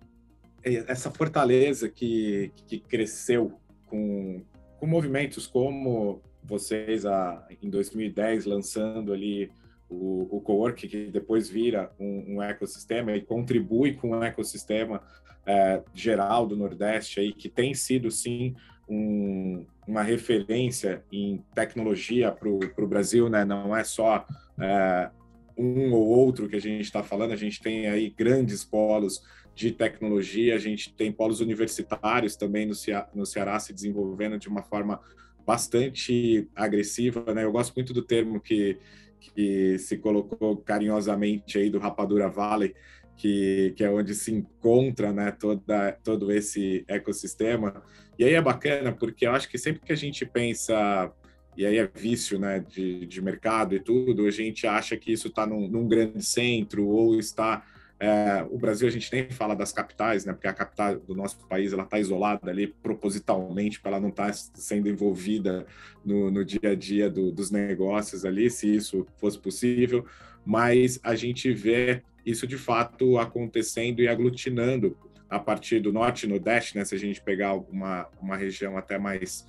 Essa 0.63 1.11
fortaleza 1.11 1.89
que, 1.89 2.51
que 2.67 2.79
cresceu 2.79 3.53
com, 3.87 4.43
com 4.79 4.87
movimentos 4.87 5.47
como 5.47 6.21
vocês 6.43 7.07
a, 7.07 7.47
em 7.63 7.71
2010 7.71 8.45
lançando 8.47 9.13
ali 9.13 9.51
o, 9.89 10.37
o 10.37 10.41
co-work, 10.41 10.87
que 10.87 11.07
depois 11.07 11.49
vira 11.49 11.91
um, 11.99 12.37
um, 12.37 12.43
ecossistema 12.43 13.13
e 13.17 13.23
contribui 13.23 13.95
com 13.95 14.11
o 14.11 14.23
ecossistema 14.23 15.03
é, 15.47 15.83
geral 15.95 16.47
do 16.47 16.57
Nordeste, 16.57 17.21
aí, 17.21 17.33
que 17.33 17.49
tem 17.49 17.75
sido, 17.75 18.11
sim, 18.11 18.55
um, 18.89 19.65
uma 19.87 20.03
referência 20.03 21.03
em 21.11 21.43
tecnologia 21.55 22.31
para 22.31 22.49
o 22.49 22.89
Brasil, 22.89 23.29
né? 23.29 23.45
não 23.45 23.75
é 23.75 23.85
só 23.85 24.27
é, 24.61 25.11
um 25.57 25.93
ou 25.93 26.07
outro 26.07 26.49
que 26.49 26.57
a 26.57 26.61
gente 26.61 26.83
está 26.83 27.03
falando, 27.03 27.33
a 27.33 27.37
gente 27.37 27.61
tem 27.61 27.87
aí 27.87 28.11
grandes 28.11 28.65
polos 28.65 29.23
de 29.55 29.73
tecnologia, 29.73 30.55
a 30.55 30.59
gente 30.59 30.95
tem 30.95 31.11
polos 31.11 31.41
universitários 31.41 32.37
também 32.37 32.65
no, 32.65 32.75
Ceará, 32.75 33.09
no 33.13 33.27
Ceará 33.27 33.59
se 33.59 33.73
desenvolvendo 33.73 34.39
de 34.39 34.49
uma 34.49 34.63
forma 34.63 35.01
bastante 35.45 36.47
agressiva, 36.55 37.35
né? 37.35 37.43
Eu 37.43 37.51
gosto 37.51 37.75
muito 37.75 37.93
do 37.93 38.03
termo 38.03 38.39
que, 38.39 38.79
que 39.21 39.79
se 39.79 39.99
colocou 39.99 40.57
carinhosamente 40.57 41.59
aí 41.59 41.71
do 41.71 41.79
Rapadura 41.79 42.29
Valley, 42.29 42.75
que, 43.17 43.75
que 43.77 43.85
é 43.85 43.91
onde 43.91 44.15
se 44.15 44.33
encontra, 44.33 45.13
né, 45.13 45.33
toda, 45.33 45.93
todo 46.05 46.33
esse 46.33 46.85
ecossistema. 46.87 47.83
E 48.19 48.25
aí 48.25 48.35
é 48.35 48.41
bacana, 48.41 48.93
porque 48.93 49.27
eu 49.27 49.33
acho 49.33 49.49
que 49.49 49.59
sempre 49.59 49.83
que 49.85 49.93
a 49.93 49.97
gente 49.97 50.25
pensa 50.25 51.13
e 51.59 51.67
aí 51.67 51.77
é 51.77 51.91
vício 51.93 52.39
né, 52.39 52.61
de, 52.61 53.05
de 53.05 53.21
mercado 53.21 53.75
e 53.75 53.81
tudo, 53.81 54.27
a 54.27 54.31
gente 54.31 54.65
acha 54.65 54.97
que 54.97 55.13
isso 55.13 55.27
está 55.27 55.45
num, 55.45 55.67
num, 55.67 55.89
grande 55.89 56.25
centro 56.25 56.87
ou 56.87 57.19
está 57.19 57.67
é, 58.01 58.47
o 58.49 58.57
Brasil 58.57 58.87
a 58.87 58.91
gente 58.91 59.13
nem 59.13 59.29
fala 59.29 59.57
das 59.57 59.73
capitais, 59.73 60.25
né? 60.25 60.33
Porque 60.33 60.47
a 60.47 60.53
capital 60.53 60.97
do 61.01 61.17
nosso 61.17 61.39
país 61.49 61.73
ela 61.73 61.83
está 61.83 61.99
isolada 61.99 62.49
ali 62.49 62.69
propositalmente 62.69 63.81
para 63.81 63.93
ela 63.93 64.01
não 64.01 64.11
estar 64.11 64.29
tá 64.29 64.33
sendo 64.33 64.89
envolvida 64.89 65.67
no, 66.05 66.31
no 66.31 66.45
dia 66.45 66.71
a 66.71 66.75
dia 66.77 67.11
do, 67.11 67.33
dos 67.33 67.51
negócios 67.51 68.25
ali, 68.25 68.51
se 68.51 68.73
isso 68.73 69.05
fosse 69.17 69.39
possível. 69.39 70.07
Mas 70.47 71.01
a 71.03 71.17
gente 71.17 71.53
vê 71.53 72.03
isso 72.25 72.47
de 72.47 72.57
fato 72.57 73.19
acontecendo 73.19 74.01
e 74.01 74.07
aglutinando 74.07 74.97
a 75.29 75.41
partir 75.41 75.81
do 75.81 75.93
norte 75.93 76.25
e 76.25 76.29
nordeste, 76.29 76.79
né? 76.79 76.85
Se 76.85 76.95
a 76.95 76.99
gente 76.99 77.21
pegar 77.21 77.55
uma, 77.55 78.09
uma 78.21 78.37
região 78.37 78.77
até 78.77 78.97
mais 78.97 79.45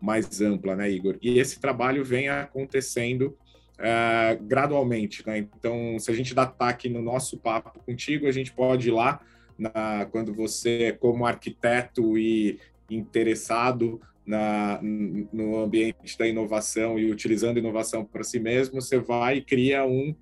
mais 0.00 0.40
ampla, 0.40 0.74
né, 0.74 0.90
Igor? 0.90 1.16
E 1.22 1.38
esse 1.38 1.60
trabalho 1.60 2.04
vem 2.04 2.28
acontecendo 2.28 3.38
uh, 3.82 4.42
gradualmente, 4.42 5.26
né? 5.26 5.38
Então, 5.38 5.98
se 5.98 6.10
a 6.10 6.14
gente 6.14 6.34
dá 6.34 6.42
ataque 6.42 6.88
no 6.88 7.02
nosso 7.02 7.36
papo 7.36 7.80
contigo, 7.80 8.26
a 8.26 8.32
gente 8.32 8.52
pode 8.52 8.88
ir 8.88 8.92
lá 8.92 9.20
na, 9.58 10.06
quando 10.10 10.32
você, 10.32 10.96
como 11.00 11.26
arquiteto 11.26 12.16
e 12.16 12.58
interessado 12.88 14.00
na, 14.24 14.80
no 14.82 15.58
ambiente 15.58 16.16
da 16.16 16.26
inovação 16.26 16.98
e 16.98 17.10
utilizando 17.10 17.58
inovação 17.58 18.04
para 18.04 18.22
si 18.22 18.38
mesmo, 18.38 18.80
você 18.80 18.98
vai 18.98 19.38
e 19.38 19.42
cria 19.42 19.84
um 19.84 20.14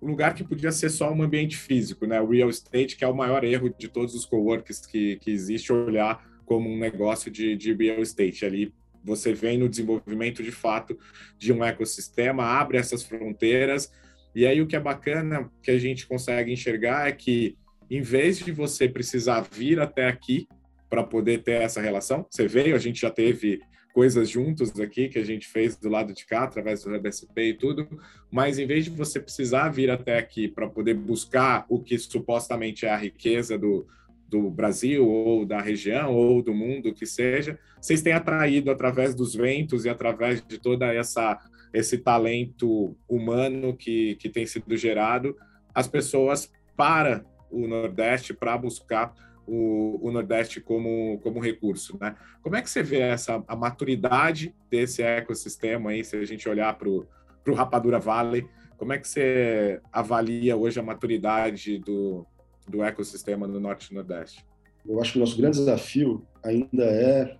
lugar 0.00 0.34
que 0.34 0.44
podia 0.44 0.70
ser 0.70 0.90
só 0.90 1.12
um 1.12 1.22
ambiente 1.22 1.56
físico, 1.56 2.06
né? 2.06 2.20
O 2.20 2.30
real 2.30 2.48
estate, 2.48 2.96
que 2.96 3.04
é 3.04 3.08
o 3.08 3.16
maior 3.16 3.42
erro 3.42 3.74
de 3.76 3.88
todos 3.88 4.14
os 4.14 4.24
coworkers 4.24 4.86
que, 4.86 5.16
que 5.16 5.30
existe, 5.30 5.72
olhar 5.72 6.24
como 6.46 6.70
um 6.70 6.78
negócio 6.78 7.30
de, 7.30 7.56
de 7.56 7.74
real 7.74 8.00
estate. 8.00 8.44
Ali 8.44 8.72
você 9.04 9.32
vem 9.32 9.58
no 9.58 9.68
desenvolvimento 9.68 10.42
de 10.42 10.52
fato 10.52 10.98
de 11.38 11.52
um 11.52 11.64
ecossistema, 11.64 12.44
abre 12.44 12.78
essas 12.78 13.02
fronteiras, 13.02 13.92
e 14.34 14.46
aí 14.46 14.60
o 14.60 14.66
que 14.66 14.76
é 14.76 14.80
bacana 14.80 15.50
que 15.62 15.70
a 15.70 15.78
gente 15.78 16.06
consegue 16.06 16.52
enxergar 16.52 17.08
é 17.08 17.12
que, 17.12 17.56
em 17.90 18.02
vez 18.02 18.38
de 18.38 18.52
você 18.52 18.88
precisar 18.88 19.40
vir 19.40 19.80
até 19.80 20.06
aqui 20.06 20.46
para 20.88 21.02
poder 21.02 21.42
ter 21.42 21.62
essa 21.62 21.80
relação, 21.80 22.26
você 22.30 22.46
veio, 22.46 22.74
a 22.74 22.78
gente 22.78 23.00
já 23.00 23.10
teve 23.10 23.60
coisas 23.92 24.28
juntos 24.28 24.78
aqui 24.78 25.08
que 25.08 25.18
a 25.18 25.24
gente 25.24 25.48
fez 25.48 25.76
do 25.76 25.88
lado 25.88 26.12
de 26.12 26.24
cá, 26.24 26.44
através 26.44 26.84
do 26.84 26.94
RBSP 26.94 27.42
e 27.42 27.54
tudo, 27.54 27.88
mas 28.30 28.58
em 28.58 28.66
vez 28.66 28.84
de 28.84 28.90
você 28.90 29.18
precisar 29.18 29.70
vir 29.70 29.90
até 29.90 30.18
aqui 30.18 30.46
para 30.46 30.68
poder 30.68 30.94
buscar 30.94 31.66
o 31.68 31.80
que 31.80 31.98
supostamente 31.98 32.86
é 32.86 32.90
a 32.90 32.96
riqueza 32.96 33.58
do, 33.58 33.88
do 34.28 34.50
Brasil 34.50 35.08
ou 35.08 35.46
da 35.46 35.60
região 35.60 36.14
ou 36.14 36.42
do 36.42 36.52
mundo 36.52 36.92
que 36.92 37.06
seja, 37.06 37.58
vocês 37.80 38.02
têm 38.02 38.12
atraído 38.12 38.70
através 38.70 39.14
dos 39.14 39.34
ventos 39.34 39.84
e 39.84 39.88
através 39.88 40.44
de 40.46 40.58
toda 40.58 40.92
essa 40.92 41.38
esse 41.72 41.98
talento 41.98 42.96
humano 43.06 43.76
que, 43.76 44.14
que 44.16 44.30
tem 44.30 44.46
sido 44.46 44.74
gerado 44.74 45.36
as 45.74 45.86
pessoas 45.86 46.50
para 46.76 47.24
o 47.50 47.66
Nordeste 47.66 48.32
para 48.32 48.56
buscar 48.56 49.12
o, 49.46 49.98
o, 50.06 50.10
Nordeste 50.10 50.60
como, 50.60 51.18
como 51.22 51.40
recurso, 51.40 51.98
né? 52.00 52.14
Como 52.42 52.56
é 52.56 52.62
que 52.62 52.70
você 52.70 52.82
vê 52.82 53.00
essa 53.00 53.42
a 53.46 53.56
maturidade 53.56 54.54
desse 54.70 55.02
ecossistema 55.02 55.90
aí, 55.90 56.04
se 56.04 56.16
a 56.16 56.24
gente 56.24 56.48
olhar 56.48 56.76
para 56.76 56.88
o 56.88 57.06
Rapadura 57.54 57.98
Valley, 57.98 58.46
como 58.76 58.92
é 58.92 58.98
que 58.98 59.08
você 59.08 59.80
avalia 59.90 60.56
hoje 60.56 60.78
a 60.78 60.82
maturidade 60.82 61.78
do, 61.78 62.26
do 62.68 62.82
ecossistema 62.82 63.46
no 63.46 63.60
Norte 63.60 63.90
e 63.90 63.94
Nordeste? 63.94 64.44
Eu 64.86 65.00
acho 65.00 65.12
que 65.12 65.18
o 65.18 65.20
nosso 65.20 65.36
grande 65.36 65.58
desafio 65.58 66.26
ainda 66.42 66.84
é, 66.84 67.36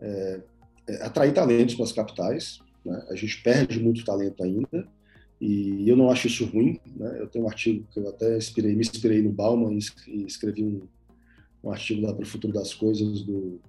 é, 0.00 0.40
é 0.88 1.02
atrair 1.02 1.32
talentos 1.32 1.74
para 1.74 1.84
as 1.84 1.92
capitais. 1.92 2.60
Né? 2.84 3.06
A 3.10 3.14
gente 3.14 3.42
perde 3.42 3.80
muito 3.80 4.04
talento 4.04 4.42
ainda 4.42 4.86
e 5.40 5.88
eu 5.88 5.96
não 5.96 6.10
acho 6.10 6.26
isso 6.26 6.44
ruim. 6.44 6.78
Né? 6.96 7.18
Eu 7.20 7.26
tenho 7.28 7.44
um 7.44 7.48
artigo 7.48 7.86
que 7.92 7.98
eu 7.98 8.08
até 8.08 8.36
inspirei, 8.36 8.74
me 8.74 8.82
inspirei 8.82 9.22
no 9.22 9.32
Bauman 9.32 9.78
e 10.06 10.24
escrevi 10.26 10.64
um, 10.64 10.82
um 11.64 11.70
artigo 11.70 12.02
lá 12.02 12.12
para 12.12 12.22
o 12.22 12.26
futuro 12.26 12.52
das 12.52 12.74
coisas 12.74 13.22
do, 13.22 13.60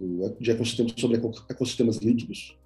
do 0.00 0.36
de 0.40 0.50
ecossistemas 0.50 0.92
sobre 0.96 1.20
ecossistemas 1.48 1.98
líquidos. 1.98 2.56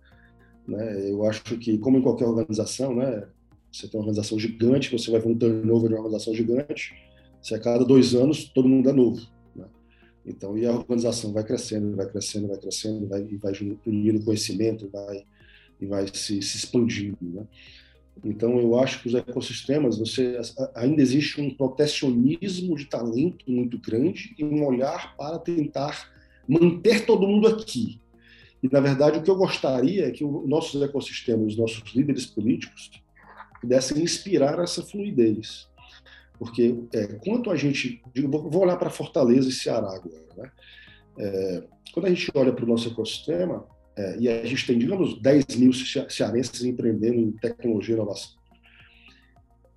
Né? 0.66 1.11
Eu 1.11 1.24
acho 1.24 1.42
que, 1.58 1.78
como 1.78 1.98
em 1.98 2.02
qualquer 2.02 2.26
organização, 2.26 2.94
né, 2.94 3.26
você 3.72 3.87
tem 3.87 3.98
uma 3.98 4.06
organização 4.06 4.38
gigante, 4.38 4.90
você 4.90 5.11
vai 5.11 5.20
ver 5.20 5.28
um 5.28 5.37
turnover 5.37 5.88
de 5.88 5.94
uma 5.94 6.02
organização 6.02 6.34
gigante, 6.34 6.94
se 7.48 7.54
a 7.54 7.58
cada 7.58 7.82
dois 7.82 8.14
anos 8.14 8.44
todo 8.44 8.68
mundo 8.68 8.90
é 8.90 8.92
novo. 8.92 9.26
Né? 9.56 9.64
Então, 10.26 10.56
e 10.58 10.66
a 10.66 10.72
organização 10.72 11.32
vai 11.32 11.42
crescendo, 11.42 11.96
vai 11.96 12.06
crescendo, 12.06 12.48
vai 12.48 12.58
crescendo, 12.58 13.08
vai, 13.08 13.22
e 13.22 13.37
vai 13.37 13.52
unindo 13.87 14.22
conhecimento, 14.22 14.90
vai, 14.92 15.24
e 15.80 15.87
vai 15.87 16.06
se, 16.08 16.42
se 16.42 16.56
expandindo. 16.58 17.16
Né? 17.22 17.46
Então, 18.22 18.58
eu 18.58 18.78
acho 18.78 19.00
que 19.00 19.08
os 19.08 19.14
ecossistemas, 19.14 19.98
você 19.98 20.38
ainda 20.74 21.00
existe 21.00 21.40
um 21.40 21.54
protecionismo 21.54 22.76
de 22.76 22.84
talento 22.84 23.50
muito 23.50 23.78
grande 23.78 24.34
e 24.37 24.44
um 24.44 24.66
olhar 24.66 25.16
para 25.16 25.38
tentar 25.38 26.11
manter 26.46 27.06
todo 27.06 27.26
mundo 27.26 27.48
aqui. 27.48 27.98
E, 28.62 28.68
na 28.70 28.80
verdade, 28.80 29.18
o 29.18 29.22
que 29.22 29.30
eu 29.30 29.37
gostaria 29.37 30.06
é 30.06 30.11
que 30.11 30.24
os 30.24 30.48
nossos 30.48 30.82
ecossistemas, 30.82 31.52
os 31.52 31.58
nossos 31.58 31.82
líderes 31.94 32.26
políticos, 32.26 32.90
pudessem 33.61 34.02
inspirar 34.02 34.58
essa 34.58 34.82
fluidez. 34.82 35.67
Porque, 36.38 36.79
é, 36.92 37.07
quanto 37.24 37.51
a 37.51 37.57
gente. 37.57 38.03
Digo, 38.14 38.29
vou 38.29 38.62
olhar 38.62 38.77
para 38.77 38.90
Fortaleza 38.90 39.48
e 39.48 39.53
Ceará 39.53 39.88
agora. 39.88 40.24
Né? 40.37 40.51
É, 41.18 41.64
quando 41.92 42.07
a 42.07 42.11
gente 42.11 42.31
olha 42.35 42.53
para 42.53 42.64
o 42.64 42.68
nosso 42.68 42.88
ecossistema, 42.88 43.66
é, 43.96 44.16
e 44.20 44.29
a 44.29 44.44
gente 44.46 44.66
tem, 44.66 44.79
digamos, 44.79 45.20
10 45.20 45.57
mil 45.57 45.72
cearenses 45.72 46.62
empreendendo 46.62 47.18
em 47.18 47.33
tecnologia 47.33 47.94
e 47.94 47.98
inovação. 47.98 48.38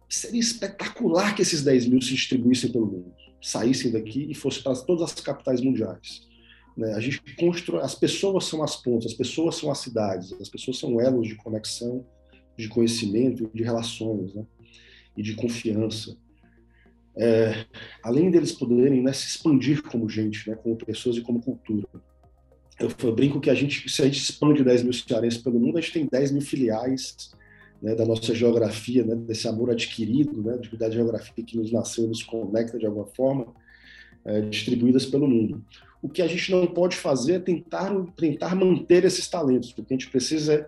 Seria 0.08 0.40
espetacular 0.40 1.34
que 1.34 1.42
esses 1.42 1.64
10 1.64 1.88
mil 1.88 2.02
se 2.02 2.14
distribuíssem 2.14 2.72
pelo 2.72 2.86
mundo, 2.86 3.14
saíssem 3.42 3.92
daqui 3.92 4.28
e 4.30 4.36
fossem 4.36 4.62
para 4.62 4.76
todas 4.76 5.04
as 5.04 5.14
capitais 5.16 5.62
mundiais. 5.62 6.28
Né? 6.78 6.94
A 6.94 7.00
gente 7.00 7.22
constrói, 7.36 7.82
as 7.82 7.96
pessoas 7.96 8.46
são 8.46 8.62
as 8.62 8.76
pontes, 8.76 9.12
as 9.12 9.18
pessoas 9.18 9.56
são 9.56 9.72
as 9.72 9.80
cidades, 9.80 10.34
as 10.34 10.50
pessoas 10.50 10.78
são 10.78 11.02
elos 11.02 11.28
de 11.28 11.36
conexão, 11.36 12.06
de 12.58 12.68
conhecimento, 12.68 13.50
de 13.54 13.64
relações, 13.64 14.34
né? 14.36 14.46
e 15.18 15.24
de 15.24 15.34
confiança. 15.34 16.16
É, 17.18 17.66
além 18.04 18.32
deles 18.32 18.54
poderem 18.54 19.02
né, 19.02 19.12
se 19.12 19.28
expandir 19.28 19.84
como 19.84 20.10
gente, 20.10 20.50
né, 20.50 20.56
como 20.56 20.78
pessoas 20.78 21.18
e 21.18 21.22
como 21.22 21.42
cultura 21.42 21.88
eu, 22.82 23.14
brinco 23.14 23.40
que 23.40 23.50
a 23.50 23.54
gente, 23.54 23.90
se 23.90 24.02
a 24.02 24.06
gente 24.06 24.18
expande 24.18 24.64
10 24.64 24.84
mil 24.84 24.94
cearenses 24.94 25.42
pelo 25.42 25.60
mundo, 25.60 25.78
a 25.78 25.82
gente 25.82 25.94
tem 25.94 26.08
10 26.10 26.32
mil 26.32 26.42
filiais 26.42 27.32
né, 27.82 27.96
da 27.96 28.06
nossa 28.06 28.34
geografia, 28.34 29.04
né, 29.04 29.16
desse 29.16 29.48
amor 29.48 29.70
adquirido, 29.72 30.42
né, 30.42 30.60
da 30.78 30.90
geografia 30.90 31.44
que 31.44 31.58
nos 31.58 31.72
nasceu, 31.72 32.08
nos 32.08 32.24
conecta 32.24 32.78
de 32.78 32.86
alguma 32.86 33.06
forma, 33.08 33.48
é, 34.26 34.42
distribuídas 34.42 35.06
pelo 35.06 35.28
mundo. 35.28 35.64
O 36.02 36.10
que 36.10 36.22
a 36.22 36.28
gente 36.28 36.52
não 36.52 36.66
pode 36.66 36.96
fazer 36.96 37.34
é 37.34 37.40
tentar, 37.40 37.94
tentar 38.16 38.56
manter 38.56 39.06
esses 39.06 39.28
talentos, 39.28 39.72
porque 39.72 39.94
a 39.94 39.98
gente 39.98 40.10
precisa, 40.10 40.54
é, 40.54 40.68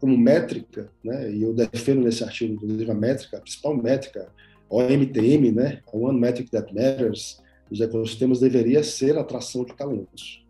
como 0.00 0.16
métrica, 0.18 0.90
né, 1.02 1.32
e 1.32 1.42
eu 1.42 1.54
defendo 1.54 2.02
nesse 2.02 2.22
artigo, 2.22 2.54
inclusive, 2.54 2.90
a 2.90 2.94
métrica, 2.94 3.38
a 3.38 3.40
principal 3.40 3.76
métrica, 3.76 4.30
OMTM, 4.68 5.52
né, 5.52 5.82
One 5.92 6.18
Metric 6.18 6.50
That 6.50 6.74
Matters, 6.74 7.42
dos 7.70 7.80
ecossistemas 7.80 8.40
deveria 8.40 8.82
ser 8.82 9.16
a 9.16 9.20
atração 9.20 9.64
de 9.64 9.74
talentos. 9.74 10.44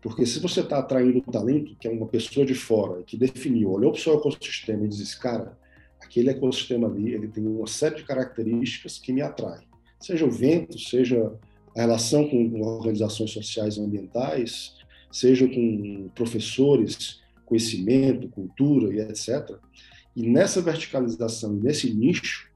Porque 0.00 0.24
se 0.24 0.38
você 0.38 0.60
está 0.60 0.78
atraindo 0.78 1.18
um 1.18 1.32
talento, 1.32 1.74
que 1.78 1.88
é 1.88 1.90
uma 1.90 2.06
pessoa 2.06 2.46
de 2.46 2.54
fora, 2.54 3.02
que 3.02 3.16
definiu, 3.16 3.70
olhou 3.70 3.90
para 3.90 3.98
o 3.98 4.02
seu 4.02 4.14
ecossistema 4.14 4.84
e 4.84 4.88
diz, 4.88 5.14
cara, 5.14 5.58
aquele 6.00 6.30
ecossistema 6.30 6.86
ali, 6.86 7.14
ele 7.14 7.28
tem 7.28 7.44
uma 7.44 7.66
série 7.66 7.96
de 7.96 8.04
características 8.04 8.98
que 8.98 9.12
me 9.12 9.22
atraem. 9.22 9.66
Seja 10.00 10.24
o 10.24 10.30
vento, 10.30 10.78
seja 10.78 11.32
a 11.76 11.80
relação 11.80 12.28
com 12.28 12.60
organizações 12.60 13.32
sociais 13.32 13.76
e 13.76 13.80
ambientais, 13.80 14.76
seja 15.10 15.48
com 15.48 16.08
professores, 16.14 17.20
conhecimento, 17.44 18.28
cultura 18.28 18.94
e 18.94 19.00
etc. 19.00 19.56
E 20.14 20.28
nessa 20.28 20.60
verticalização, 20.60 21.52
nesse 21.52 21.92
nicho, 21.92 22.47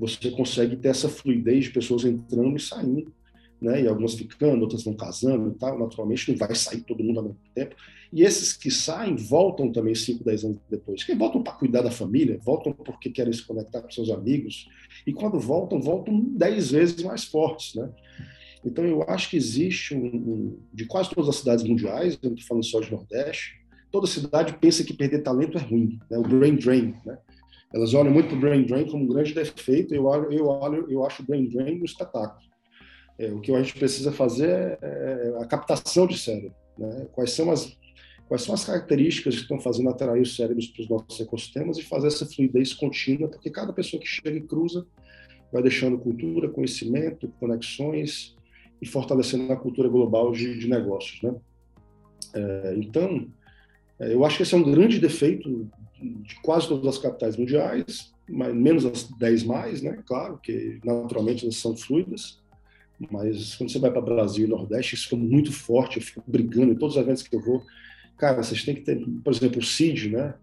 você 0.00 0.30
consegue 0.30 0.76
ter 0.76 0.88
essa 0.88 1.08
fluidez 1.08 1.66
de 1.66 1.70
pessoas 1.70 2.04
entrando 2.04 2.56
e 2.56 2.60
saindo 2.60 3.12
né? 3.60 3.82
E 3.82 3.88
algumas 3.88 4.14
ficando, 4.14 4.62
outras 4.62 4.82
vão 4.82 4.94
casando 4.94 5.50
e 5.50 5.54
tal. 5.54 5.78
Naturalmente, 5.78 6.30
não 6.30 6.38
vai 6.38 6.54
sair 6.54 6.80
todo 6.80 7.04
mundo 7.04 7.18
ao 7.18 7.24
mesmo 7.24 7.38
tempo. 7.54 7.76
E 8.12 8.22
esses 8.22 8.52
que 8.54 8.70
saem 8.70 9.14
voltam 9.14 9.70
também 9.70 9.94
5, 9.94 10.24
10 10.24 10.44
anos 10.44 10.58
depois. 10.68 11.04
Que 11.04 11.14
voltam 11.14 11.42
para 11.42 11.52
cuidar 11.52 11.82
da 11.82 11.90
família, 11.90 12.40
voltam 12.42 12.72
porque 12.72 13.10
querem 13.10 13.32
se 13.32 13.44
conectar 13.44 13.82
com 13.82 13.90
seus 13.90 14.10
amigos. 14.10 14.68
E 15.06 15.12
quando 15.12 15.38
voltam, 15.38 15.80
voltam 15.80 16.18
10 16.20 16.70
vezes 16.70 17.02
mais 17.02 17.24
fortes, 17.24 17.74
né? 17.74 17.88
Então, 18.64 18.84
eu 18.84 19.02
acho 19.04 19.30
que 19.30 19.36
existe 19.36 19.94
um, 19.94 20.06
um 20.06 20.58
de 20.72 20.84
quase 20.84 21.10
todas 21.10 21.30
as 21.30 21.36
cidades 21.36 21.64
mundiais, 21.64 22.18
eu 22.22 22.28
não 22.28 22.36
estou 22.36 22.48
falando 22.48 22.64
só 22.64 22.80
de 22.80 22.90
Nordeste, 22.90 23.54
toda 23.90 24.06
cidade 24.06 24.54
pensa 24.60 24.84
que 24.84 24.92
perder 24.92 25.22
talento 25.22 25.56
é 25.56 25.62
ruim, 25.62 25.98
né? 26.10 26.18
o 26.18 26.22
brain 26.22 26.56
drain. 26.56 26.94
Né? 27.06 27.16
Elas 27.72 27.94
olham 27.94 28.12
muito 28.12 28.28
para 28.28 28.36
o 28.36 28.40
brain 28.40 28.64
drain 28.64 28.86
como 28.86 29.04
um 29.04 29.08
grande 29.08 29.32
defeito, 29.32 29.94
eu, 29.94 30.04
olho, 30.04 30.32
eu, 30.32 30.46
olho, 30.46 30.86
eu 30.90 31.04
acho 31.04 31.22
o 31.22 31.26
brain 31.26 31.48
drain 31.48 31.80
um 31.80 31.84
espetáculo. 31.84 32.50
É, 33.18 33.30
o 33.30 33.40
que 33.40 33.52
a 33.52 33.62
gente 33.62 33.78
precisa 33.78 34.10
fazer 34.10 34.78
é, 34.82 35.32
é 35.36 35.42
a 35.42 35.46
captação 35.46 36.06
de 36.06 36.18
cérebro. 36.18 36.54
Né? 36.76 37.06
Quais, 37.12 37.32
são 37.32 37.50
as, 37.50 37.76
quais 38.26 38.42
são 38.42 38.54
as 38.54 38.64
características 38.64 39.36
que 39.36 39.42
estão 39.42 39.60
fazendo 39.60 39.88
atrair 39.90 40.22
os 40.22 40.34
cérebros 40.34 40.66
para 40.68 40.82
os 40.82 40.88
nossos 40.88 41.20
ecossistemas 41.20 41.78
e 41.78 41.82
fazer 41.82 42.08
essa 42.08 42.26
fluidez 42.26 42.72
contínua, 42.72 43.28
porque 43.28 43.50
cada 43.50 43.72
pessoa 43.72 44.00
que 44.00 44.08
chega 44.08 44.36
e 44.36 44.40
cruza 44.40 44.86
vai 45.52 45.62
deixando 45.62 45.98
cultura, 45.98 46.48
conhecimento, 46.48 47.28
conexões 47.38 48.34
e 48.80 48.86
fortalecendo 48.86 49.52
a 49.52 49.56
cultura 49.56 49.88
global 49.88 50.32
de, 50.32 50.58
de 50.58 50.68
negócios. 50.68 51.20
Né? 51.22 51.34
É, 52.34 52.74
então, 52.76 53.28
é, 53.98 54.14
eu 54.14 54.24
acho 54.24 54.38
que 54.38 54.42
esse 54.42 54.54
é 54.54 54.58
um 54.58 54.70
grande 54.70 54.98
defeito 54.98 55.68
de 56.00 56.34
quase 56.42 56.68
todas 56.68 56.86
as 56.86 56.98
capitais 56.98 57.36
mundiais, 57.36 58.12
menos 58.28 58.86
as 58.86 59.04
10 59.04 59.44
mais, 59.44 59.82
né? 59.82 60.02
Claro, 60.06 60.38
que 60.38 60.80
naturalmente 60.84 61.44
elas 61.44 61.56
são 61.56 61.76
fluidas, 61.76 62.40
mas 63.10 63.54
quando 63.56 63.70
você 63.70 63.78
vai 63.78 63.90
para 63.90 64.00
Brasil 64.00 64.46
e 64.46 64.50
Nordeste, 64.50 64.94
isso 64.94 65.04
fica 65.04 65.16
muito 65.16 65.52
forte, 65.52 65.96
eu 65.96 66.02
fico 66.02 66.22
brigando 66.26 66.72
em 66.72 66.76
todos 66.76 66.96
os 66.96 67.02
eventos 67.02 67.22
que 67.22 67.34
eu 67.34 67.40
vou. 67.40 67.62
Cara, 68.18 68.42
vocês 68.42 68.62
têm 68.64 68.74
que 68.74 68.82
ter, 68.82 69.02
por 69.24 69.32
exemplo, 69.32 69.58
o 69.58 69.64
CID, 69.64 70.10
né? 70.10 70.34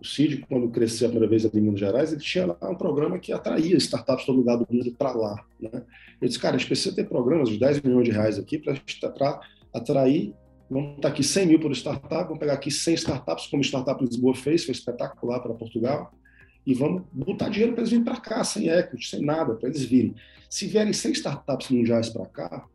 O 0.00 0.06
CID, 0.06 0.46
quando 0.48 0.70
cresceu 0.70 1.08
a 1.08 1.10
primeira 1.10 1.28
vez 1.28 1.44
aqui 1.44 1.58
em 1.58 1.60
Minas 1.60 1.80
Gerais, 1.80 2.12
ele 2.12 2.20
tinha 2.20 2.46
lá 2.46 2.70
um 2.70 2.76
programa 2.76 3.18
que 3.18 3.32
atraía 3.32 3.76
startups 3.76 4.26
do 4.26 4.32
lugar 4.32 4.56
do 4.56 4.66
mundo 4.70 4.94
para 4.96 5.12
lá. 5.12 5.44
Né? 5.60 5.82
Eu 6.20 6.28
disse, 6.28 6.38
cara, 6.38 6.54
a 6.54 6.58
gente 6.58 6.68
precisa 6.68 6.94
ter 6.94 7.08
programas 7.08 7.48
de 7.48 7.58
10 7.58 7.82
milhões 7.82 8.04
de 8.04 8.12
reais 8.12 8.38
aqui 8.38 8.58
para 8.58 9.40
atrair. 9.74 10.32
Vamos 10.70 10.96
estar 10.96 11.08
aqui 11.08 11.24
100 11.24 11.46
mil 11.46 11.60
por 11.60 11.72
startup, 11.72 12.24
vamos 12.24 12.38
pegar 12.38 12.52
aqui 12.52 12.70
100 12.70 12.94
startups, 12.94 13.46
como 13.46 13.62
a 13.62 13.64
Startup 13.64 14.04
Lisboa 14.04 14.34
fez, 14.34 14.64
foi 14.64 14.72
espetacular 14.72 15.40
para 15.40 15.54
Portugal, 15.54 16.12
e 16.66 16.74
vamos 16.74 17.02
botar 17.10 17.48
dinheiro 17.48 17.72
para 17.72 17.80
eles 17.80 17.90
virem 17.90 18.04
para 18.04 18.20
cá, 18.20 18.44
sem 18.44 18.68
equity, 18.68 19.08
sem 19.08 19.22
nada, 19.22 19.54
para 19.54 19.68
eles 19.68 19.82
virem. 19.82 20.14
Se 20.50 20.66
vierem 20.66 20.92
100 20.92 21.12
startups 21.12 21.70
mundiais 21.70 22.10
para 22.10 22.26
cá, 22.26 22.66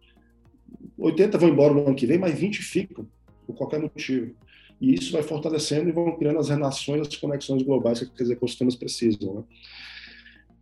80 0.98 1.38
vão 1.38 1.50
embora 1.50 1.74
no 1.74 1.86
ano 1.86 1.96
que 1.96 2.08
vem, 2.08 2.18
mas 2.18 2.34
20 2.34 2.58
ficam, 2.64 3.08
por 3.46 3.56
qualquer 3.56 3.80
motivo. 3.80 4.34
E 4.82 4.96
isso 4.96 5.12
vai 5.12 5.22
fortalecendo 5.22 5.90
e 5.90 5.92
vão 5.92 6.18
criando 6.18 6.40
as 6.40 6.50
relações, 6.50 7.02
as 7.08 7.16
conexões 7.16 7.62
globais 7.62 8.00
que 8.00 8.06
aqueles 8.06 8.32
ecossistemas 8.32 8.76
precisam. 8.76 9.36
Né? 9.36 9.44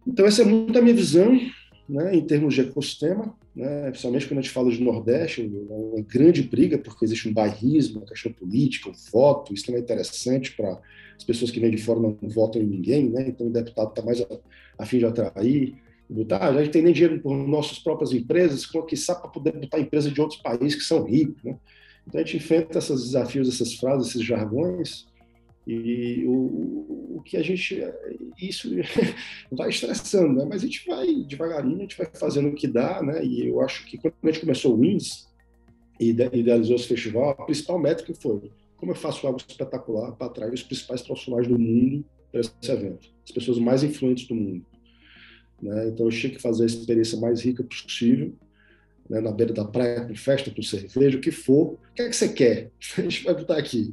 Então, 0.06 0.26
essa 0.26 0.42
é 0.42 0.46
muito 0.46 0.78
a 0.78 0.82
minha 0.82 0.94
visão 0.94 1.40
né, 1.92 2.16
em 2.16 2.22
termos 2.22 2.54
de 2.54 2.62
ecossistema, 2.62 3.36
né, 3.54 3.90
principalmente 3.90 4.26
quando 4.26 4.40
a 4.40 4.42
gente 4.42 4.54
fala 4.54 4.72
de 4.72 4.82
Nordeste, 4.82 5.42
uma 5.42 6.02
grande 6.02 6.42
briga, 6.42 6.78
porque 6.78 7.04
existe 7.04 7.28
um 7.28 7.34
bairrismo, 7.34 8.00
uma 8.00 8.08
questão 8.08 8.32
política, 8.32 8.88
o 8.88 8.94
um 8.94 8.96
voto, 9.12 9.54
isso 9.54 9.66
também 9.66 9.82
é 9.82 9.84
interessante 9.84 10.56
para 10.56 10.80
as 11.18 11.24
pessoas 11.26 11.52
que 11.52 11.60
vêm 11.60 11.70
de 11.70 11.78
fora 11.78 12.00
não 12.00 12.18
votam 12.22 12.62
em 12.62 12.66
ninguém, 12.66 13.10
né, 13.10 13.26
então 13.28 13.48
o 13.48 13.52
deputado 13.52 13.90
está 13.90 14.02
mais 14.02 14.22
a, 14.22 14.26
a, 14.78 14.86
fim 14.86 15.00
de 15.00 15.06
atrair, 15.06 15.76
botar, 16.10 16.48
a 16.48 16.64
gente 16.64 16.72
tem 16.72 16.82
nem 16.82 16.94
dinheiro 16.94 17.20
por 17.20 17.36
nossas 17.36 17.78
próprias 17.78 18.14
empresas, 18.14 18.66
que 18.66 18.96
sabe 18.96 19.24
para 19.24 19.30
poder 19.30 19.52
botar 19.52 19.78
empresa 19.78 20.10
de 20.10 20.22
outros 20.22 20.40
países 20.40 20.76
que 20.76 20.84
são 20.84 21.04
ricos, 21.04 21.44
né? 21.44 21.58
Então 22.08 22.20
a 22.20 22.24
gente 22.24 22.38
enfrenta 22.38 22.80
esses 22.80 23.04
desafios, 23.04 23.48
essas 23.48 23.76
frases, 23.76 24.10
esses 24.10 24.24
jargões, 24.24 25.06
e 25.66 26.26
o, 26.26 27.18
o 27.18 27.22
que 27.24 27.38
a 27.38 27.44
gente. 27.44 27.80
Isso 28.42 28.70
vai 29.52 29.70
estressando, 29.70 30.34
né? 30.34 30.46
Mas 30.48 30.64
a 30.64 30.66
gente 30.66 30.86
vai 30.88 31.08
devagarinho, 31.24 31.78
a 31.78 31.82
gente 31.82 31.98
vai 31.98 32.08
fazendo 32.14 32.50
o 32.50 32.56
que 32.56 32.68
dá, 32.68 33.02
né? 33.02 33.24
E 33.24 33.48
eu 33.48 33.62
acho 33.62 33.86
que 33.86 33.98
quando 33.98 34.14
a 34.24 34.28
gente 34.28 34.42
começou 34.42 34.76
o 34.76 34.80
WINS 34.80 35.30
e 36.00 36.10
idealizou 36.10 36.76
esse 36.76 36.88
festival, 36.88 37.30
a 37.30 37.46
principal 37.46 37.78
métrica 37.78 38.14
foi 38.16 38.52
como 38.82 38.94
eu 38.94 38.96
faço 38.96 39.28
algo 39.28 39.40
espetacular 39.40 40.12
para 40.14 40.26
atrair 40.26 40.52
os 40.52 40.64
principais 40.64 41.04
profissionais 41.04 41.48
do 41.48 41.58
mundo 41.58 42.04
para 42.32 42.42
esse 42.42 42.52
evento, 42.68 43.10
as 43.24 43.32
pessoas 43.32 43.60
mais 43.60 43.84
influentes 43.84 44.28
do 44.28 44.34
mundo. 44.34 44.66
Né? 45.62 45.90
Então 45.90 46.08
eu 46.08 46.12
tinha 46.12 46.34
que 46.34 46.42
fazer 46.42 46.64
a 46.64 46.66
experiência 46.66 47.20
mais 47.20 47.42
rica 47.42 47.64
possível 47.64 48.34
né, 49.12 49.20
na 49.20 49.30
beira 49.30 49.52
da 49.52 49.66
praia, 49.66 50.06
com 50.06 50.16
festa, 50.16 50.50
com 50.50 50.62
cerveja, 50.62 51.18
o 51.18 51.22
que 51.22 51.32
for. 51.32 51.74
O 51.74 51.80
que 51.94 52.02
é 52.02 52.10
que 52.10 52.16
você 52.16 52.30
quer? 52.30 52.72
A 52.98 53.02
gente 53.02 53.26
vai 53.26 53.36
botar 53.36 53.58
aqui. 53.58 53.92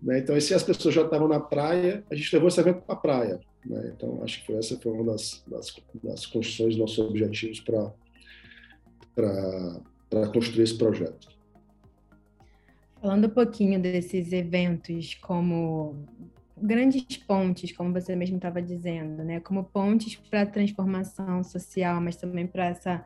Né? 0.00 0.20
Então, 0.20 0.40
se 0.40 0.54
as 0.54 0.62
pessoas 0.62 0.94
já 0.94 1.02
estavam 1.02 1.26
na 1.26 1.40
praia, 1.40 2.04
a 2.08 2.14
gente 2.14 2.32
levou 2.32 2.48
esse 2.48 2.60
evento 2.60 2.82
para 2.82 2.94
a 2.94 2.98
praia. 2.98 3.40
Né? 3.66 3.92
Então, 3.96 4.22
acho 4.22 4.38
que 4.38 4.46
foi, 4.46 4.54
essa 4.56 4.78
foi 4.78 4.92
uma 4.92 5.12
das, 5.12 5.42
das, 5.48 5.74
das 6.04 6.24
construções, 6.24 6.76
nossos 6.76 7.00
objetivos 7.00 7.58
para 7.58 7.92
construir 10.32 10.62
esse 10.62 10.78
projeto. 10.78 11.28
Falando 13.02 13.26
um 13.26 13.30
pouquinho 13.30 13.80
desses 13.80 14.32
eventos 14.32 15.14
como 15.14 15.96
grandes 16.56 17.16
pontes, 17.16 17.72
como 17.72 17.92
você 17.92 18.14
mesmo 18.14 18.36
estava 18.36 18.62
dizendo, 18.62 19.24
né? 19.24 19.40
Como 19.40 19.64
pontes 19.64 20.14
para 20.14 20.42
a 20.42 20.46
transformação 20.46 21.42
social, 21.42 22.00
mas 22.00 22.14
também 22.16 22.46
para 22.46 22.66
essa 22.66 23.04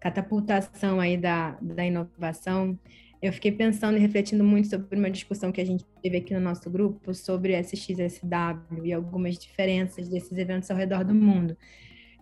catapultação 0.00 0.98
aí 0.98 1.16
da, 1.16 1.58
da 1.60 1.84
inovação, 1.84 2.78
eu 3.22 3.32
fiquei 3.32 3.52
pensando 3.52 3.98
e 3.98 4.00
refletindo 4.00 4.42
muito 4.42 4.68
sobre 4.68 4.98
uma 4.98 5.10
discussão 5.10 5.52
que 5.52 5.60
a 5.60 5.64
gente 5.64 5.84
teve 6.02 6.16
aqui 6.16 6.32
no 6.32 6.40
nosso 6.40 6.70
grupo 6.70 7.14
sobre 7.14 7.52
SXSW 7.60 8.84
e 8.84 8.92
algumas 8.94 9.38
diferenças 9.38 10.08
desses 10.08 10.36
eventos 10.38 10.70
ao 10.70 10.76
redor 10.76 11.04
do 11.04 11.14
mundo. 11.14 11.54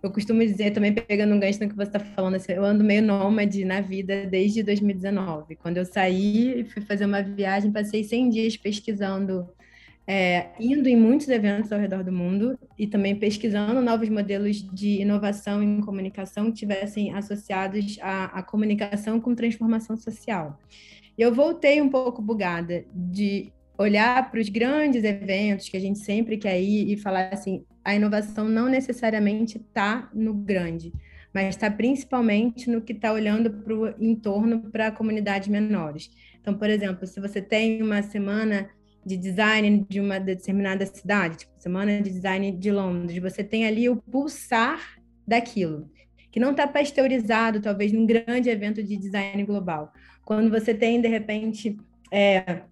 Eu 0.03 0.11
costumo 0.13 0.41
dizer, 0.41 0.73
também 0.73 0.93
pegando 0.93 1.35
um 1.35 1.41
gancho 1.41 1.61
no 1.61 1.69
que 1.69 1.75
você 1.75 1.89
está 1.89 2.01
falando, 2.01 2.35
assim, 2.35 2.53
eu 2.53 2.65
ando 2.65 2.85
meio 2.85 3.03
nômade 3.03 3.65
na 3.65 3.81
vida 3.81 4.27
desde 4.27 4.63
2019. 4.63 5.57
Quando 5.57 5.77
eu 5.77 5.85
saí 5.85 6.61
e 6.61 6.65
fui 6.65 6.83
fazer 6.83 7.05
uma 7.05 7.23
viagem, 7.23 7.73
passei 7.73 8.03
100 8.05 8.31
dias 8.31 8.57
pesquisando 8.57 9.49
é, 10.11 10.53
indo 10.59 10.89
em 10.89 10.97
muitos 10.97 11.29
eventos 11.29 11.71
ao 11.71 11.79
redor 11.79 12.03
do 12.03 12.11
mundo 12.11 12.59
e 12.79 12.87
também 12.87 13.15
pesquisando 13.15 13.83
novos 13.83 14.09
modelos 14.09 14.67
de 14.73 15.03
inovação 15.03 15.63
em 15.63 15.83
comunicação 15.83 16.47
que 16.47 16.61
tivessem 16.61 17.13
associados 17.13 17.99
à, 18.01 18.39
à 18.39 18.43
comunicação 18.43 19.21
com 19.21 19.35
transformação 19.35 19.99
social. 19.99 20.59
Eu 21.19 21.35
voltei 21.35 21.83
um 21.83 21.91
pouco 21.91 22.23
bugada 22.23 22.87
de 22.95 23.53
olhar 23.77 24.31
para 24.31 24.41
os 24.41 24.49
grandes 24.49 25.05
eventos 25.05 25.69
que 25.69 25.77
a 25.77 25.81
gente 25.81 25.99
sempre 25.99 26.39
quer 26.39 26.59
ir 26.59 26.91
e 26.91 26.97
falar 26.97 27.29
assim, 27.31 27.67
a 27.85 27.95
inovação 27.95 28.49
não 28.49 28.67
necessariamente 28.67 29.59
está 29.59 30.09
no 30.15 30.33
grande, 30.33 30.91
mas 31.35 31.49
está 31.51 31.71
principalmente 31.71 32.71
no 32.71 32.81
que 32.81 32.95
está 32.95 33.13
olhando 33.13 33.51
para 33.51 33.75
o 33.75 33.89
entorno 34.03 34.71
para 34.71 34.91
comunidades 34.91 35.49
menores. 35.49 36.11
Então, 36.41 36.55
por 36.55 36.71
exemplo, 36.71 37.07
se 37.07 37.21
você 37.21 37.43
tem 37.43 37.83
uma 37.83 38.01
semana 38.01 38.71
de 39.05 39.17
design 39.17 39.87
de 39.89 40.01
uma 40.01 40.19
determinada 40.19 40.85
cidade, 40.87 41.39
tipo 41.39 41.53
semana 41.59 42.01
de 42.01 42.11
design 42.11 42.53
de 42.53 42.71
Londres, 42.71 43.21
você 43.21 43.43
tem 43.43 43.67
ali 43.67 43.89
o 43.89 43.97
pulsar 43.97 44.99
daquilo, 45.27 45.91
que 46.31 46.41
não 46.41 46.53
está 46.53 46.67
pasteurizado, 46.67 47.61
talvez, 47.61 47.93
num 47.93 48.07
grande 48.07 48.49
evento 48.49 48.83
de 48.83 48.97
design 48.97 49.45
global. 49.45 49.93
Quando 50.25 50.51
você 50.51 50.75
tem, 50.75 51.01
de 51.01 51.09
repente, 51.09 51.77
é, 52.11 52.63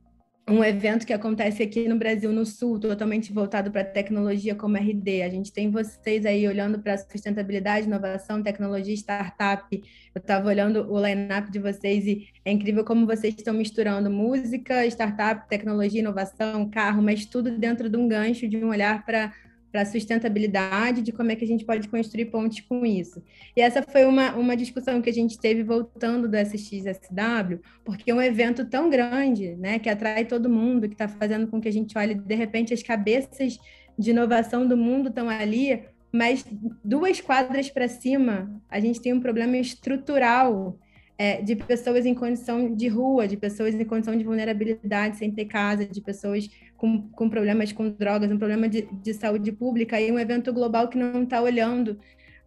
um 0.48 0.62
evento 0.62 1.04
que 1.04 1.12
acontece 1.12 1.60
aqui 1.60 1.88
no 1.88 1.98
Brasil, 1.98 2.32
no 2.32 2.46
Sul, 2.46 2.78
totalmente 2.78 3.32
voltado 3.32 3.68
para 3.70 3.84
tecnologia 3.84 4.54
como 4.54 4.76
RD. 4.76 5.22
A 5.22 5.28
gente 5.28 5.52
tem 5.52 5.70
vocês 5.70 6.24
aí 6.24 6.46
olhando 6.46 6.78
para 6.78 6.96
sustentabilidade, 6.96 7.86
inovação, 7.86 8.40
tecnologia, 8.40 8.94
startup. 8.94 9.66
Eu 10.14 10.20
estava 10.20 10.48
olhando 10.48 10.88
o 10.88 11.04
line-up 11.04 11.50
de 11.50 11.58
vocês 11.58 12.06
e 12.06 12.28
é 12.44 12.52
incrível 12.52 12.84
como 12.84 13.06
vocês 13.06 13.34
estão 13.36 13.54
misturando 13.54 14.08
música, 14.08 14.86
startup, 14.86 15.48
tecnologia, 15.48 16.00
inovação, 16.00 16.70
carro, 16.70 17.02
mas 17.02 17.26
tudo 17.26 17.58
dentro 17.58 17.90
de 17.90 17.96
um 17.96 18.06
gancho, 18.06 18.48
de 18.48 18.56
um 18.56 18.68
olhar 18.68 19.04
para 19.04 19.32
para 19.76 19.84
sustentabilidade, 19.84 21.02
de 21.02 21.12
como 21.12 21.30
é 21.30 21.36
que 21.36 21.44
a 21.44 21.46
gente 21.46 21.62
pode 21.62 21.86
construir 21.86 22.24
pontes 22.26 22.64
com 22.66 22.86
isso. 22.86 23.22
E 23.54 23.60
essa 23.60 23.82
foi 23.82 24.06
uma, 24.06 24.34
uma 24.34 24.56
discussão 24.56 25.02
que 25.02 25.10
a 25.10 25.12
gente 25.12 25.38
teve 25.38 25.62
voltando 25.62 26.26
do 26.26 26.34
SXSW, 26.34 27.60
porque 27.84 28.10
é 28.10 28.14
um 28.14 28.22
evento 28.22 28.64
tão 28.64 28.88
grande, 28.88 29.54
né, 29.56 29.78
que 29.78 29.90
atrai 29.90 30.24
todo 30.24 30.48
mundo, 30.48 30.88
que 30.88 30.94
está 30.94 31.06
fazendo 31.06 31.46
com 31.46 31.60
que 31.60 31.68
a 31.68 31.72
gente 31.72 31.96
olhe, 31.98 32.14
de 32.14 32.34
repente, 32.34 32.72
as 32.72 32.82
cabeças 32.82 33.58
de 33.98 34.12
inovação 34.12 34.66
do 34.66 34.78
mundo 34.78 35.10
estão 35.10 35.28
ali, 35.28 35.82
mas 36.10 36.42
duas 36.82 37.20
quadras 37.20 37.68
para 37.68 37.86
cima, 37.86 38.50
a 38.70 38.80
gente 38.80 38.98
tem 38.98 39.12
um 39.12 39.20
problema 39.20 39.58
estrutural 39.58 40.78
é, 41.18 41.40
de 41.40 41.56
pessoas 41.56 42.04
em 42.04 42.14
condição 42.14 42.74
de 42.74 42.88
rua, 42.88 43.26
de 43.26 43.36
pessoas 43.36 43.74
em 43.74 43.84
condição 43.84 44.16
de 44.16 44.24
vulnerabilidade, 44.24 45.16
sem 45.16 45.30
ter 45.30 45.46
casa, 45.46 45.86
de 45.86 46.00
pessoas 46.00 46.48
com, 46.76 47.08
com 47.08 47.28
problemas 47.28 47.72
com 47.72 47.90
drogas, 47.90 48.30
um 48.30 48.38
problema 48.38 48.68
de, 48.68 48.82
de 49.02 49.14
saúde 49.14 49.50
pública, 49.52 50.00
e 50.00 50.12
um 50.12 50.18
evento 50.18 50.52
global 50.52 50.88
que 50.88 50.98
não 50.98 51.22
está 51.22 51.40
olhando 51.40 51.98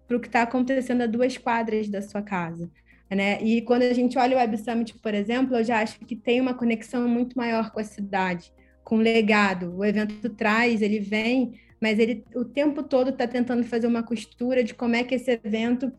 para 0.08 0.18
o 0.18 0.20
que 0.20 0.28
está 0.28 0.44
acontecendo 0.44 1.02
a 1.02 1.08
duas 1.08 1.38
quadras 1.38 1.88
da 1.90 2.02
sua 2.02 2.22
casa. 2.22 2.70
Né? 3.10 3.42
E 3.42 3.62
quando 3.62 3.84
a 3.84 3.94
gente 3.94 4.20
olha 4.20 4.38
o 4.38 4.40
Web 4.40 4.58
Summit, 4.58 4.98
por 5.00 5.14
exemplo, 5.14 5.56
eu 5.56 5.64
já 5.64 5.82
acho 5.82 6.00
que 6.00 6.16
tem 6.16 6.40
uma 6.40 6.54
conexão 6.54 7.08
muito 7.08 7.36
maior 7.38 7.72
com 7.72 7.80
a 7.80 7.84
cidade, 7.84 8.52
com 8.84 8.98
o 8.98 9.02
legado. 9.02 9.76
O 9.76 9.84
evento 9.84 10.30
traz, 10.30 10.82
ele 10.82 11.00
vem, 11.00 11.54
mas 11.82 11.98
ele 11.98 12.24
o 12.36 12.46
tempo 12.46 12.84
todo 12.84 13.10
está 13.10 13.28
tentando 13.28 13.64
fazer 13.64 13.88
uma 13.88 14.04
costura 14.04 14.64
de 14.64 14.76
como 14.76 14.96
é 14.96 15.04
que 15.04 15.16
esse 15.16 15.32
evento 15.44 15.92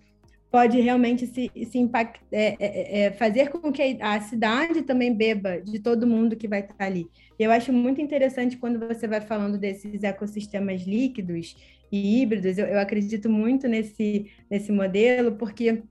pode 0.51 0.81
realmente 0.81 1.27
se, 1.27 1.51
se 1.71 1.79
impact, 1.79 2.21
é, 2.33 2.49
é, 2.49 2.57
é, 2.59 3.01
é, 3.03 3.11
fazer 3.13 3.51
com 3.51 3.71
que 3.71 3.99
a 4.01 4.21
cidade 4.21 4.83
também 4.83 5.15
beba 5.15 5.61
de 5.61 5.79
todo 5.79 6.07
mundo 6.07 6.37
que 6.37 6.49
vai 6.49 6.61
estar 6.61 6.85
ali. 6.85 7.07
Eu 7.39 7.53
acho 7.53 7.73
muito 7.73 8.01
interessante 8.01 8.57
quando 8.57 8.79
você 8.79 9.07
vai 9.07 9.21
falando 9.21 9.57
desses 9.57 10.03
ecossistemas 10.03 10.83
líquidos 10.83 11.57
e 11.91 12.21
híbridos, 12.21 12.59
eu, 12.59 12.67
eu 12.67 12.79
acredito 12.81 13.29
muito 13.31 13.69
nesse, 13.69 14.31
nesse 14.51 14.73
modelo, 14.73 15.33
porque 15.33 15.83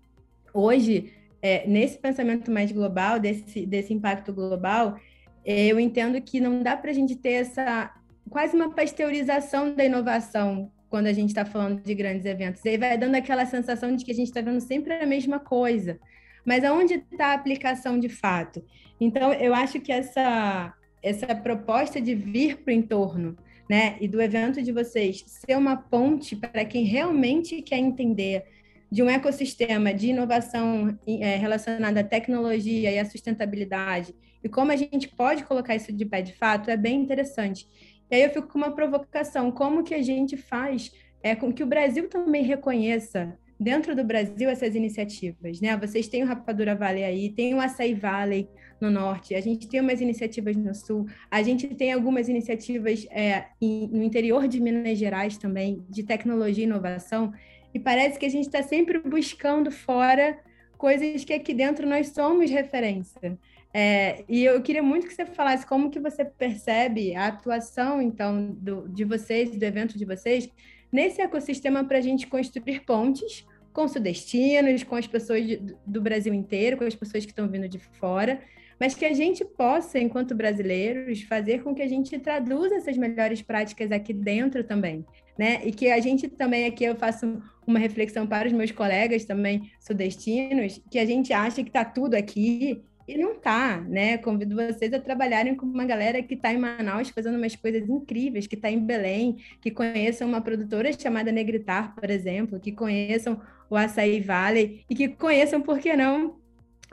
hoje, 0.54 1.14
é, 1.42 1.66
nesse 1.68 1.98
pensamento 1.98 2.52
mais 2.52 2.72
global, 2.72 3.20
desse, 3.20 3.66
desse 3.66 3.94
impacto 3.94 4.34
global, 4.34 4.98
eu 5.46 5.80
entendo 5.80 6.22
que 6.22 6.40
não 6.40 6.62
dá 6.62 6.76
para 6.76 6.92
a 6.92 6.94
gente 6.94 7.16
ter 7.16 7.32
essa 7.32 7.94
quase 8.30 8.56
uma 8.56 8.70
pasteurização 8.70 9.74
da 9.74 9.84
inovação 9.84 10.72
quando 10.90 11.08
a 11.08 11.14
gente 11.14 11.30
está 11.30 11.46
falando 11.46 11.82
de 11.82 11.94
grandes 11.94 12.26
eventos. 12.26 12.64
E 12.66 12.70
aí 12.70 12.78
vai 12.78 12.98
dando 12.98 13.16
aquela 13.16 13.46
sensação 13.46 13.96
de 13.96 14.04
que 14.04 14.12
a 14.12 14.16
gente 14.16 14.28
está 14.28 14.42
vendo 14.42 14.60
sempre 14.60 14.94
a 14.94 15.06
mesma 15.06 15.40
coisa. 15.40 16.00
Mas 16.46 16.64
aonde 16.64 16.96
está 17.12 17.28
a 17.28 17.34
aplicação 17.34 18.00
de 18.00 18.10
fato? 18.10 18.64
Então, 19.00 19.34
eu 19.34 19.54
acho 19.54 19.80
que 19.80 19.92
essa, 19.92 20.74
essa 21.02 21.36
proposta 21.36 22.02
de 22.02 22.16
vir 22.16 22.58
para 22.58 22.72
o 22.72 22.76
entorno, 22.76 23.38
né, 23.70 23.98
e 24.02 24.08
do 24.08 24.20
evento 24.20 24.62
de 24.62 24.72
vocês 24.72 25.24
ser 25.28 25.56
uma 25.56 25.78
ponte 25.78 26.36
para 26.36 26.66
quem 26.66 26.84
realmente 26.86 27.62
quer 27.62 27.78
entender 27.78 28.44
de 28.92 29.04
um 29.04 29.10
ecossistema 29.10 29.94
de 29.94 30.08
inovação 30.08 30.98
é, 31.06 31.36
relacionada 31.36 32.00
à 32.00 32.04
tecnologia 32.04 32.92
e 32.92 32.98
à 32.98 33.06
sustentabilidade, 33.06 34.16
e 34.44 34.48
como 34.48 34.72
a 34.72 34.76
gente 34.76 35.08
pode 35.08 35.44
colocar 35.44 35.76
isso 35.76 35.92
de 35.92 36.06
pé 36.06 36.22
de 36.22 36.34
fato, 36.34 36.72
é 36.72 36.78
bem 36.78 37.02
interessante. 37.02 37.68
E 38.10 38.16
aí 38.16 38.24
eu 38.24 38.30
fico 38.30 38.48
com 38.48 38.58
uma 38.58 38.72
provocação: 38.72 39.52
como 39.52 39.84
que 39.84 39.94
a 39.94 40.02
gente 40.02 40.38
faz 40.38 40.92
é, 41.22 41.36
com 41.36 41.52
que 41.52 41.64
o 41.64 41.68
Brasil 41.68 42.08
também 42.10 42.44
reconheça 42.44 43.38
dentro 43.60 43.94
do 43.94 44.06
Brasil 44.06 44.50
essas 44.50 44.74
iniciativas, 44.74 45.60
né? 45.60 45.76
Vocês 45.76 46.08
têm 46.08 46.24
o 46.24 46.26
Rapadura 46.26 46.76
Valley 46.76 47.04
aí, 47.04 47.30
tem 47.30 47.54
o 47.54 47.60
Açaí 47.60 47.94
Valley 47.94 48.48
no 48.80 48.90
norte, 48.90 49.36
a 49.36 49.42
gente 49.42 49.68
tem 49.68 49.82
umas 49.82 50.00
iniciativas 50.00 50.56
no 50.56 50.74
sul, 50.74 51.06
a 51.30 51.44
gente 51.44 51.68
tem 51.68 51.92
algumas 51.92 52.30
iniciativas 52.30 53.06
é, 53.12 53.48
no 53.62 54.02
interior 54.02 54.48
de 54.48 54.62
Minas 54.62 54.98
Gerais 54.98 55.38
também, 55.38 55.86
de 55.90 56.04
tecnologia 56.04 56.64
e 56.64 56.68
inovação, 56.68 57.34
e 57.74 57.80
parece 57.80 58.18
que 58.18 58.26
a 58.26 58.30
gente 58.30 58.46
está 58.46 58.64
sempre 58.64 58.98
buscando 59.00 59.70
fora 59.70 60.40
coisas 60.78 61.26
que 61.26 61.34
aqui 61.34 61.54
dentro 61.54 61.86
nós 61.86 62.08
somos 62.10 62.50
referência. 62.50 63.38
É, 63.74 64.24
e 64.28 64.44
eu 64.44 64.62
queria 64.62 64.82
muito 64.82 65.08
que 65.08 65.14
você 65.14 65.26
falasse 65.26 65.66
como 65.66 65.92
que 65.92 66.00
você 66.00 66.26
percebe 66.26 67.16
a 67.16 67.28
atuação, 67.28 68.02
então, 68.02 68.52
do, 68.54 68.88
de 68.90 69.04
vocês, 69.04 69.56
do 69.56 69.64
evento 69.64 69.98
de 69.98 70.06
vocês, 70.06 70.50
nesse 70.92 71.22
ecossistema 71.22 71.84
para 71.84 72.00
a 72.00 72.02
gente 72.02 72.26
construir 72.26 72.82
pontes 72.82 73.46
com 73.72 73.88
sudestinos, 73.88 74.84
com 74.84 74.96
as 74.96 75.06
pessoas 75.06 75.46
de, 75.46 75.62
do 75.86 76.02
Brasil 76.02 76.34
inteiro, 76.34 76.78
com 76.78 76.84
as 76.84 76.96
pessoas 76.96 77.24
que 77.26 77.32
estão 77.32 77.48
vindo 77.48 77.70
de 77.70 77.78
fora, 77.78 78.42
mas 78.80 78.96
que 78.96 79.06
a 79.06 79.14
gente 79.14 79.46
possa, 79.46 80.00
enquanto 80.00 80.34
brasileiros, 80.34 81.22
fazer 81.24 81.62
com 81.62 81.76
que 81.76 81.82
a 81.82 81.88
gente 81.88 82.18
traduza 82.18 82.76
essas 82.76 82.98
melhores 82.98 83.42
práticas 83.42 83.92
aqui 83.92 84.14
dentro 84.14 84.64
também, 84.64 85.06
né? 85.38 85.62
E 85.64 85.72
que 85.72 85.92
a 85.92 86.00
gente 86.00 86.28
também 86.28 86.66
aqui 86.66 86.86
eu 86.86 86.96
faço 86.96 87.42
uma 87.68 87.78
reflexão 87.78 88.26
para 88.26 88.48
os 88.48 88.54
meus 88.54 88.72
colegas 88.72 89.26
também 89.26 89.72
sudestinos, 89.80 90.82
que 90.90 90.98
a 90.98 91.06
gente 91.06 91.34
acha 91.34 91.62
que 91.62 91.70
está 91.70 91.84
tudo 91.86 92.16
aqui 92.16 92.82
e 93.10 93.18
não 93.18 93.36
tá, 93.36 93.82
né? 93.82 94.18
Convido 94.20 94.56
vocês 94.56 94.94
a 94.94 95.00
trabalharem 95.00 95.56
com 95.56 95.66
uma 95.66 95.86
galera 95.86 96.22
que 96.22 96.36
está 96.36 96.54
em 96.54 96.58
Manaus 96.58 97.10
fazendo 97.10 97.38
umas 97.38 97.56
coisas 97.56 97.90
incríveis, 97.90 98.46
que 98.46 98.56
está 98.56 98.70
em 98.70 98.80
Belém, 98.80 99.38
que 99.60 99.72
conheçam 99.72 100.28
uma 100.28 100.42
produtora 100.42 100.92
chamada 100.94 101.32
Negritar, 101.32 101.96
por 101.96 102.10
exemplo, 102.10 102.60
que 102.60 102.72
conheçam 102.72 103.42
o 103.68 103.76
Açaí 103.76 104.20
Valley 104.20 104.86
e 104.88 104.94
que 104.94 105.08
conheçam, 105.10 105.60
por 105.60 105.80
que 105.80 105.96
não, 105.96 106.38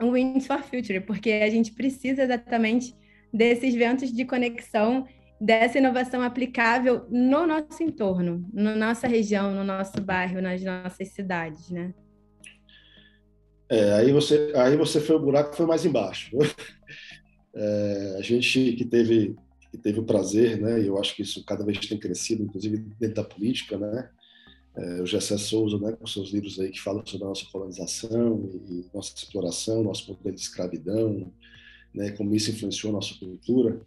o 0.01 0.11
Winds 0.11 0.47
for 0.47 0.63
Future, 0.63 1.01
porque 1.01 1.31
a 1.31 1.49
gente 1.49 1.71
precisa 1.73 2.23
exatamente 2.23 2.95
desses 3.31 3.75
ventos 3.75 4.11
de 4.11 4.25
conexão, 4.25 5.05
dessa 5.39 5.77
inovação 5.77 6.23
aplicável 6.23 7.05
no 7.09 7.45
nosso 7.45 7.83
entorno, 7.83 8.49
na 8.51 8.75
nossa 8.75 9.07
região, 9.07 9.53
no 9.53 9.63
nosso 9.63 10.01
bairro, 10.01 10.41
nas 10.41 10.63
nossas 10.63 11.09
cidades, 11.09 11.69
né? 11.69 11.93
É, 13.69 13.93
aí 13.93 14.11
você, 14.11 14.51
aí 14.55 14.77
você 14.77 15.01
foi 15.01 15.15
o 15.15 15.19
buraco 15.19 15.55
foi 15.55 15.65
mais 15.65 15.85
embaixo. 15.85 16.31
É, 17.59 18.17
a 18.19 18.21
gente 18.21 18.73
que 18.73 18.85
teve 18.85 19.35
que 19.71 19.77
teve 19.79 19.99
o 19.99 20.05
prazer, 20.05 20.61
né? 20.61 20.79
E 20.79 20.85
eu 20.85 20.97
acho 20.99 21.15
que 21.15 21.23
isso 21.23 21.43
cada 21.43 21.65
vez 21.65 21.79
tem 21.79 21.97
crescido, 21.97 22.43
inclusive 22.43 22.77
dentro 22.99 23.15
da 23.15 23.23
política, 23.23 23.77
né? 23.77 24.09
É, 24.75 25.01
o 25.01 25.07
Gessé 25.07 25.37
Souza, 25.37 25.79
né, 25.79 25.91
com 25.93 26.05
seus 26.05 26.29
livros 26.29 26.59
aí 26.59 26.69
que 26.69 26.79
falam 26.79 27.03
sobre 27.03 27.25
a 27.25 27.29
nossa 27.29 27.45
colonização 27.51 28.47
e 28.69 28.85
nossa 28.93 29.11
exploração, 29.15 29.83
nosso 29.83 30.07
modelo 30.07 30.35
de 30.35 30.41
escravidão, 30.41 31.31
né? 31.93 32.11
Como 32.11 32.35
isso 32.35 32.51
influenciou 32.51 32.91
a 32.91 32.95
nossa 32.97 33.15
cultura, 33.15 33.81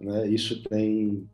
né? 0.00 0.28
Isso 0.28 0.62
tem 0.64 1.26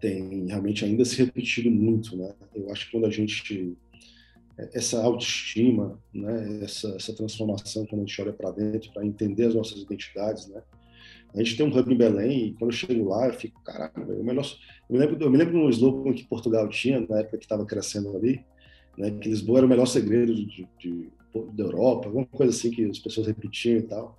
tem 0.00 0.46
realmente 0.46 0.84
ainda 0.84 1.04
se 1.04 1.16
repetido 1.16 1.70
muito, 1.70 2.16
né? 2.16 2.34
Eu 2.54 2.70
acho 2.70 2.86
que 2.86 2.92
quando 2.92 3.06
a 3.06 3.10
gente 3.10 3.76
essa 4.56 5.02
autoestima, 5.02 5.98
né, 6.12 6.60
essa, 6.62 6.88
essa 6.96 7.14
transformação 7.14 7.86
quando 7.86 8.02
a 8.02 8.04
gente 8.06 8.20
olha 8.20 8.32
para 8.32 8.52
dentro 8.52 8.92
para 8.92 9.04
entender 9.04 9.46
as 9.46 9.54
nossas 9.54 9.82
identidades, 9.82 10.48
né? 10.48 10.62
A 11.34 11.38
gente 11.38 11.56
tem 11.56 11.66
um 11.66 11.76
hub 11.76 11.92
em 11.92 11.96
Belém 11.96 12.46
e 12.46 12.52
quando 12.54 12.70
eu 12.70 12.76
chego 12.76 13.08
lá 13.08 13.26
eu 13.26 13.34
fico, 13.34 13.60
caramba, 13.64 14.12
o 14.12 14.22
melhor... 14.22 14.44
eu, 14.88 14.94
me 14.94 14.98
lembro, 14.98 15.24
eu 15.24 15.30
me 15.30 15.36
lembro 15.36 15.54
de 15.54 15.58
um 15.58 15.68
slogan 15.68 16.12
que 16.12 16.24
Portugal 16.24 16.68
tinha 16.68 17.00
na 17.00 17.18
época 17.18 17.38
que 17.38 17.44
estava 17.44 17.66
crescendo 17.66 18.16
ali, 18.16 18.44
né, 18.96 19.10
que 19.10 19.28
Lisboa 19.28 19.58
era 19.58 19.66
o 19.66 19.68
melhor 19.68 19.86
segredo 19.86 20.32
de, 20.32 20.68
de, 20.78 21.08
da 21.52 21.64
Europa, 21.64 22.06
alguma 22.06 22.26
coisa 22.26 22.52
assim 22.52 22.70
que 22.70 22.84
as 22.84 23.00
pessoas 23.00 23.26
repetiam 23.26 23.78
e 23.78 23.82
tal. 23.82 24.16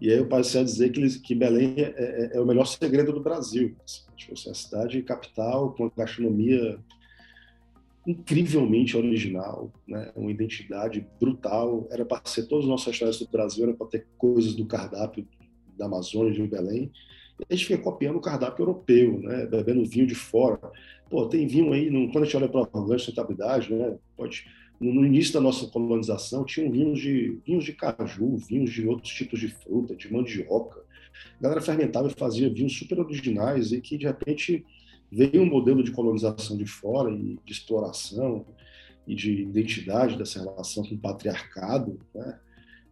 E 0.00 0.10
aí 0.10 0.18
eu 0.18 0.26
passei 0.26 0.60
a 0.60 0.64
dizer 0.64 0.90
que, 0.90 1.20
que 1.20 1.34
Belém 1.34 1.74
é, 1.78 1.94
é, 1.96 2.30
é 2.36 2.40
o 2.40 2.46
melhor 2.46 2.66
segredo 2.66 3.12
do 3.12 3.20
Brasil. 3.20 3.76
Assim, 3.84 4.02
tipo, 4.16 4.32
assim, 4.32 4.50
a 4.50 4.54
cidade 4.54 5.02
capital 5.02 5.72
com 5.74 5.90
gastronomia 5.96 6.78
incrivelmente 8.08 8.96
original, 8.96 9.70
né? 9.86 10.10
uma 10.16 10.30
identidade 10.30 11.06
brutal. 11.20 11.86
Era 11.90 12.06
para 12.06 12.22
ser 12.24 12.46
todos 12.46 12.64
os 12.64 12.70
nossos 12.70 12.86
restaurantes 12.86 13.20
do 13.20 13.30
Brasil, 13.30 13.64
era 13.64 13.74
para 13.74 13.86
ter 13.86 14.06
coisas 14.16 14.54
do 14.54 14.64
cardápio 14.64 15.28
da 15.76 15.84
Amazônia, 15.84 16.32
de 16.32 16.42
Belém. 16.46 16.90
E 17.38 17.44
a 17.50 17.54
gente 17.54 17.66
fica 17.66 17.82
copiando 17.82 18.16
o 18.16 18.20
cardápio 18.20 18.62
europeu, 18.62 19.20
né? 19.20 19.44
bebendo 19.44 19.84
vinho 19.84 20.06
de 20.06 20.14
fora. 20.14 20.58
Pô, 21.10 21.26
tem 21.26 21.46
vinho 21.46 21.70
aí, 21.74 21.90
no, 21.90 22.10
quando 22.10 22.22
a 22.22 22.24
gente 22.24 22.36
olha 22.38 22.48
para 22.48 22.62
a 22.62 22.80
de 22.96 23.02
sustentabilidade, 23.02 23.74
né? 23.74 23.98
Pode, 24.16 24.46
no 24.80 25.04
início 25.04 25.34
da 25.34 25.40
nossa 25.40 25.66
colonização, 25.66 26.46
tinham 26.46 26.72
vinhos 26.72 26.98
de, 26.98 27.38
vinhos 27.44 27.64
de 27.64 27.74
caju, 27.74 28.36
vinhos 28.38 28.70
de 28.70 28.88
outros 28.88 29.12
tipos 29.12 29.38
de 29.38 29.48
fruta, 29.48 29.94
de 29.94 30.10
mandioca. 30.10 30.80
A 31.38 31.42
galera 31.42 31.60
fermentava 31.60 32.08
e 32.08 32.18
fazia 32.18 32.48
vinhos 32.48 32.76
super 32.76 33.00
originais 33.00 33.70
e 33.70 33.80
que, 33.82 33.98
de 33.98 34.06
repente, 34.06 34.64
veio 35.10 35.42
um 35.42 35.46
modelo 35.46 35.82
de 35.82 35.90
colonização 35.90 36.56
de 36.56 36.66
fora 36.66 37.10
e 37.10 37.38
de 37.44 37.52
exploração 37.52 38.44
e 39.06 39.14
de 39.14 39.42
identidade 39.42 40.16
dessa 40.16 40.40
relação 40.40 40.84
com 40.84 40.94
o 40.94 40.98
patriarcado, 40.98 41.98
né? 42.14 42.38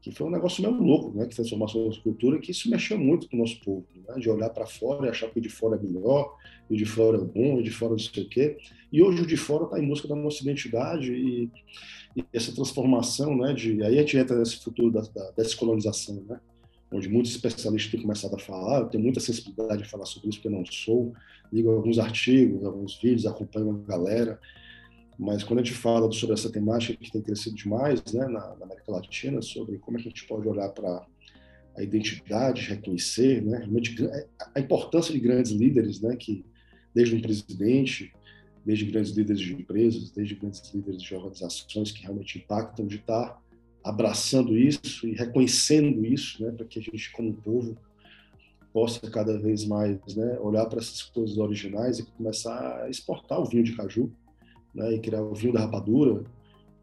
que 0.00 0.12
foi 0.12 0.26
um 0.26 0.30
negócio 0.30 0.62
meio 0.62 0.80
louco, 0.80 1.16
né? 1.16 1.26
que 1.26 1.34
transformou 1.34 1.68
a 1.68 1.74
nossa 1.74 2.00
cultura, 2.00 2.38
que 2.38 2.52
isso 2.52 2.70
mexeu 2.70 2.96
muito 2.96 3.28
com 3.28 3.36
o 3.36 3.40
nosso 3.40 3.60
povo, 3.60 3.86
né? 4.08 4.18
de 4.18 4.30
olhar 4.30 4.48
para 4.50 4.66
fora 4.66 5.06
e 5.06 5.08
achar 5.10 5.28
que 5.28 5.38
o 5.38 5.42
de 5.42 5.48
fora 5.48 5.76
é 5.76 5.82
melhor, 5.82 6.34
e 6.70 6.74
o 6.74 6.76
de 6.76 6.86
fora 6.86 7.18
é 7.18 7.20
bom, 7.20 7.60
e 7.60 7.62
de 7.62 7.70
fora 7.70 7.92
não 7.92 7.98
sei 7.98 8.24
o 8.24 8.28
quê. 8.28 8.56
E 8.90 9.02
hoje 9.02 9.22
o 9.22 9.26
de 9.26 9.36
fora 9.36 9.64
está 9.64 9.78
em 9.78 9.86
busca 9.86 10.08
da 10.08 10.16
nossa 10.16 10.42
identidade 10.42 11.12
e, 11.12 11.50
e, 12.16 12.24
essa 12.32 12.54
transformação, 12.54 13.36
né? 13.36 13.52
de, 13.52 13.82
aí 13.82 13.98
a 13.98 14.00
gente 14.00 14.16
entra 14.16 14.38
nesse 14.38 14.64
futuro 14.64 14.90
da, 14.90 15.02
da 15.02 15.30
descolonização, 15.36 16.24
né? 16.26 16.40
Onde 16.92 17.08
muitos 17.08 17.32
especialistas 17.32 17.90
têm 17.90 18.00
começado 18.00 18.34
a 18.34 18.38
falar, 18.38 18.80
eu 18.80 18.86
tenho 18.86 19.02
muita 19.02 19.20
sensibilidade 19.20 19.82
de 19.82 19.88
falar 19.88 20.06
sobre 20.06 20.28
isso, 20.28 20.38
porque 20.38 20.48
eu 20.48 20.58
não 20.58 20.64
sou, 20.64 21.12
ligo 21.52 21.70
alguns 21.70 21.98
artigos, 21.98 22.64
alguns 22.64 23.00
vídeos, 23.00 23.26
acompanho 23.26 23.70
uma 23.70 23.78
galera, 23.80 24.38
mas 25.18 25.42
quando 25.42 25.60
a 25.60 25.62
gente 25.62 25.74
fala 25.74 26.10
sobre 26.12 26.34
essa 26.34 26.50
temática 26.50 26.96
que 27.02 27.10
tem 27.10 27.22
crescido 27.22 27.56
demais 27.56 28.02
né, 28.12 28.26
na, 28.26 28.54
na 28.56 28.64
América 28.64 28.92
Latina, 28.92 29.40
sobre 29.40 29.78
como 29.78 29.98
é 29.98 30.02
que 30.02 30.08
a 30.08 30.10
gente 30.10 30.26
pode 30.26 30.46
olhar 30.46 30.68
para 30.70 31.04
a 31.76 31.82
identidade, 31.82 32.68
reconhecer, 32.68 33.42
né, 33.42 33.58
realmente 33.58 33.96
a 34.54 34.60
importância 34.60 35.12
de 35.12 35.20
grandes 35.20 35.52
líderes, 35.52 36.00
né, 36.00 36.16
que 36.16 36.44
desde 36.94 37.14
um 37.14 37.20
presidente, 37.20 38.12
desde 38.64 38.86
grandes 38.86 39.12
líderes 39.12 39.40
de 39.40 39.52
empresas, 39.54 40.10
desde 40.10 40.34
grandes 40.34 40.72
líderes 40.72 41.02
de 41.02 41.14
organizações 41.14 41.92
que 41.92 42.02
realmente 42.02 42.38
impactam, 42.38 42.86
de 42.86 42.96
estar 42.96 43.40
abraçando 43.86 44.58
isso 44.58 45.06
e 45.06 45.12
reconhecendo 45.12 46.04
isso, 46.04 46.42
né, 46.42 46.50
para 46.50 46.66
que 46.66 46.80
a 46.80 46.82
gente, 46.82 47.12
como 47.12 47.32
povo, 47.34 47.76
possa 48.72 49.08
cada 49.08 49.38
vez 49.38 49.64
mais 49.64 49.96
né, 50.16 50.38
olhar 50.40 50.66
para 50.66 50.80
essas 50.80 51.02
coisas 51.02 51.38
originais 51.38 52.00
e 52.00 52.04
começar 52.04 52.82
a 52.82 52.90
exportar 52.90 53.40
o 53.40 53.44
vinho 53.44 53.62
de 53.62 53.76
caju, 53.76 54.12
né, 54.74 54.92
e 54.92 54.98
criar 54.98 55.22
o 55.22 55.32
vinho 55.32 55.52
da 55.52 55.60
rapadura. 55.60 56.24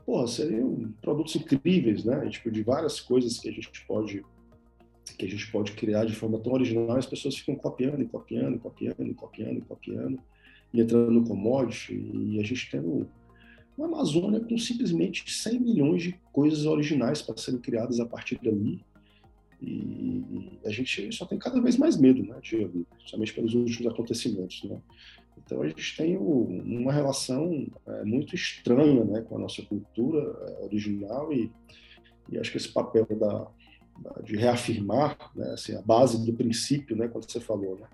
Porra, 0.06 0.28
seriam 0.28 0.94
produtos 1.02 1.36
incríveis, 1.36 2.04
né? 2.04 2.28
Tipo, 2.30 2.52
de 2.52 2.62
várias 2.62 3.00
coisas 3.00 3.40
que 3.40 3.48
a 3.48 3.52
gente 3.52 3.86
pode 3.86 4.24
que 5.18 5.26
a 5.26 5.30
gente 5.30 5.52
pode 5.52 5.74
criar 5.74 6.06
de 6.06 6.16
forma 6.16 6.40
tão 6.40 6.54
original, 6.54 6.98
as 6.98 7.06
pessoas 7.06 7.36
ficam 7.36 7.56
copiando 7.56 8.02
e 8.02 8.06
copiando, 8.06 8.58
copiando, 8.58 9.14
copiando, 9.14 9.62
copiando, 9.66 10.20
e 10.74 10.82
entrando 10.82 11.12
no 11.12 11.28
commodity, 11.28 11.94
e 11.94 12.40
a 12.40 12.44
gente 12.44 12.72
tendo 12.72 13.08
uma 13.78 13.88
Amazônia 13.88 14.40
com 14.40 14.58
simplesmente 14.58 15.24
100 15.32 15.60
milhões 15.60 16.04
de 16.04 16.20
coisas 16.32 16.66
originais 16.66 17.22
para 17.22 17.38
serem 17.38 17.60
criadas 17.60 18.00
a 18.00 18.06
partir 18.06 18.40
dali. 18.42 18.84
E 19.62 20.60
a 20.66 20.70
gente 20.70 21.12
só 21.16 21.26
tem 21.26 21.40
cada 21.40 21.62
vez 21.62 21.78
mais 21.78 21.98
medo, 21.98 22.22
né, 22.24 22.38
de 22.42 22.70
principalmente 22.98 23.34
pelos 23.34 23.54
últimos 23.54 23.92
acontecimentos, 23.92 24.64
né? 24.66 24.78
Então 25.38 25.62
a 25.62 25.68
gente 25.68 25.98
tem 25.98 26.18
uma 26.18 26.92
relação 26.92 27.68
é, 27.88 28.04
muito 28.04 28.36
estranha, 28.36 29.04
né, 29.04 29.22
com 29.22 29.38
a 29.38 29.40
nossa 29.40 29.62
cultura 29.64 30.20
é, 30.20 30.66
original 30.66 31.34
e, 31.34 31.52
e 32.30 32.38
acho 32.38 32.52
que 32.52 32.58
esse 32.58 32.70
papel 32.70 33.06
da, 33.06 33.48
da 33.98 34.22
de 34.22 34.36
reafirmar, 34.36 35.18
né, 35.36 35.52
assim, 35.52 35.76
a 35.76 35.82
base 35.82 36.24
do 36.26 36.34
princípio, 36.34 36.96
né, 36.96 37.08
quando 37.08 37.30
você 37.30 37.40
falou, 37.40 37.78
né, 37.78 37.88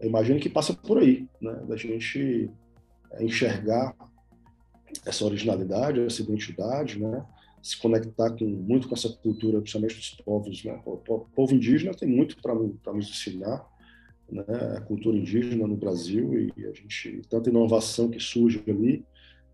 eu 0.00 0.08
imagino 0.08 0.38
que 0.38 0.48
passa 0.48 0.72
por 0.72 0.98
aí, 0.98 1.26
né, 1.40 1.52
da 1.66 1.76
gente 1.76 2.50
é, 3.12 3.24
enxergar 3.24 3.94
essa 5.04 5.24
originalidade, 5.24 6.00
essa 6.00 6.22
identidade, 6.22 6.98
né? 6.98 7.24
se 7.62 7.76
conectar 7.76 8.30
com, 8.30 8.44
muito 8.44 8.88
com 8.88 8.94
essa 8.94 9.08
cultura, 9.08 9.60
principalmente 9.60 9.96
dos 9.96 10.10
povos. 10.24 10.64
Né? 10.64 10.80
O 10.84 10.96
povo 10.96 11.54
indígena 11.54 11.92
tem 11.92 12.08
muito 12.08 12.40
para 12.40 12.54
nos 12.54 13.10
ensinar, 13.10 13.66
né? 14.30 14.44
a 14.76 14.80
cultura 14.80 15.16
indígena 15.16 15.66
no 15.66 15.76
Brasil 15.76 16.52
e 16.56 16.66
a 16.66 16.72
gente 16.72 17.22
tanta 17.28 17.50
inovação 17.50 18.10
que 18.10 18.20
surge 18.20 18.62
ali 18.68 19.04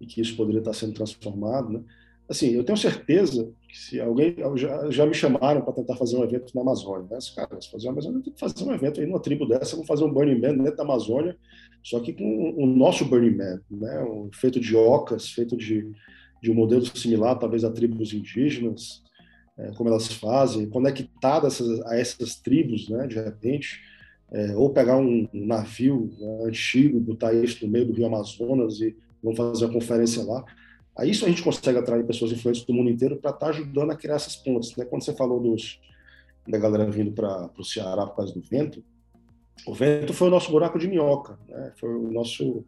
e 0.01 0.07
que 0.07 0.21
isso 0.21 0.37
poderia 0.37 0.61
estar 0.61 0.75
sendo 0.75 0.93
transformado. 0.93 1.71
Né? 1.71 1.85
Assim, 2.29 2.51
eu 2.53 2.65
tenho 2.65 2.79
certeza 2.79 3.53
que 3.69 3.79
se 3.79 4.01
alguém 4.01 4.35
já, 4.57 4.91
já 4.91 5.07
me 5.07 5.13
chamaram 5.13 5.61
para 5.61 5.75
tentar 5.75 5.97
fazer 5.97 6.17
um 6.17 6.25
evento 6.25 6.55
na 6.55 6.63
Amazônia, 6.63 7.07
né? 7.11 7.19
Caras, 7.37 7.67
fazer 7.67 7.89
uma 7.89 7.93
Amazônia, 7.93 8.23
tem 8.23 8.33
que 8.33 8.41
fazer 8.41 8.65
um 8.65 8.73
evento 8.73 9.01
aí 9.01 9.07
numa 9.07 9.21
tribo 9.21 9.47
dessa, 9.47 9.73
vamos 9.73 9.87
fazer 9.87 10.05
um 10.05 10.13
Burning 10.13 10.41
Man 10.41 10.57
dentro 10.57 10.77
da 10.77 10.83
Amazônia, 10.85 11.37
só 11.83 12.01
que 12.01 12.13
com 12.15 12.55
o 12.57 12.67
nosso 12.67 13.05
Burning 13.05 13.37
Man, 13.37 13.61
né? 13.71 14.03
Um, 14.05 14.31
feito 14.33 14.59
de 14.59 14.75
ocas, 14.75 15.29
feito 15.31 15.57
de, 15.57 15.93
de 16.43 16.51
um 16.51 16.55
modelo 16.55 16.85
similar, 16.87 17.39
talvez 17.39 17.63
a 17.63 17.71
tribos 17.71 18.15
indígenas, 18.15 19.05
é, 19.57 19.71
como 19.73 19.89
elas 19.89 20.09
fazem, 20.09 20.69
conectadas 20.69 21.61
a 21.87 21.97
essas 21.97 22.37
tribos, 22.37 22.89
né, 22.89 23.07
de 23.07 23.17
repente, 23.17 23.81
é, 24.33 24.57
ou 24.57 24.71
pegar 24.71 24.97
um 24.97 25.29
navio 25.33 26.13
né, 26.19 26.45
antigo, 26.45 26.99
botar 26.99 27.33
isso 27.33 27.65
no 27.65 27.71
meio 27.71 27.87
do 27.87 27.93
Rio 27.93 28.07
Amazonas 28.07 28.81
e 28.81 28.97
vamos 29.23 29.37
fazer 29.37 29.67
uma 29.67 29.75
conferência 29.75 30.25
lá. 30.25 30.45
Aí 30.97 31.11
isso 31.11 31.25
a 31.25 31.29
gente 31.29 31.43
consegue 31.43 31.79
atrair 31.79 32.07
pessoas 32.07 32.31
influentes 32.33 32.65
do 32.65 32.73
mundo 32.73 32.91
inteiro 32.91 33.17
para 33.17 33.31
estar 33.31 33.47
tá 33.47 33.53
ajudando 33.53 33.91
a 33.91 33.97
criar 33.97 34.15
essas 34.15 34.37
pontes. 34.37 34.77
Né? 34.77 34.85
Quando 34.85 35.03
você 35.03 35.15
falou 35.15 35.41
dos, 35.41 35.81
da 36.47 36.59
galera 36.59 36.89
vindo 36.91 37.13
para 37.13 37.51
o 37.59 37.65
Ceará 37.65 38.07
por 38.07 38.17
causa 38.17 38.33
do 38.33 38.41
vento, 38.41 38.83
o 39.67 39.75
vento 39.75 40.13
foi 40.13 40.29
o 40.29 40.31
nosso 40.31 40.51
buraco 40.51 40.79
de 40.79 40.87
minhoca, 40.87 41.39
né? 41.49 41.73
foi 41.77 41.95
o 41.95 42.11
nosso 42.11 42.65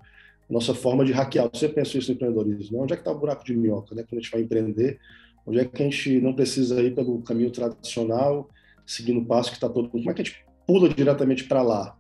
nossa 0.49 0.73
forma 0.73 1.05
de 1.05 1.13
hackear. 1.13 1.49
Você 1.53 1.69
pensa 1.69 1.99
isso 1.99 2.09
no 2.09 2.15
empreendedorismo, 2.15 2.77
né? 2.77 2.83
onde 2.85 2.93
é 2.93 2.97
que 2.97 3.01
está 3.01 3.11
o 3.11 3.19
buraco 3.19 3.45
de 3.45 3.57
minhoca? 3.57 3.95
Né? 3.95 4.05
Quando 4.05 4.21
a 4.21 4.23
gente 4.23 4.31
vai 4.31 4.43
empreender, 4.43 4.99
onde 5.45 5.59
é 5.59 5.65
que 5.65 5.83
a 5.83 5.85
gente 5.85 6.21
não 6.21 6.33
precisa 6.33 6.81
ir 6.83 6.95
pelo 6.95 7.21
caminho 7.23 7.51
tradicional, 7.51 8.49
seguindo 8.87 9.21
o 9.21 9.27
passo 9.27 9.51
que 9.51 9.57
está 9.57 9.69
todo 9.69 9.89
Como 9.89 10.09
é 10.09 10.15
que 10.15 10.23
a 10.23 10.25
gente 10.25 10.45
pula 10.65 10.89
diretamente 10.89 11.45
para 11.45 11.63
lá? 11.63 11.97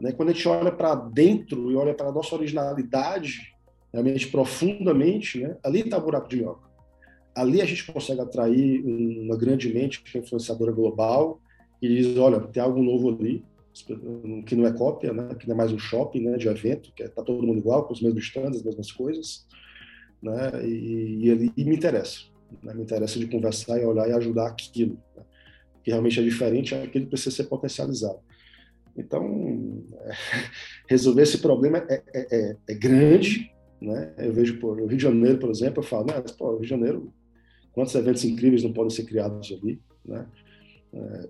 Né? 0.00 0.12
Quando 0.12 0.30
a 0.30 0.32
gente 0.32 0.48
olha 0.48 0.72
para 0.72 0.94
dentro 0.94 1.70
e 1.70 1.76
olha 1.76 1.94
para 1.94 2.08
a 2.08 2.12
nossa 2.12 2.34
originalidade, 2.34 3.54
realmente 3.92 4.28
profundamente, 4.28 5.40
né? 5.40 5.56
ali 5.62 5.80
está 5.80 5.98
o 5.98 6.02
buraco 6.02 6.28
de 6.28 6.36
minhoca. 6.36 6.68
Ali 7.34 7.60
a 7.62 7.64
gente 7.64 7.90
consegue 7.90 8.20
atrair 8.20 8.84
uma 8.84 9.36
grande 9.36 9.72
mente 9.72 10.02
que 10.02 10.18
é 10.18 10.20
influenciadora 10.20 10.72
global 10.72 11.40
e 11.80 11.88
diz, 11.88 12.16
olha, 12.16 12.40
tem 12.40 12.62
algo 12.62 12.82
novo 12.82 13.08
ali, 13.08 13.44
que 14.46 14.56
não 14.56 14.66
é 14.66 14.72
cópia, 14.72 15.12
né? 15.12 15.34
que 15.34 15.46
não 15.46 15.54
é 15.54 15.58
mais 15.58 15.72
um 15.72 15.78
shopping 15.78 16.20
né? 16.20 16.36
de 16.36 16.48
evento, 16.48 16.92
que 16.94 17.02
está 17.02 17.22
é, 17.22 17.24
todo 17.24 17.42
mundo 17.42 17.58
igual, 17.58 17.84
com 17.84 17.92
os 17.92 18.02
mesmos 18.02 18.24
stands, 18.24 18.58
as 18.58 18.64
mesmas 18.64 18.92
coisas, 18.92 19.46
né? 20.22 20.66
e, 20.66 21.26
e, 21.26 21.30
ali, 21.30 21.52
e 21.56 21.64
me 21.64 21.76
interessa. 21.76 22.20
Né? 22.62 22.74
Me 22.74 22.82
interessa 22.82 23.18
de 23.18 23.26
conversar 23.26 23.80
e 23.80 23.84
olhar 23.84 24.08
e 24.08 24.12
ajudar 24.12 24.48
aquilo, 24.48 24.98
né? 25.16 25.22
que 25.82 25.90
realmente 25.90 26.20
é 26.20 26.22
diferente, 26.22 26.74
aquilo 26.74 27.06
precisa 27.06 27.34
ser 27.34 27.44
potencializado. 27.44 28.18
Então, 28.96 29.82
é, 30.00 30.12
resolver 30.88 31.22
esse 31.22 31.38
problema 31.38 31.78
é, 31.88 32.02
é, 32.12 32.26
é, 32.30 32.56
é 32.68 32.74
grande, 32.74 33.50
né? 33.80 34.12
Eu 34.18 34.32
vejo, 34.32 34.58
pô, 34.58 34.74
no 34.74 34.86
Rio 34.86 34.96
de 34.96 35.02
Janeiro, 35.02 35.38
por 35.38 35.50
exemplo, 35.50 35.82
eu 35.82 35.86
falo, 35.86 36.06
mas, 36.06 36.32
pô, 36.32 36.52
Rio 36.52 36.62
de 36.62 36.68
Janeiro, 36.68 37.12
quantos 37.72 37.94
eventos 37.94 38.24
incríveis 38.24 38.62
não 38.62 38.72
podem 38.72 38.90
ser 38.90 39.04
criados 39.04 39.50
ali, 39.52 39.80
né? 40.04 40.26
É, 40.92 41.28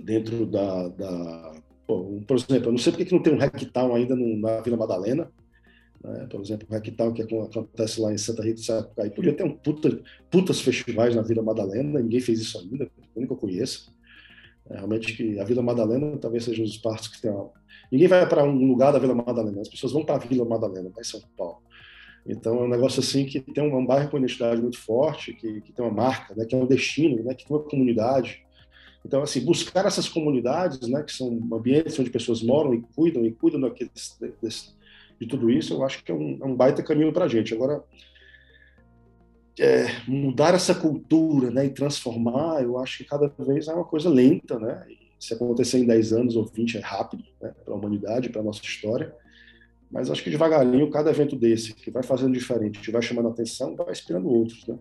dentro 0.00 0.46
da, 0.46 0.88
da 0.88 1.54
pô, 1.86 2.20
por 2.26 2.36
exemplo, 2.36 2.68
eu 2.68 2.72
não 2.72 2.78
sei 2.78 2.92
porque 2.92 3.04
que 3.04 3.14
não 3.14 3.22
tem 3.22 3.32
um 3.32 3.38
Hacktown 3.38 3.94
ainda 3.94 4.16
no, 4.16 4.36
na 4.36 4.60
Vila 4.60 4.76
Madalena, 4.76 5.30
né? 6.02 6.26
por 6.28 6.40
exemplo, 6.40 6.66
o 6.68 6.74
Hacktown 6.74 7.12
que 7.12 7.22
acontece 7.22 8.00
lá 8.00 8.12
em 8.12 8.18
Santa 8.18 8.42
Rita 8.42 8.60
de 8.60 8.66
Sapucaí, 8.66 9.10
podia 9.10 9.34
ter 9.34 9.44
um 9.44 9.56
puta, 9.56 10.02
putas 10.30 10.60
festivais 10.60 11.14
na 11.14 11.22
Vila 11.22 11.42
Madalena, 11.42 12.00
ninguém 12.00 12.20
fez 12.20 12.40
isso 12.40 12.58
ainda, 12.58 12.90
único 13.14 13.36
que 13.36 13.44
eu 13.44 13.48
conheço. 13.48 13.93
É, 14.70 14.76
realmente 14.76 15.14
que 15.14 15.38
a 15.38 15.44
Vila 15.44 15.62
Madalena 15.62 16.16
talvez 16.16 16.44
seja 16.44 16.62
um 16.62 16.64
dos 16.64 16.78
partos 16.78 17.08
que 17.08 17.20
tem 17.20 17.30
uma... 17.30 17.50
Ninguém 17.92 18.08
vai 18.08 18.26
para 18.28 18.44
um 18.44 18.66
lugar 18.66 18.92
da 18.92 18.98
Vila 18.98 19.14
Madalena, 19.14 19.60
as 19.60 19.68
pessoas 19.68 19.92
vão 19.92 20.04
para 20.04 20.16
a 20.16 20.18
Vila 20.18 20.44
Madalena, 20.44 20.90
vai 20.94 21.04
São 21.04 21.20
Paulo. 21.36 21.58
Então 22.26 22.58
é 22.58 22.62
um 22.62 22.68
negócio 22.68 23.00
assim 23.00 23.26
que 23.26 23.40
tem 23.40 23.62
um 23.62 23.84
bairro 23.84 24.10
com 24.10 24.16
identidade 24.16 24.60
muito 24.60 24.78
forte, 24.78 25.34
que, 25.34 25.60
que 25.60 25.72
tem 25.72 25.84
uma 25.84 25.92
marca, 25.92 26.34
né, 26.34 26.46
que 26.46 26.54
é 26.54 26.58
um 26.58 26.66
destino, 26.66 27.22
né, 27.22 27.34
que 27.34 27.46
tem 27.46 27.54
uma 27.54 27.62
comunidade. 27.62 28.42
Então 29.04 29.22
assim 29.22 29.44
buscar 29.44 29.84
essas 29.84 30.08
comunidades, 30.08 30.88
né, 30.88 31.02
que 31.02 31.12
são 31.12 31.28
ambientes 31.52 31.98
onde 31.98 32.08
pessoas 32.08 32.42
moram 32.42 32.72
e 32.72 32.80
cuidam 32.96 33.24
e 33.26 33.32
cuidam 33.32 33.60
daqueles, 33.60 34.18
desse, 34.40 34.70
de 35.20 35.26
tudo 35.26 35.50
isso, 35.50 35.74
eu 35.74 35.84
acho 35.84 36.02
que 36.02 36.10
é 36.10 36.14
um, 36.14 36.38
é 36.40 36.44
um 36.46 36.56
baita 36.56 36.82
caminho 36.82 37.12
para 37.12 37.26
a 37.26 37.28
gente. 37.28 37.52
Agora 37.52 37.84
é, 39.58 39.86
mudar 40.06 40.54
essa 40.54 40.74
cultura 40.74 41.50
né, 41.50 41.66
e 41.66 41.70
transformar, 41.70 42.62
eu 42.62 42.78
acho 42.78 42.98
que 42.98 43.04
cada 43.04 43.32
vez 43.38 43.68
é 43.68 43.74
uma 43.74 43.84
coisa 43.84 44.08
lenta, 44.08 44.58
né? 44.58 44.84
Se 45.18 45.32
acontecer 45.32 45.78
em 45.78 45.86
10 45.86 46.12
anos 46.12 46.36
ou 46.36 46.44
20 46.44 46.76
é 46.76 46.80
rápido 46.80 47.24
né, 47.40 47.54
para 47.64 47.72
a 47.72 47.76
humanidade, 47.76 48.28
para 48.28 48.40
a 48.40 48.44
nossa 48.44 48.62
história. 48.62 49.14
Mas 49.90 50.10
acho 50.10 50.24
que 50.24 50.30
devagarinho, 50.30 50.90
cada 50.90 51.10
evento 51.10 51.36
desse, 51.36 51.72
que 51.72 51.90
vai 51.90 52.02
fazendo 52.02 52.32
diferente, 52.32 52.80
que 52.80 52.90
vai 52.90 53.00
chamando 53.00 53.28
atenção, 53.28 53.76
vai 53.76 53.92
inspirando 53.92 54.28
outros, 54.28 54.66
né? 54.66 54.76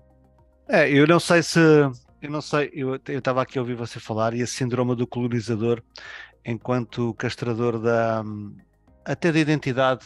É, 0.67 0.89
eu 0.89 1.05
não 1.05 1.19
sei 1.19 1.43
se. 1.43 1.59
Eu 1.59 2.31
não 2.31 2.41
sei, 2.41 2.71
eu 2.73 2.95
estava 2.95 3.41
aqui 3.41 3.57
a 3.57 3.61
ouvir 3.61 3.75
você 3.75 3.99
falar, 3.99 4.33
e 4.33 4.41
a 4.41 4.47
síndrome 4.47 4.95
do 4.95 5.05
colonizador, 5.05 5.83
enquanto 6.45 7.13
castrador 7.15 7.77
da, 7.77 8.23
até 9.05 9.31
da 9.31 9.39
identidade, 9.39 10.05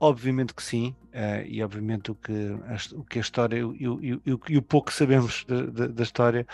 obviamente 0.00 0.54
que 0.54 0.62
sim, 0.62 0.94
uh, 1.12 1.44
e 1.46 1.62
obviamente 1.62 2.10
o 2.10 2.14
que 2.14 2.32
a, 2.32 2.96
o 2.96 3.04
que 3.04 3.18
a 3.18 3.20
história 3.20 3.58
e, 3.58 3.84
e, 3.84 4.20
e, 4.48 4.58
o 4.58 4.62
pouco 4.62 4.88
que 4.88 4.94
sabemos 4.94 5.44
de, 5.46 5.70
de, 5.70 5.88
da 5.88 6.02
história 6.02 6.46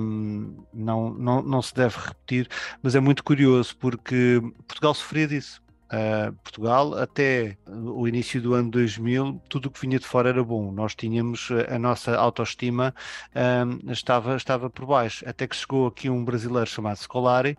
um, 0.00 0.64
não, 0.72 1.10
não, 1.10 1.42
não 1.42 1.62
se 1.62 1.74
deve 1.74 1.96
repetir, 1.98 2.48
mas 2.82 2.94
é 2.94 3.00
muito 3.00 3.24
curioso 3.24 3.76
porque 3.76 4.40
Portugal 4.66 4.94
sofria 4.94 5.26
disso. 5.26 5.62
Uh, 5.92 6.32
Portugal, 6.42 6.94
até 6.94 7.58
o 7.66 8.08
início 8.08 8.40
do 8.40 8.54
ano 8.54 8.70
2000, 8.70 9.42
tudo 9.46 9.66
o 9.66 9.70
que 9.70 9.78
vinha 9.78 9.98
de 9.98 10.06
fora 10.06 10.30
era 10.30 10.42
bom. 10.42 10.72
Nós 10.72 10.94
tínhamos 10.94 11.50
a 11.68 11.78
nossa 11.78 12.16
autoestima 12.16 12.94
um, 13.36 13.92
estava, 13.92 14.34
estava 14.34 14.70
por 14.70 14.86
baixo. 14.86 15.22
Até 15.28 15.46
que 15.46 15.54
chegou 15.54 15.86
aqui 15.86 16.08
um 16.08 16.24
brasileiro 16.24 16.66
chamado 16.66 16.96
Scolari, 16.96 17.58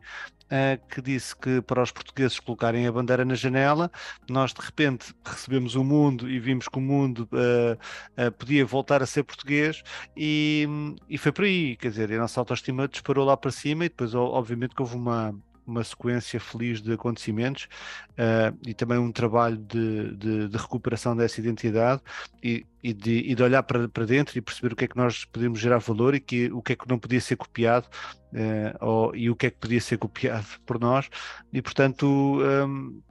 que 0.90 1.02
disse 1.02 1.36
que 1.36 1.62
para 1.62 1.82
os 1.82 1.92
portugueses 1.92 2.40
colocarem 2.40 2.86
a 2.86 2.92
bandeira 2.92 3.26
na 3.26 3.36
janela, 3.36 3.92
nós 4.30 4.54
de 4.54 4.62
repente 4.62 5.14
recebemos 5.26 5.76
o 5.76 5.84
mundo 5.84 6.30
e 6.30 6.40
vimos 6.40 6.68
que 6.68 6.78
o 6.78 6.82
mundo 6.82 7.28
uh, 7.32 8.28
uh, 8.28 8.32
podia 8.34 8.66
voltar 8.66 9.02
a 9.02 9.06
ser 9.06 9.24
português 9.24 9.82
e, 10.16 10.68
e 11.10 11.18
foi 11.18 11.32
por 11.32 11.46
aí, 11.46 11.76
quer 11.76 11.90
dizer, 11.90 12.12
a 12.14 12.18
nossa 12.18 12.40
autoestima 12.40 12.88
disparou 12.88 13.26
lá 13.26 13.36
para 13.36 13.52
cima 13.52 13.86
e 13.86 13.90
depois 13.90 14.14
obviamente 14.14 14.76
que 14.76 14.82
houve 14.82 14.96
uma, 14.96 15.34
uma 15.66 15.84
sequência 15.84 16.40
feliz 16.40 16.82
de 16.82 16.94
acontecimentos 16.94 17.68
uh, 18.12 18.58
e 18.66 18.74
também 18.74 18.98
um 18.98 19.12
trabalho 19.12 19.58
de, 19.58 20.16
de, 20.16 20.48
de 20.50 20.58
recuperação 20.58 21.16
dessa 21.16 21.40
identidade 21.40 22.02
e, 22.44 22.66
e, 22.82 22.94
de, 22.94 23.20
e, 23.20 23.36
de, 23.36 23.44
olhar 23.44 23.64
para, 23.64 23.88
para 23.88 24.06
dentro 24.06 24.38
e 24.38 24.42
perceber 24.42 24.74
o 24.74 24.76
que 24.76 24.86
é 24.86 24.88
que 24.88 24.98
nós 24.98 25.26
podemos 25.26 25.60
gerar 25.60 25.80
valor 25.80 26.16
e 26.16 26.20
que, 26.20 26.52
o 26.52 26.62
que 26.62 26.74
é 26.74 26.76
que 26.76 26.88
não 26.88 27.00
podia 27.00 27.22
ser 27.22 27.36
copiado 27.36 27.88
uh, 28.34 28.86
ou, 28.86 29.16
e 29.16 29.30
o 29.30 29.36
que 29.36 29.48
é 29.48 29.52
que 29.52 29.58
podia 29.58 29.82
ser 29.82 29.98
copiado 29.98 30.48
por 30.66 30.80
nós. 30.80 31.10
E 31.52 31.62
portanto 31.62 32.06
um, 32.06 33.02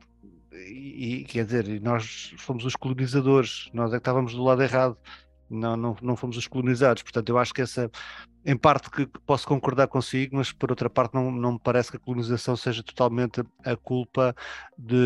e, 0.54 1.24
quer 1.24 1.44
dizer, 1.44 1.80
nós 1.80 2.34
fomos 2.38 2.64
os 2.64 2.76
colonizadores, 2.76 3.68
nós 3.72 3.90
é 3.90 3.96
que 3.96 4.00
estávamos 4.00 4.34
do 4.34 4.42
lado 4.42 4.62
errado 4.62 4.96
não, 5.52 5.76
não, 5.76 5.96
não 6.02 6.16
fomos 6.16 6.36
os 6.36 6.46
colonizados. 6.46 7.02
Portanto, 7.02 7.28
eu 7.28 7.38
acho 7.38 7.52
que 7.52 7.62
essa, 7.62 7.90
em 8.44 8.56
parte, 8.56 8.90
que, 8.90 9.06
posso 9.26 9.46
concordar 9.46 9.86
consigo, 9.88 10.36
mas 10.36 10.52
por 10.52 10.70
outra 10.70 10.90
parte, 10.90 11.14
não, 11.14 11.30
não 11.30 11.52
me 11.52 11.60
parece 11.62 11.90
que 11.90 11.96
a 11.96 12.00
colonização 12.00 12.56
seja 12.56 12.82
totalmente 12.82 13.42
a 13.64 13.76
culpa 13.76 14.34
de, 14.78 14.96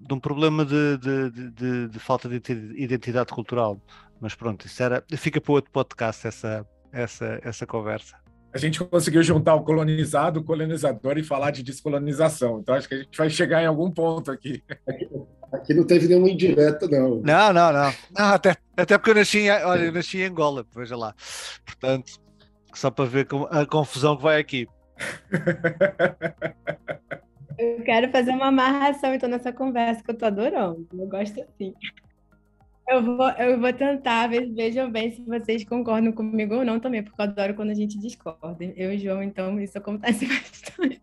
de 0.00 0.14
um 0.14 0.20
problema 0.20 0.64
de, 0.64 0.98
de, 0.98 1.50
de, 1.50 1.88
de 1.88 1.98
falta 1.98 2.28
de 2.28 2.40
identidade 2.76 3.32
cultural. 3.32 3.80
Mas 4.20 4.34
pronto, 4.34 4.66
isso 4.66 4.82
era, 4.82 5.04
fica 5.16 5.40
para 5.40 5.52
outro 5.52 5.70
podcast 5.70 6.26
essa, 6.26 6.66
essa, 6.92 7.40
essa 7.42 7.66
conversa 7.66 8.22
a 8.54 8.58
gente 8.58 8.84
conseguiu 8.84 9.22
juntar 9.22 9.54
o 9.54 9.64
colonizado, 9.64 10.40
o 10.40 10.44
colonizador 10.44 11.16
e 11.16 11.24
falar 11.24 11.50
de 11.50 11.62
descolonização. 11.62 12.60
Então 12.60 12.74
acho 12.74 12.86
que 12.86 12.94
a 12.94 12.98
gente 12.98 13.16
vai 13.16 13.30
chegar 13.30 13.62
em 13.62 13.66
algum 13.66 13.90
ponto 13.90 14.30
aqui. 14.30 14.62
Aqui, 15.52 15.74
não 15.74 15.84
teve 15.84 16.08
nenhuma 16.08 16.30
indireta, 16.30 16.88
não. 16.88 17.20
Não, 17.20 17.52
não, 17.52 17.72
não. 17.72 17.92
não 18.16 18.26
até, 18.32 18.56
até 18.76 18.96
porque 18.96 19.10
eu 19.10 19.14
nasci, 19.16 19.40
em, 19.40 19.50
olha, 19.50 19.84
eu 19.84 19.92
nasci 19.92 20.18
em 20.18 20.24
Angola, 20.24 20.66
veja 20.74 20.96
lá. 20.96 21.14
Portanto, 21.64 22.12
só 22.72 22.90
para 22.90 23.04
ver 23.04 23.28
a 23.50 23.66
confusão 23.66 24.16
que 24.16 24.22
vai 24.22 24.40
aqui. 24.40 24.66
Eu 27.58 27.82
quero 27.84 28.10
fazer 28.10 28.30
uma 28.30 28.46
amarração 28.46 29.14
então 29.14 29.28
nessa 29.28 29.52
conversa 29.52 30.02
que 30.02 30.10
eu 30.10 30.16
tô 30.16 30.24
adorando. 30.24 30.86
Eu 30.92 31.06
gosto 31.06 31.40
assim. 31.42 31.74
Eu 32.88 33.02
vou, 33.02 33.28
eu 33.30 33.60
vou 33.60 33.72
tentar, 33.72 34.28
vejam 34.28 34.90
bem 34.90 35.12
se 35.12 35.22
vocês 35.24 35.64
concordam 35.64 36.12
comigo 36.12 36.56
ou 36.56 36.64
não 36.64 36.80
também, 36.80 37.02
porque 37.02 37.20
eu 37.20 37.24
adoro 37.24 37.54
quando 37.54 37.70
a 37.70 37.74
gente 37.74 37.98
discorda. 37.98 38.64
Eu 38.76 38.92
e 38.92 38.98
João, 38.98 39.22
então, 39.22 39.60
isso 39.60 39.78
acontece 39.78 40.26
bastante. 40.26 41.00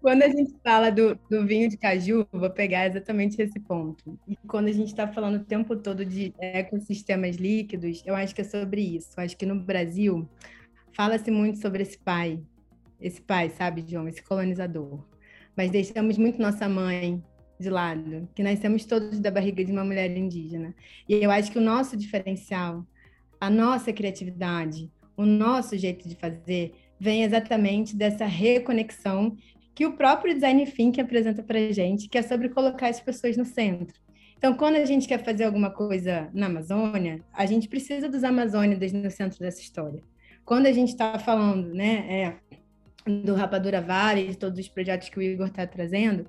Quando 0.00 0.22
a 0.22 0.28
gente 0.28 0.54
fala 0.64 0.90
do, 0.90 1.14
do, 1.28 1.46
vinho 1.46 1.68
de 1.68 1.76
caju, 1.76 2.26
vou 2.32 2.50
pegar 2.50 2.86
exatamente 2.86 3.40
esse 3.40 3.60
ponto. 3.60 4.18
E 4.26 4.34
quando 4.48 4.68
a 4.68 4.72
gente 4.72 4.88
está 4.88 5.06
falando 5.06 5.36
o 5.36 5.44
tempo 5.44 5.76
todo 5.76 6.04
de 6.06 6.32
ecossistemas 6.38 7.36
líquidos, 7.36 8.02
eu 8.06 8.14
acho 8.14 8.34
que 8.34 8.40
é 8.40 8.44
sobre 8.44 8.80
isso. 8.80 9.10
Eu 9.16 9.24
acho 9.24 9.36
que 9.36 9.44
no 9.44 9.60
Brasil 9.60 10.26
fala-se 10.92 11.30
muito 11.30 11.58
sobre 11.58 11.82
esse 11.82 11.98
pai, 11.98 12.40
esse 12.98 13.20
pai, 13.20 13.50
sabe, 13.50 13.84
João, 13.86 14.08
esse 14.08 14.22
colonizador. 14.22 15.04
Mas 15.54 15.70
deixamos 15.70 16.16
muito 16.16 16.40
nossa 16.40 16.66
mãe, 16.66 17.22
de 17.60 17.68
lado, 17.68 18.26
que 18.34 18.42
nós 18.42 18.58
somos 18.58 18.86
todos 18.86 19.20
da 19.20 19.30
barriga 19.30 19.62
de 19.62 19.70
uma 19.70 19.84
mulher 19.84 20.10
indígena. 20.16 20.74
E 21.06 21.14
eu 21.14 21.30
acho 21.30 21.52
que 21.52 21.58
o 21.58 21.62
nosso 21.62 21.94
diferencial, 21.94 22.86
a 23.38 23.50
nossa 23.50 23.92
criatividade, 23.92 24.90
o 25.14 25.26
nosso 25.26 25.76
jeito 25.76 26.08
de 26.08 26.14
fazer, 26.14 26.72
vem 26.98 27.22
exatamente 27.22 27.94
dessa 27.94 28.24
reconexão 28.24 29.36
que 29.74 29.86
o 29.86 29.92
próprio 29.92 30.34
design 30.34 30.64
thinking 30.66 31.00
apresenta 31.00 31.42
para 31.42 31.72
gente, 31.72 32.08
que 32.08 32.18
é 32.18 32.22
sobre 32.22 32.48
colocar 32.48 32.88
as 32.88 33.00
pessoas 33.00 33.36
no 33.36 33.44
centro. 33.44 33.94
Então, 34.36 34.54
quando 34.54 34.76
a 34.76 34.84
gente 34.84 35.06
quer 35.06 35.22
fazer 35.22 35.44
alguma 35.44 35.70
coisa 35.70 36.30
na 36.32 36.46
Amazônia, 36.46 37.22
a 37.32 37.44
gente 37.44 37.68
precisa 37.68 38.08
dos 38.08 38.24
amazônidas 38.24 38.92
no 38.92 39.10
centro 39.10 39.38
dessa 39.38 39.60
história. 39.60 40.02
Quando 40.44 40.66
a 40.66 40.72
gente 40.72 40.88
está 40.88 41.18
falando 41.18 41.74
né, 41.74 42.38
é, 43.06 43.10
do 43.22 43.34
Rapadura 43.34 43.80
Vale, 43.80 44.28
de 44.28 44.38
todos 44.38 44.58
os 44.58 44.68
projetos 44.68 45.10
que 45.10 45.18
o 45.18 45.22
Igor 45.22 45.48
está 45.48 45.66
trazendo, 45.66 46.26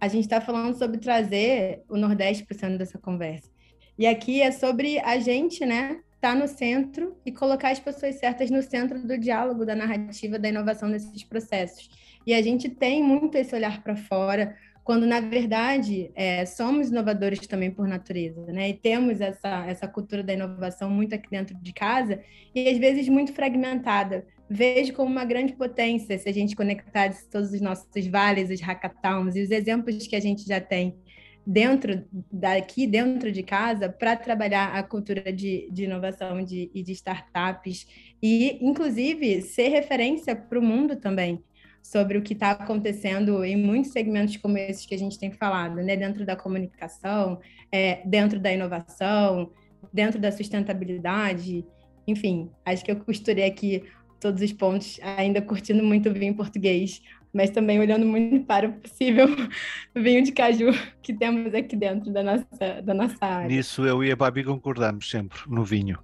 a 0.00 0.08
gente 0.08 0.24
está 0.24 0.40
falando 0.40 0.76
sobre 0.76 0.98
trazer 0.98 1.82
o 1.88 1.96
Nordeste 1.96 2.44
para 2.44 2.56
o 2.56 2.58
centro 2.58 2.78
dessa 2.78 2.98
conversa. 2.98 3.48
E 3.96 4.06
aqui 4.08 4.42
é 4.42 4.50
sobre 4.50 4.98
a 4.98 5.20
gente, 5.20 5.64
né, 5.64 6.00
estar 6.16 6.32
tá 6.32 6.34
no 6.34 6.48
centro 6.48 7.16
e 7.24 7.30
colocar 7.30 7.70
as 7.70 7.78
pessoas 7.78 8.16
certas 8.16 8.50
no 8.50 8.62
centro 8.62 9.00
do 9.06 9.16
diálogo, 9.16 9.64
da 9.64 9.76
narrativa, 9.76 10.38
da 10.38 10.48
inovação 10.48 10.90
desses 10.90 11.22
processos. 11.22 11.88
E 12.26 12.34
a 12.34 12.42
gente 12.42 12.68
tem 12.68 13.02
muito 13.02 13.36
esse 13.36 13.54
olhar 13.54 13.82
para 13.82 13.96
fora, 13.96 14.56
quando 14.84 15.06
na 15.06 15.20
verdade 15.20 16.10
é, 16.14 16.44
somos 16.44 16.88
inovadores 16.88 17.46
também 17.46 17.70
por 17.70 17.86
natureza, 17.86 18.52
né? 18.52 18.70
E 18.70 18.74
temos 18.74 19.20
essa, 19.20 19.64
essa 19.66 19.86
cultura 19.86 20.22
da 20.22 20.32
inovação 20.32 20.90
muito 20.90 21.14
aqui 21.14 21.30
dentro 21.30 21.54
de 21.56 21.72
casa 21.72 22.20
e 22.54 22.68
às 22.68 22.78
vezes 22.78 23.08
muito 23.08 23.32
fragmentada. 23.32 24.26
Vejo 24.50 24.92
como 24.92 25.10
uma 25.10 25.24
grande 25.24 25.54
potência 25.54 26.18
se 26.18 26.28
a 26.28 26.32
gente 26.32 26.56
conectar 26.56 27.10
todos 27.30 27.52
os 27.52 27.60
nossos 27.60 28.06
vales, 28.08 28.50
os 28.50 28.60
hackathons 28.60 29.36
e 29.36 29.42
os 29.42 29.50
exemplos 29.50 30.06
que 30.06 30.16
a 30.16 30.20
gente 30.20 30.46
já 30.46 30.60
tem 30.60 30.96
dentro 31.44 32.04
daqui, 32.30 32.86
dentro 32.86 33.32
de 33.32 33.42
casa, 33.42 33.88
para 33.88 34.14
trabalhar 34.14 34.74
a 34.74 34.82
cultura 34.82 35.32
de, 35.32 35.68
de 35.72 35.84
inovação 35.84 36.42
de, 36.42 36.70
e 36.72 36.82
de 36.82 36.92
startups 36.92 37.86
e, 38.22 38.58
inclusive, 38.64 39.42
ser 39.42 39.68
referência 39.68 40.36
para 40.36 40.58
o 40.58 40.62
mundo 40.62 40.96
também 40.96 41.42
sobre 41.82 42.16
o 42.16 42.22
que 42.22 42.32
está 42.32 42.52
acontecendo 42.52 43.44
em 43.44 43.56
muitos 43.56 43.90
segmentos 43.90 44.36
como 44.36 44.56
esses 44.56 44.86
que 44.86 44.94
a 44.94 44.98
gente 44.98 45.18
tem 45.18 45.32
falado, 45.32 45.76
né? 45.76 45.96
Dentro 45.96 46.24
da 46.24 46.36
comunicação, 46.36 47.40
é, 47.70 48.00
dentro 48.06 48.38
da 48.38 48.52
inovação, 48.52 49.50
dentro 49.92 50.20
da 50.20 50.30
sustentabilidade, 50.30 51.66
enfim, 52.06 52.50
acho 52.64 52.84
que 52.84 52.90
eu 52.90 52.96
costurei 52.96 53.44
aqui 53.44 53.82
todos 54.20 54.40
os 54.40 54.52
pontos, 54.52 55.00
ainda 55.02 55.42
curtindo 55.42 55.82
muito 55.82 56.08
o 56.08 56.12
vinho 56.12 56.34
português, 56.34 57.02
mas 57.32 57.50
também 57.50 57.80
olhando 57.80 58.06
muito 58.06 58.44
para 58.46 58.68
o 58.68 58.72
possível 58.74 59.26
vinho 59.96 60.22
de 60.22 60.32
caju 60.32 60.70
que 61.02 61.12
temos 61.12 61.52
aqui 61.54 61.74
dentro 61.74 62.12
da 62.12 62.22
nossa, 62.22 62.82
da 62.84 62.94
nossa 62.94 63.24
área. 63.24 63.48
Nisso 63.48 63.84
eu 63.84 64.04
e 64.04 64.12
a 64.12 64.16
Babi 64.16 64.44
concordamos 64.44 65.10
sempre, 65.10 65.38
no 65.48 65.64
vinho. 65.64 65.98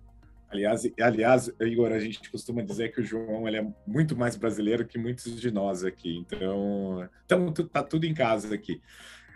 Aliás, 0.51 0.91
aliás, 0.99 1.53
Igor, 1.61 1.93
a 1.93 1.99
gente 1.99 2.31
costuma 2.31 2.63
dizer 2.63 2.91
que 2.91 3.01
o 3.01 3.05
João 3.05 3.47
ele 3.47 3.59
é 3.59 3.67
muito 3.87 4.17
mais 4.17 4.35
brasileiro 4.35 4.87
que 4.87 4.99
muitos 4.99 5.39
de 5.39 5.51
nós 5.51 5.85
aqui. 5.85 6.17
Então, 6.19 7.09
então 7.25 7.53
tá 7.53 7.83
tudo 7.83 8.07
em 8.07 8.15
casa 8.15 8.55
aqui. 8.55 8.81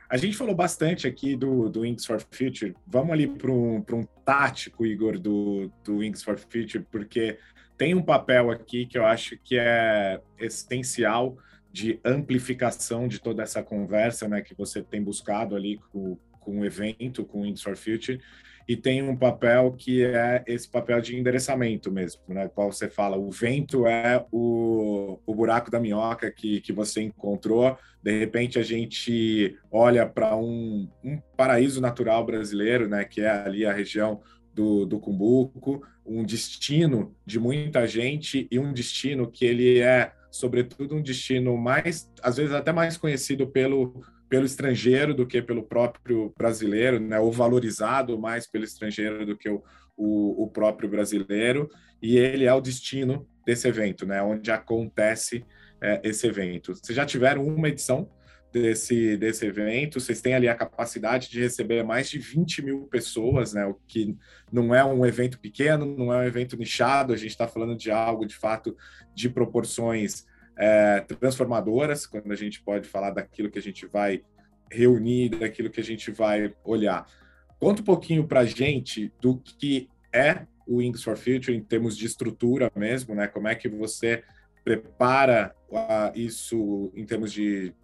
A 0.08 0.16
gente 0.16 0.36
falou 0.36 0.54
bastante 0.54 1.06
aqui 1.06 1.36
do, 1.36 1.68
do 1.68 1.80
Wings 1.80 2.06
for 2.06 2.20
Future. 2.30 2.74
Vamos 2.86 3.12
ali 3.12 3.26
para 3.26 3.50
um, 3.50 3.76
um 3.76 4.04
tático, 4.24 4.86
Igor, 4.86 5.18
do, 5.18 5.70
do 5.84 5.98
Wings 5.98 6.22
for 6.22 6.38
Future, 6.38 6.86
porque 6.90 7.38
tem 7.76 7.94
um 7.94 8.02
papel 8.02 8.50
aqui 8.50 8.86
que 8.86 8.96
eu 8.96 9.04
acho 9.04 9.38
que 9.38 9.58
é 9.58 10.20
essencial 10.38 11.36
de 11.70 11.98
amplificação 12.04 13.08
de 13.08 13.18
toda 13.18 13.42
essa 13.42 13.62
conversa 13.62 14.28
né, 14.28 14.40
que 14.40 14.54
você 14.54 14.82
tem 14.82 15.02
buscado 15.02 15.56
ali 15.56 15.78
com, 15.90 16.18
com 16.40 16.60
o 16.60 16.64
evento, 16.64 17.24
com 17.24 17.40
o 17.40 17.42
Wings 17.42 17.62
for 17.62 17.76
Future 17.76 18.20
e 18.68 18.76
tem 18.76 19.02
um 19.02 19.16
papel 19.16 19.72
que 19.72 20.04
é 20.04 20.42
esse 20.46 20.68
papel 20.68 21.00
de 21.00 21.16
endereçamento 21.16 21.90
mesmo, 21.90 22.22
né? 22.28 22.48
Qual 22.48 22.72
você 22.72 22.88
fala, 22.88 23.16
o 23.16 23.30
vento 23.30 23.86
é 23.86 24.24
o, 24.30 25.18
o 25.26 25.34
buraco 25.34 25.70
da 25.70 25.80
minhoca 25.80 26.30
que, 26.30 26.60
que 26.60 26.72
você 26.72 27.02
encontrou. 27.02 27.76
De 28.02 28.18
repente 28.18 28.58
a 28.58 28.62
gente 28.62 29.56
olha 29.70 30.06
para 30.06 30.36
um, 30.36 30.88
um 31.04 31.18
paraíso 31.36 31.80
natural 31.80 32.24
brasileiro, 32.24 32.88
né? 32.88 33.04
Que 33.04 33.20
é 33.20 33.30
ali 33.30 33.64
a 33.64 33.72
região 33.72 34.20
do, 34.54 34.84
do 34.84 35.00
Cumbuco, 35.00 35.82
um 36.04 36.24
destino 36.24 37.14
de 37.24 37.38
muita 37.38 37.86
gente 37.86 38.46
e 38.50 38.58
um 38.58 38.72
destino 38.72 39.30
que 39.30 39.44
ele 39.44 39.80
é, 39.80 40.12
sobretudo, 40.30 40.94
um 40.94 41.02
destino 41.02 41.56
mais, 41.56 42.10
às 42.22 42.36
vezes 42.36 42.52
até 42.52 42.72
mais 42.72 42.96
conhecido 42.96 43.46
pelo 43.46 44.02
pelo 44.32 44.46
estrangeiro 44.46 45.12
do 45.12 45.26
que 45.26 45.42
pelo 45.42 45.62
próprio 45.62 46.32
brasileiro, 46.38 46.98
né? 46.98 47.20
ou 47.20 47.30
valorizado 47.30 48.18
mais 48.18 48.46
pelo 48.46 48.64
estrangeiro 48.64 49.26
do 49.26 49.36
que 49.36 49.46
o, 49.46 49.62
o, 49.94 50.44
o 50.44 50.48
próprio 50.48 50.88
brasileiro, 50.88 51.68
e 52.00 52.16
ele 52.16 52.46
é 52.46 52.54
o 52.54 52.60
destino 52.62 53.28
desse 53.44 53.68
evento, 53.68 54.06
né? 54.06 54.22
onde 54.22 54.50
acontece 54.50 55.44
é, 55.82 56.00
esse 56.02 56.26
evento. 56.26 56.74
Vocês 56.74 56.96
já 56.96 57.04
tiveram 57.04 57.46
uma 57.46 57.68
edição 57.68 58.10
desse, 58.50 59.18
desse 59.18 59.44
evento, 59.44 60.00
vocês 60.00 60.22
têm 60.22 60.32
ali 60.32 60.48
a 60.48 60.54
capacidade 60.54 61.28
de 61.28 61.38
receber 61.38 61.84
mais 61.84 62.08
de 62.08 62.18
20 62.18 62.62
mil 62.62 62.86
pessoas, 62.86 63.52
né? 63.52 63.66
o 63.66 63.74
que 63.86 64.16
não 64.50 64.74
é 64.74 64.82
um 64.82 65.04
evento 65.04 65.38
pequeno, 65.40 65.84
não 65.84 66.10
é 66.10 66.16
um 66.16 66.24
evento 66.24 66.56
nichado, 66.56 67.12
a 67.12 67.18
gente 67.18 67.32
está 67.32 67.46
falando 67.46 67.76
de 67.76 67.90
algo, 67.90 68.24
de 68.24 68.34
fato, 68.34 68.74
de 69.14 69.28
proporções 69.28 70.24
é, 70.58 71.00
transformadoras, 71.00 72.06
quando 72.06 72.32
a 72.32 72.36
gente 72.36 72.62
pode 72.62 72.88
falar 72.88 73.10
daquilo 73.10 73.50
que 73.50 73.58
a 73.58 73.62
gente 73.62 73.86
vai 73.86 74.22
reunir, 74.70 75.30
daquilo 75.30 75.70
que 75.70 75.80
a 75.80 75.84
gente 75.84 76.10
vai 76.10 76.54
olhar. 76.64 77.06
Conta 77.58 77.82
um 77.82 77.84
pouquinho 77.84 78.26
para 78.26 78.40
a 78.40 78.44
gente 78.44 79.12
do 79.20 79.36
que 79.38 79.88
é 80.12 80.46
o 80.66 80.76
Wings 80.76 81.02
for 81.02 81.16
Future 81.16 81.56
em 81.56 81.62
termos 81.62 81.96
de 81.96 82.06
estrutura 82.06 82.70
mesmo, 82.74 83.14
né? 83.14 83.26
Como 83.26 83.48
é 83.48 83.54
que 83.54 83.68
você 83.68 84.22
prepara 84.64 85.54
uh, 85.70 86.16
isso 86.18 86.92
em 86.94 87.04
termos 87.04 87.32
de, 87.32 87.74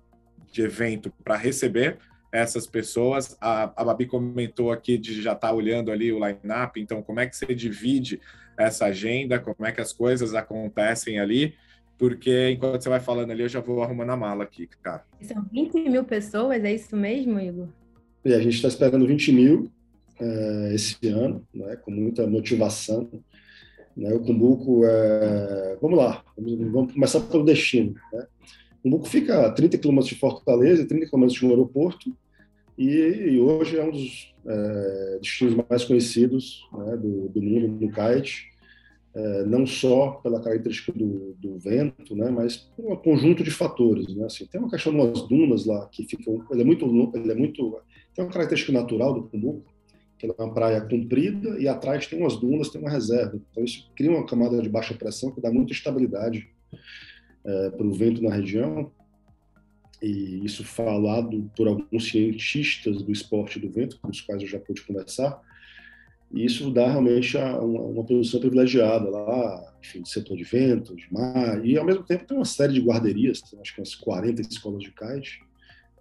de 0.53 0.63
evento 0.63 1.13
para 1.25 1.37
receber 1.37 1.99
essas 2.31 2.67
pessoas. 2.67 3.37
A, 3.41 3.65
a 3.77 3.85
Babi 3.85 4.07
comentou 4.07 4.71
aqui 4.71 4.97
de 4.97 5.21
já 5.21 5.33
estar 5.33 5.49
tá 5.49 5.55
olhando 5.55 5.91
ali 5.91 6.13
o 6.13 6.25
line-up, 6.25 6.81
então 6.81 7.03
como 7.03 7.21
é 7.21 7.27
que 7.27 7.37
você 7.37 7.55
divide 7.55 8.21
essa 8.57 8.87
agenda, 8.87 9.39
como 9.39 9.67
é 9.67 9.73
que 9.73 9.81
as 9.81 9.93
coisas 9.93 10.35
acontecem 10.35 11.19
ali 11.19 11.55
porque 11.99 12.51
enquanto 12.51 12.81
você 12.81 12.89
vai 12.89 13.01
falando 13.01 13.33
ali, 13.33 13.43
eu 13.43 13.49
já 13.49 13.61
vou 13.61 13.83
arrumando 13.83 14.11
a 14.11 14.17
mala 14.17 14.45
aqui, 14.45 14.69
cara. 14.81 15.05
São 15.21 15.45
20 15.53 15.91
mil 15.91 16.05
pessoas, 16.05 16.63
é 16.63 16.73
isso 16.73 16.97
mesmo, 16.97 17.41
Igor? 17.41 17.69
E 18.25 18.33
a 18.33 18.41
gente 18.41 18.55
está 18.55 18.69
esperando 18.69 19.07
20 19.07 19.33
mil 19.33 19.71
é, 20.21 20.71
esse 20.75 20.97
ano, 21.09 21.45
né, 21.53 21.77
com 21.77 21.91
muita 21.91 22.27
motivação. 22.27 23.11
Né, 23.97 24.15
o 24.15 24.21
Cumbuco, 24.21 24.85
é... 24.85 25.77
vamos 25.83 25.99
lá, 25.99 26.25
vamos, 26.37 26.73
vamos, 26.73 26.93
começar 26.93 27.21
pelo 27.21 27.45
destino. 27.45 27.95
Né? 28.13 28.27
O 28.79 28.83
Cumbuco 28.83 29.09
fica 29.09 29.47
a 29.47 29.51
30 29.51 29.77
quilômetros 29.79 30.09
de 30.09 30.15
Fortaleza, 30.15 30.87
30 30.87 31.07
quilômetros 31.07 31.37
de 31.37 31.45
um 31.45 31.51
aeroporto, 31.51 32.17
e, 32.77 32.91
e, 32.91 33.41
hoje 33.41 33.77
é 33.77 33.83
um 33.83 33.91
dos 33.91 34.33
é, 34.47 35.19
destinos 35.21 35.67
mais 35.69 35.85
conhecidos 35.85 36.65
né, 36.73 36.97
do, 36.97 37.29
do 37.29 37.43
mundo 37.43 37.67
no 37.67 37.91
kite 37.91 38.57
é, 39.15 39.45
não 39.45 39.67
só 39.67 40.13
pela 40.23 40.41
característica 40.41 40.93
do, 40.93 41.35
do, 41.39 41.59
vento, 41.59 42.15
né, 42.15 42.31
mas 42.31 42.57
por 42.57 42.93
um 42.93 42.97
conjunto 42.97 43.43
de 43.43 43.51
fatores. 43.51 44.15
Né? 44.15 44.27
Assim, 44.27 44.47
tem 44.47 44.61
uma 44.61 44.71
questão 44.71 44.93
de 44.93 44.99
umas 45.01 45.23
dunas 45.29 45.67
lá 45.67 45.87
que 45.89 46.05
ficam, 46.05 46.45
ele 46.51 46.63
é 46.63 46.65
muito, 46.65 46.85
ele 47.15 47.33
é 47.33 47.35
muito, 47.35 47.81
tem 48.15 48.25
uma 48.25 48.33
característica 48.33 48.73
natural 48.73 49.15
do 49.15 49.23
Cumbuco, 49.25 49.73
que 50.19 50.27
é 50.27 50.35
uma 50.37 50.53
praia 50.53 50.81
comprida 50.81 51.59
e 51.61 51.69
atrás 51.69 52.07
tem 52.07 52.19
umas 52.19 52.37
dunas, 52.37 52.69
tem 52.69 52.81
uma 52.81 52.91
reserva. 52.91 53.41
Então 53.51 53.65
isso 53.65 53.91
cria 53.97 54.11
uma 54.11 54.27
camada 54.27 54.61
de 54.61 54.69
baixa 54.69 54.95
pressão 54.95 55.31
que 55.31 55.41
dá 55.41 55.51
muita 55.51 55.73
estabilidade 55.73 56.49
é, 57.45 57.71
para 57.71 57.87
o 57.87 57.93
vento 57.93 58.23
na 58.23 58.35
região. 58.35 58.91
E 60.03 60.45
isso 60.45 60.65
falado 60.65 61.51
por 61.57 61.67
alguns 61.67 62.09
cientistas 62.09 63.03
do 63.03 63.11
esporte 63.11 63.59
do 63.59 63.71
vento, 63.71 63.99
com 64.01 64.11
os 64.11 64.21
quais 64.21 64.43
eu 64.43 64.49
já 64.49 64.59
pude 64.59 64.83
conversar, 64.83 65.41
e 66.31 66.45
isso 66.45 66.71
dá 66.71 66.91
realmente 66.91 67.37
uma, 67.37 67.81
uma 67.81 68.05
posição 68.05 68.39
privilegiada 68.41 69.09
lá, 69.09 69.77
enfim, 69.83 70.03
de 70.03 70.11
setor 70.11 70.37
de 70.37 70.45
vento, 70.45 70.95
de 70.95 71.11
mar, 71.13 71.65
e 71.65 71.79
ao 71.79 71.85
mesmo 71.85 72.05
tempo 72.05 72.27
tem 72.27 72.37
uma 72.37 72.45
série 72.45 72.75
de 72.75 72.81
guarderias, 72.81 73.43
acho 73.61 73.75
que 73.75 73.81
umas 73.81 73.95
40 73.95 74.43
escolas 74.43 74.83
de 74.83 74.93
kite, 74.93 75.41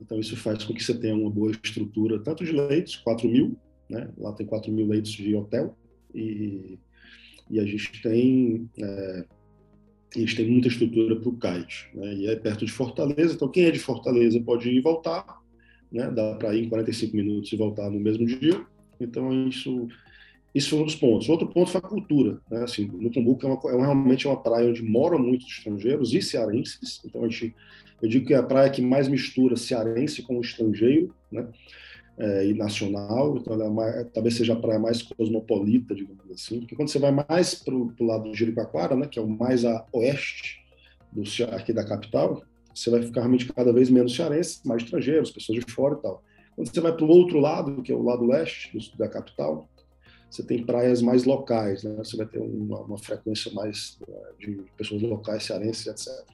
então 0.02 0.20
isso 0.20 0.36
faz 0.36 0.64
com 0.64 0.74
que 0.74 0.84
você 0.84 0.94
tenha 0.94 1.16
uma 1.16 1.30
boa 1.30 1.52
estrutura, 1.52 2.20
tanto 2.20 2.44
de 2.44 2.52
leitos, 2.52 2.98
4 2.98 3.28
mil, 3.30 3.58
né? 3.90 4.10
lá 4.18 4.34
tem 4.34 4.46
4 4.46 4.72
mil 4.72 4.88
leitos 4.88 5.12
de 5.12 5.34
hotel, 5.34 5.78
e, 6.14 6.78
e 7.50 7.60
a 7.60 7.66
gente 7.66 8.02
tem 8.02 8.70
é, 8.82 9.26
a 10.16 10.20
gente 10.20 10.36
tem 10.36 10.50
muita 10.50 10.68
estrutura 10.68 11.16
para 11.16 11.30
o 11.30 11.38
kite, 11.38 11.90
né? 11.94 12.14
e 12.16 12.28
é 12.28 12.36
perto 12.36 12.66
de 12.66 12.72
Fortaleza, 12.72 13.34
então 13.34 13.50
quem 13.50 13.66
é 13.66 13.72
de 13.72 13.80
Fortaleza 13.80 14.42
pode 14.42 14.70
ir 14.70 14.76
e 14.76 14.82
voltar, 14.82 15.42
né? 15.90 16.12
dá 16.12 16.36
para 16.36 16.54
ir 16.54 16.66
em 16.66 16.70
45 16.70 17.16
minutos 17.16 17.52
e 17.54 17.56
voltar 17.56 17.90
no 17.90 18.00
mesmo 18.00 18.26
dia, 18.26 18.62
então 19.00 19.48
isso 19.48 19.88
isso 20.54 20.72
foi 20.72 20.80
um 20.80 20.86
dos 20.86 20.96
pontos. 20.96 21.30
Outro 21.30 21.48
ponto 21.48 21.70
foi 21.70 21.80
a 21.80 21.88
cultura. 21.88 22.40
Né? 22.50 22.64
Assim, 22.64 22.86
no 22.86 23.12
Cumbuco 23.12 23.46
é, 23.46 23.50
uma, 23.50 23.72
é 23.72 23.86
realmente 23.86 24.28
uma 24.28 24.38
praia 24.38 24.70
onde 24.70 24.82
moram 24.82 25.20
muitos 25.20 25.48
estrangeiros 25.48 26.14
e 26.14 26.22
cearenses. 26.22 27.02
Então, 27.06 27.24
a 27.24 27.28
gente, 27.28 27.56
eu 28.02 28.10
digo 28.10 28.26
que 28.26 28.34
é 28.34 28.38
a 28.38 28.44
praia 28.44 28.70
que 28.70 28.82
mais 28.82 29.08
mistura 29.08 29.56
cearense 29.56 30.22
com 30.22 30.40
estrangeiro 30.42 31.14
né? 31.32 31.48
É, 32.18 32.48
e 32.48 32.54
nacional. 32.54 33.38
Então, 33.38 33.84
é 33.84 34.04
talvez 34.06 34.36
seja 34.36 34.54
a 34.54 34.60
praia 34.60 34.80
mais 34.80 35.02
cosmopolita, 35.04 35.94
digamos 35.94 36.30
assim. 36.32 36.60
Porque 36.60 36.76
quando 36.76 36.90
você 36.90 37.00
vai 37.00 37.12
mais 37.12 37.54
para 37.54 37.76
o 37.76 37.94
lado 38.00 38.32
de 38.32 38.38
Jericoacoara, 38.38 38.96
né? 38.96 39.08
que 39.08 39.20
é 39.20 39.22
o 39.22 39.28
mais 39.28 39.64
a 39.64 39.86
oeste 39.94 40.66
do, 41.12 41.24
aqui 41.54 41.72
da 41.72 41.86
capital, 41.86 42.42
você 42.74 42.90
vai 42.90 43.02
ficar 43.02 43.22
realmente 43.22 43.52
cada 43.52 43.74
vez 43.74 43.90
menos 43.90 44.16
cearense, 44.16 44.60
mais 44.66 44.84
estrangeiros, 44.84 45.32
pessoas 45.32 45.64
de 45.64 45.72
fora 45.72 45.96
e 45.96 46.02
tal. 46.02 46.24
Quando 46.56 46.74
você 46.74 46.82
vai 46.82 46.92
para 46.92 47.06
o 47.06 47.10
outro 47.10 47.40
lado, 47.40 47.84
que 47.84 47.92
é 47.92 47.96
o 47.96 48.02
lado 48.02 48.26
leste 48.26 48.72
da 48.98 49.08
capital, 49.08 49.70
você 50.30 50.44
tem 50.44 50.66
praias 50.66 51.02
mais 51.02 51.24
locais, 51.24 51.84
né? 51.84 51.96
Você 51.98 52.18
vai 52.18 52.26
ter 52.26 52.40
uma, 52.40 52.82
uma 52.82 52.98
frequência 52.98 53.52
mais 53.54 53.98
né, 54.08 54.16
de 54.40 54.64
pessoas 54.78 55.02
locais, 55.02 55.44
cearenses, 55.44 55.88
etc. 55.88 56.26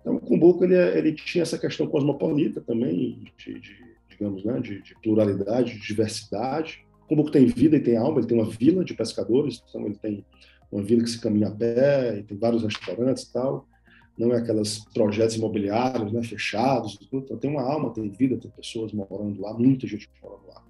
Então, 0.00 0.16
o 0.16 0.20
Cumbuco 0.20 0.64
ele, 0.64 0.74
é, 0.74 0.96
ele 0.96 1.12
tinha 1.12 1.42
essa 1.42 1.58
questão 1.58 1.86
cosmopolita 1.86 2.60
também, 2.60 3.18
de, 3.36 3.60
de 3.60 3.76
digamos, 4.08 4.44
né, 4.44 4.58
de, 4.60 4.82
de, 4.82 4.94
pluralidade, 5.02 5.74
de 5.74 5.86
diversidade. 5.86 6.84
O 7.04 7.08
Cumbuco 7.08 7.30
tem 7.30 7.46
vida 7.46 7.76
e 7.76 7.80
tem 7.80 7.96
alma, 7.96 8.18
ele 8.18 8.26
tem 8.26 8.38
uma 8.38 8.48
vila 8.48 8.84
de 8.84 8.94
pescadores, 8.94 9.62
então 9.68 9.86
ele 9.86 9.96
tem 9.96 10.24
uma 10.72 10.82
vila 10.82 11.02
que 11.02 11.10
se 11.10 11.20
caminha 11.20 11.48
a 11.48 11.50
pé, 11.50 12.18
e 12.18 12.22
tem 12.22 12.36
vários 12.36 12.62
restaurantes 12.62 13.24
e 13.24 13.32
tal. 13.32 13.66
Não 14.16 14.32
é 14.32 14.38
aqueles 14.38 14.84
projetos 14.92 15.36
imobiliários 15.36 16.12
né, 16.12 16.22
fechados, 16.22 16.98
então 17.12 17.36
tem 17.36 17.50
uma 17.50 17.62
alma, 17.62 17.92
tem 17.92 18.10
vida, 18.10 18.36
tem 18.36 18.50
pessoas 18.50 18.92
morando 18.92 19.40
lá, 19.40 19.52
muita 19.54 19.86
gente 19.86 20.08
morando 20.20 20.48
lá. 20.48 20.64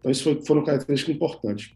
Então, 0.00 0.10
isso 0.10 0.24
foi, 0.24 0.44
foram 0.44 0.64
características 0.64 1.14
importantes. 1.14 1.72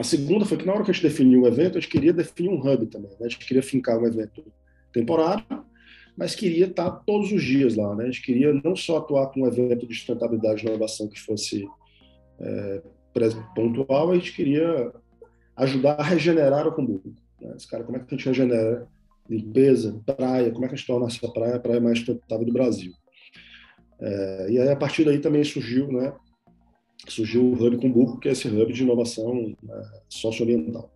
A 0.00 0.02
segunda 0.02 0.46
foi 0.46 0.56
que 0.56 0.64
na 0.64 0.72
hora 0.72 0.82
que 0.82 0.90
a 0.90 0.94
gente 0.94 1.02
definiu 1.02 1.42
o 1.42 1.46
evento, 1.46 1.76
a 1.76 1.80
gente 1.80 1.90
queria 1.90 2.10
definir 2.10 2.48
um 2.48 2.58
hub 2.58 2.86
também. 2.86 3.10
Né? 3.10 3.16
A 3.20 3.28
gente 3.28 3.44
queria 3.44 3.62
fincar 3.62 3.98
um 3.98 4.06
evento 4.06 4.42
temporário, 4.90 5.44
mas 6.16 6.34
queria 6.34 6.64
estar 6.64 6.90
todos 6.90 7.30
os 7.30 7.42
dias 7.42 7.76
lá. 7.76 7.94
Né? 7.94 8.04
A 8.04 8.06
gente 8.06 8.22
queria 8.22 8.50
não 8.64 8.74
só 8.74 8.96
atuar 8.96 9.26
com 9.26 9.42
um 9.42 9.46
evento 9.46 9.86
de 9.86 9.94
sustentabilidade 9.94 10.64
e 10.64 10.70
inovação 10.70 11.06
que 11.06 11.20
fosse 11.20 11.68
é, 12.40 12.82
pontual, 13.54 14.10
a 14.10 14.14
gente 14.14 14.32
queria 14.32 14.90
ajudar 15.56 15.96
a 15.96 16.02
regenerar 16.02 16.66
o 16.66 16.72
Cumbuco. 16.72 17.12
Né? 17.38 17.52
Esse 17.54 17.68
cara, 17.68 17.84
como 17.84 17.98
é 17.98 18.00
que 18.00 18.06
a 18.06 18.16
gente 18.16 18.26
regenera 18.26 18.88
limpeza, 19.28 20.00
praia, 20.06 20.50
como 20.50 20.64
é 20.64 20.68
que 20.68 20.76
a 20.76 20.76
gente 20.78 20.86
torna 20.86 21.08
essa 21.08 21.28
praia 21.30 21.56
a 21.56 21.60
praia 21.60 21.78
mais 21.78 21.98
sustentável 21.98 22.46
do 22.46 22.54
Brasil? 22.54 22.94
É, 24.00 24.46
e 24.48 24.58
aí, 24.58 24.70
a 24.70 24.76
partir 24.76 25.04
daí 25.04 25.18
também 25.18 25.44
surgiu 25.44 25.92
né, 25.92 26.14
surgiu 27.08 27.44
o 27.44 27.54
Hub 27.54 27.76
Cumbuco, 27.78 28.18
que 28.18 28.28
é 28.28 28.32
esse 28.32 28.48
hub 28.48 28.72
de 28.72 28.82
inovação 28.82 29.54
né, 29.62 29.90
socioambiental. 30.08 30.90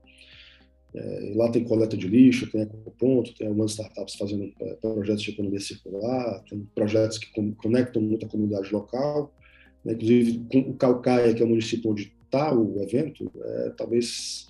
É, 0.94 1.32
lá 1.34 1.50
tem 1.50 1.64
coleta 1.64 1.96
de 1.96 2.06
lixo, 2.06 2.50
tem 2.50 2.62
ecoponto, 2.62 3.34
tem 3.34 3.48
algumas 3.48 3.72
startups 3.72 4.14
fazendo 4.14 4.52
é, 4.60 4.74
projetos 4.74 5.22
de 5.22 5.30
economia 5.30 5.58
circular, 5.58 6.44
tem 6.48 6.68
projetos 6.74 7.18
que 7.18 7.32
conectam 7.56 8.00
muito 8.00 8.26
a 8.26 8.28
comunidade 8.28 8.72
local. 8.72 9.34
Né, 9.84 9.94
inclusive, 9.94 10.46
o 10.54 10.74
Calcaia, 10.74 11.34
que 11.34 11.42
é 11.42 11.44
o 11.44 11.48
município 11.48 11.90
onde 11.90 12.12
está 12.24 12.54
o 12.54 12.80
evento, 12.80 13.30
é, 13.42 13.70
talvez, 13.76 14.46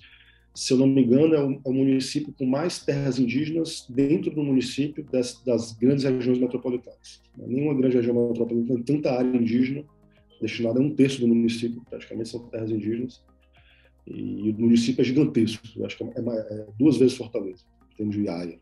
se 0.53 0.71
eu 0.71 0.77
não 0.77 0.87
me 0.87 1.03
engano, 1.03 1.33
é 1.33 1.43
o, 1.43 1.53
é 1.53 1.59
o, 1.63 1.73
município 1.73 2.33
com 2.37 2.45
mais 2.45 2.79
terras 2.79 3.17
indígenas 3.17 3.85
dentro 3.89 4.29
do 4.29 4.43
município 4.43 5.03
das, 5.11 5.41
das 5.43 5.71
grandes 5.73 6.03
regiões 6.03 6.37
metropolitanas. 6.37 7.21
Nenhuma 7.35 7.73
grande 7.73 7.97
região 7.97 8.27
metropolitana 8.27 8.83
tem 8.83 8.95
tanta 8.95 9.11
área 9.11 9.35
indígena 9.35 9.83
destinada 10.45 10.79
a 10.79 10.83
um 10.83 10.93
terço 10.93 11.19
do 11.19 11.27
município, 11.27 11.81
praticamente 11.89 12.29
são 12.29 12.47
terras 12.47 12.71
indígenas. 12.71 13.23
E 14.07 14.51
o 14.51 14.61
município 14.61 15.01
é 15.01 15.05
gigantesco, 15.05 15.83
acho 15.83 15.97
que 15.97 16.03
é, 16.03 16.07
é 16.07 16.67
duas 16.77 16.97
vezes 16.97 17.17
Fortaleza, 17.17 17.63
em 17.93 17.97
termos 17.97 18.15
de 18.15 18.29
área. 18.29 18.59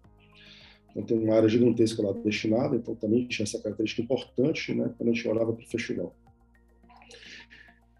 Então 0.92 1.04
tem 1.04 1.18
uma 1.18 1.36
área 1.36 1.50
gigantesca 1.50 2.02
lá 2.02 2.14
destinada, 2.14 2.76
então 2.76 2.96
também 2.96 3.28
tinha 3.28 3.44
essa 3.44 3.62
característica 3.62 4.02
importante 4.02 4.74
né, 4.74 4.94
quando 4.98 5.10
a 5.10 5.14
gente 5.14 5.28
olhava 5.28 5.52
para 5.52 5.66
o 5.66 5.68
festival. 5.68 6.16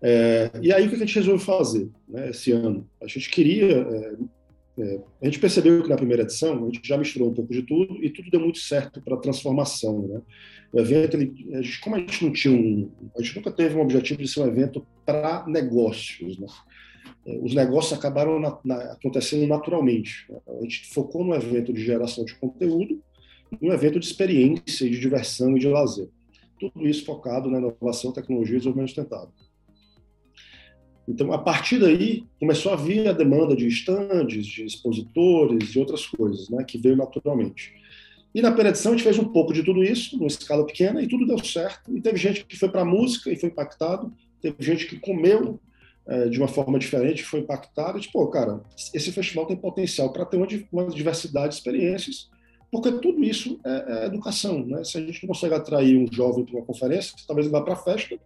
É, 0.02 0.52
e 0.62 0.72
aí 0.72 0.86
o 0.86 0.90
que 0.90 0.96
a 0.96 1.00
gente 1.00 1.16
resolveu 1.16 1.40
fazer 1.40 1.90
né, 2.08 2.30
esse 2.30 2.52
ano? 2.52 2.88
A 3.02 3.08
gente 3.08 3.30
queria 3.30 4.18
é, 4.78 5.00
a 5.22 5.26
gente 5.26 5.40
percebeu 5.40 5.84
que 5.84 5.90
na 5.90 5.96
primeira 5.96 6.24
edição 6.24 6.64
a 6.64 6.66
gente 6.66 6.88
já 6.88 6.98
misturou 6.98 7.30
um 7.30 7.34
pouco 7.34 7.54
de 7.54 7.62
tudo 7.62 8.04
e 8.04 8.10
tudo 8.10 8.32
deu 8.32 8.40
muito 8.40 8.58
certo 8.60 9.02
para 9.02 9.16
a 9.16 9.20
transformação. 9.20 10.08
Né? 10.08 10.22
O 10.72 10.80
evento, 10.80 11.16
ele, 11.16 11.56
a 11.56 11.62
gente, 11.62 11.80
como 11.80 11.96
a 11.96 12.00
gente 12.00 12.26
não 12.26 12.34
tinha 12.34 12.54
um. 12.54 12.92
A 13.16 13.22
gente 13.22 13.36
nunca 13.36 13.52
teve 13.52 13.76
um 13.76 13.82
objetivo 13.82 14.22
de 14.22 14.28
ser 14.28 14.42
um 14.42 14.48
evento 14.48 14.86
para 15.06 15.46
negócios. 15.48 16.40
Né? 16.40 16.48
É, 17.28 17.38
os 17.38 17.54
negócios 17.54 17.98
acabaram 17.98 18.40
na, 18.40 18.58
na, 18.66 18.76
acontecendo 18.94 19.48
naturalmente. 19.48 20.28
A 20.48 20.64
gente 20.64 20.92
focou 20.92 21.24
no 21.24 21.36
evento 21.36 21.72
de 21.72 21.84
geração 21.84 22.26
de 22.26 22.34
conteúdo, 22.36 23.00
num 23.62 23.72
evento 23.72 24.00
de 24.00 24.06
experiência, 24.08 24.90
de 24.90 25.00
diversão 25.00 25.56
e 25.56 25.60
de 25.60 25.68
lazer. 25.68 26.10
Tudo 26.60 26.88
isso 26.88 27.06
focado 27.06 27.50
na 27.50 27.60
inovação, 27.60 28.12
tecnologia 28.12 28.56
e 28.56 28.58
desenvolvimento 28.58 28.90
sustentável. 28.90 29.43
Então, 31.08 31.34
a 31.34 31.38
partir 31.38 31.80
daí, 31.80 32.24
começou 32.40 32.72
a 32.72 32.76
vir 32.76 33.08
a 33.08 33.14
demanda 33.14 33.56
de 33.56 33.68
estandes, 33.68 34.46
de 34.46 34.66
expositores 34.66 35.76
e 35.76 35.80
outras 35.80 36.06
coisas, 36.06 36.50
né, 36.50 36.64
que 36.64 36.78
veio 36.78 36.96
naturalmente. 36.96 37.74
E 38.34 38.42
na 38.42 38.50
edição 38.50 38.94
a 38.94 38.96
gente 38.96 39.04
fez 39.04 39.20
um 39.20 39.26
pouco 39.26 39.54
de 39.54 39.62
tudo 39.62 39.84
isso, 39.84 40.16
numa 40.18 40.28
escala 40.28 40.66
pequena, 40.66 41.02
e 41.02 41.08
tudo 41.08 41.28
deu 41.28 41.38
certo. 41.44 41.96
E 41.96 42.02
teve 42.02 42.18
gente 42.18 42.46
que 42.46 42.58
foi 42.58 42.70
para 42.70 42.82
a 42.82 42.86
música 42.86 43.30
e 43.32 43.36
foi 43.36 43.50
impactado, 43.50 44.12
teve 44.42 44.56
gente 44.60 44.88
que 44.88 44.98
comeu 44.98 45.60
é, 46.08 46.28
de 46.28 46.40
uma 46.40 46.48
forma 46.48 46.80
diferente, 46.80 47.24
foi 47.24 47.42
impactado. 47.42 47.98
E, 47.98 48.02
tipo, 48.02 48.26
cara, 48.28 48.62
esse 48.94 49.12
festival 49.12 49.46
tem 49.46 49.56
potencial 49.56 50.12
para 50.12 50.26
ter 50.26 50.38
uma, 50.38 50.48
uma, 50.72 50.88
diversidade 50.88 51.50
de 51.50 51.56
experiências, 51.56 52.30
porque 52.72 52.92
tudo 52.94 53.24
isso 53.24 53.60
é, 53.64 53.86
é, 53.88 54.06
educação. 54.08 54.66
Né? 54.66 54.84
Se 54.84 54.98
a 54.98 55.02
gente 55.02 55.22
não 55.22 55.28
consegue 55.28 55.54
atrair 55.54 55.96
um 55.96 56.12
jovem 56.12 56.44
para 56.44 56.56
uma 56.56 56.66
conferência, 56.66 57.14
talvez 57.28 57.46
ele 57.46 57.52
vá 57.52 57.62
para 57.62 57.74
a 57.74 57.78
festa, 57.78 58.18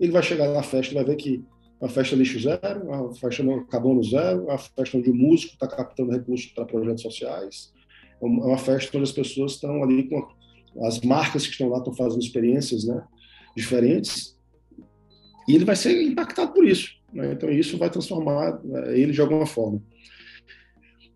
ele 0.00 0.12
vai 0.12 0.22
chegar 0.22 0.48
na 0.48 0.62
festa 0.62 0.92
e 0.92 0.94
vai 0.94 1.04
ver 1.04 1.16
que 1.16 1.44
a 1.80 1.88
festa 1.88 2.14
lixo 2.14 2.38
zero, 2.38 2.92
a 2.92 3.14
festa 3.14 3.42
carbono 3.70 4.02
zero, 4.02 4.50
a 4.50 4.58
festa 4.58 4.98
onde 4.98 5.10
o 5.10 5.14
músico 5.14 5.54
está 5.54 5.66
captando 5.66 6.12
recursos 6.12 6.46
para 6.52 6.66
projetos 6.66 7.02
sociais. 7.02 7.72
É, 8.22 8.26
é 8.26 8.28
uma 8.28 8.58
festa 8.58 8.96
onde 8.96 9.04
as 9.04 9.12
pessoas 9.12 9.52
estão 9.52 9.82
ali 9.82 10.08
com 10.08 10.28
as 10.82 11.00
marcas 11.00 11.46
que 11.46 11.52
estão 11.52 11.68
lá 11.68 11.78
estão 11.78 11.94
fazendo 11.94 12.22
experiências 12.22 12.84
né, 12.84 13.02
diferentes 13.56 14.38
e 15.48 15.54
ele 15.54 15.64
vai 15.64 15.74
ser 15.74 16.00
impactado 16.02 16.52
por 16.52 16.64
isso. 16.64 16.90
Né? 17.12 17.32
Então 17.32 17.50
isso 17.50 17.76
vai 17.76 17.90
transformar 17.90 18.60
né, 18.62 18.98
ele 18.98 19.12
de 19.12 19.20
alguma 19.20 19.46
forma. 19.46 19.82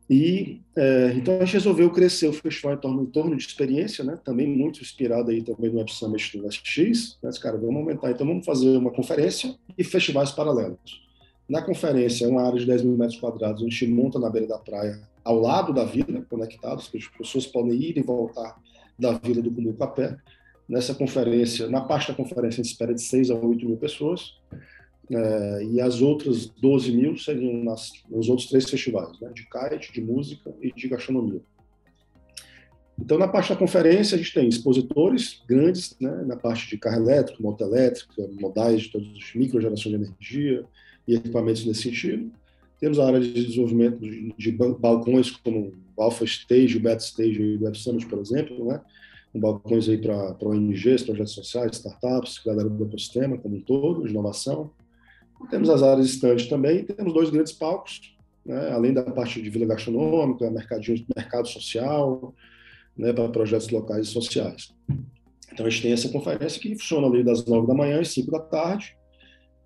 E 0.08 0.60
é, 0.76 1.14
então 1.16 1.36
a 1.36 1.44
gente 1.44 1.54
resolveu 1.54 1.90
crescer 1.90 2.28
o 2.28 2.32
festival 2.32 2.74
em 2.74 2.78
torno, 2.78 3.02
em 3.02 3.06
torno 3.06 3.36
de 3.36 3.42
experiência, 3.42 4.04
né? 4.04 4.18
Também 4.22 4.46
muito 4.46 4.80
inspirado 4.80 5.30
aí 5.30 5.42
também 5.42 5.70
no 5.70 5.78
Web 5.78 5.90
Summit 5.92 6.38
do 6.38 6.52
SX. 6.52 7.18
Né? 7.22 7.30
Cara, 7.40 7.56
vamos 7.56 7.76
aumentar. 7.76 8.10
Então 8.10 8.26
vamos 8.26 8.44
fazer 8.44 8.76
uma 8.76 8.90
conferência 8.90 9.54
e 9.78 9.82
festivais 9.82 10.30
paralelos. 10.30 11.02
Na 11.48 11.62
conferência, 11.62 12.28
uma 12.28 12.42
área 12.42 12.58
de 12.58 12.66
10 12.66 12.82
mil 12.82 12.96
metros 12.96 13.18
quadrados, 13.18 13.62
a 13.62 13.64
gente 13.64 13.86
monta 13.86 14.18
na 14.18 14.30
beira 14.30 14.46
da 14.46 14.58
praia, 14.58 15.00
ao 15.22 15.38
lado 15.38 15.72
da 15.72 15.84
vila, 15.84 16.24
conectados, 16.28 16.88
que 16.88 16.96
as 16.96 17.06
pessoas 17.06 17.46
podem 17.46 17.74
ir 17.74 17.98
e 17.98 18.02
voltar 18.02 18.58
da 18.98 19.12
vila 19.12 19.42
do 19.42 19.50
Cumbuco 19.50 19.82
a 19.84 19.86
pé. 19.86 20.16
Nessa 20.66 20.94
conferência, 20.94 21.68
na 21.68 21.82
parte 21.82 22.08
da 22.08 22.14
conferência, 22.14 22.60
a 22.60 22.62
gente 22.62 22.72
espera 22.72 22.94
de 22.94 23.02
6 23.02 23.30
a 23.30 23.34
8 23.34 23.66
mil 23.66 23.76
pessoas. 23.76 24.34
É, 25.10 25.64
e 25.64 25.80
as 25.80 26.00
outras 26.00 26.46
12 26.46 26.92
mil 26.92 27.16
seriam 27.18 27.62
nas, 27.62 27.90
nos 28.08 28.28
outros 28.28 28.48
três 28.48 28.68
festivais, 28.68 29.18
né, 29.20 29.30
de 29.34 29.46
kite, 29.48 29.92
de 29.92 30.00
música 30.00 30.54
e 30.62 30.72
de 30.72 30.88
gastronomia. 30.88 31.42
Então, 32.98 33.18
na 33.18 33.26
parte 33.26 33.50
da 33.50 33.56
conferência, 33.56 34.14
a 34.14 34.18
gente 34.18 34.32
tem 34.32 34.48
expositores 34.48 35.42
grandes, 35.48 35.96
né, 36.00 36.10
na 36.26 36.36
parte 36.36 36.70
de 36.70 36.78
carro 36.78 37.02
elétrico, 37.02 37.42
moto 37.42 37.62
elétrica, 37.62 38.28
modais 38.40 38.82
de 38.82 38.92
todos 38.92 39.08
os 39.08 39.34
microgeração 39.34 39.90
de 39.90 39.96
energia 39.96 40.64
e 41.06 41.16
equipamentos 41.16 41.66
nesse 41.66 41.82
sentido. 41.82 42.30
Temos 42.78 42.98
a 42.98 43.06
área 43.06 43.20
de 43.20 43.32
desenvolvimento 43.32 43.98
de, 43.98 44.32
de 44.38 44.52
balcões 44.52 45.30
como 45.30 45.72
o 45.96 46.02
Alpha 46.02 46.24
Stage, 46.24 46.76
o 46.76 46.80
Beta 46.80 47.02
Stage 47.02 47.42
e 47.42 47.56
o 47.56 47.64
Web 47.64 47.76
Summit, 47.78 48.06
por 48.06 48.20
exemplo, 48.20 48.64
né, 48.64 48.80
com 49.32 49.40
balcões 49.40 49.88
aí 49.88 49.98
para 49.98 50.36
ONGs, 50.40 51.02
projetos 51.02 51.32
sociais, 51.32 51.76
startups, 51.76 52.40
galera 52.44 52.68
do 52.68 52.84
ecossistema 52.84 53.36
como 53.36 53.56
um 53.56 53.60
todo, 53.60 54.04
de 54.04 54.10
inovação. 54.10 54.70
Temos 55.50 55.68
as 55.68 55.82
áreas 55.82 56.06
estantes 56.06 56.48
também, 56.48 56.84
temos 56.84 57.12
dois 57.12 57.30
grandes 57.30 57.52
palcos, 57.52 58.00
né, 58.44 58.70
além 58.72 58.92
da 58.92 59.02
parte 59.02 59.40
de 59.40 59.50
vila 59.50 59.66
gastronômica, 59.66 60.50
mercadinho, 60.50 61.04
mercado 61.14 61.48
social, 61.48 62.34
né, 62.96 63.12
para 63.12 63.28
projetos 63.28 63.68
locais 63.70 64.08
e 64.08 64.10
sociais. 64.10 64.74
Então 65.52 65.66
a 65.66 65.70
gente 65.70 65.82
tem 65.82 65.92
essa 65.92 66.08
conferência 66.08 66.60
que 66.60 66.74
funciona 66.76 67.06
ali 67.06 67.22
das 67.22 67.44
nove 67.46 67.66
da 67.66 67.74
manhã 67.74 68.00
às 68.00 68.08
cinco 68.08 68.30
da 68.30 68.40
tarde, 68.40 68.96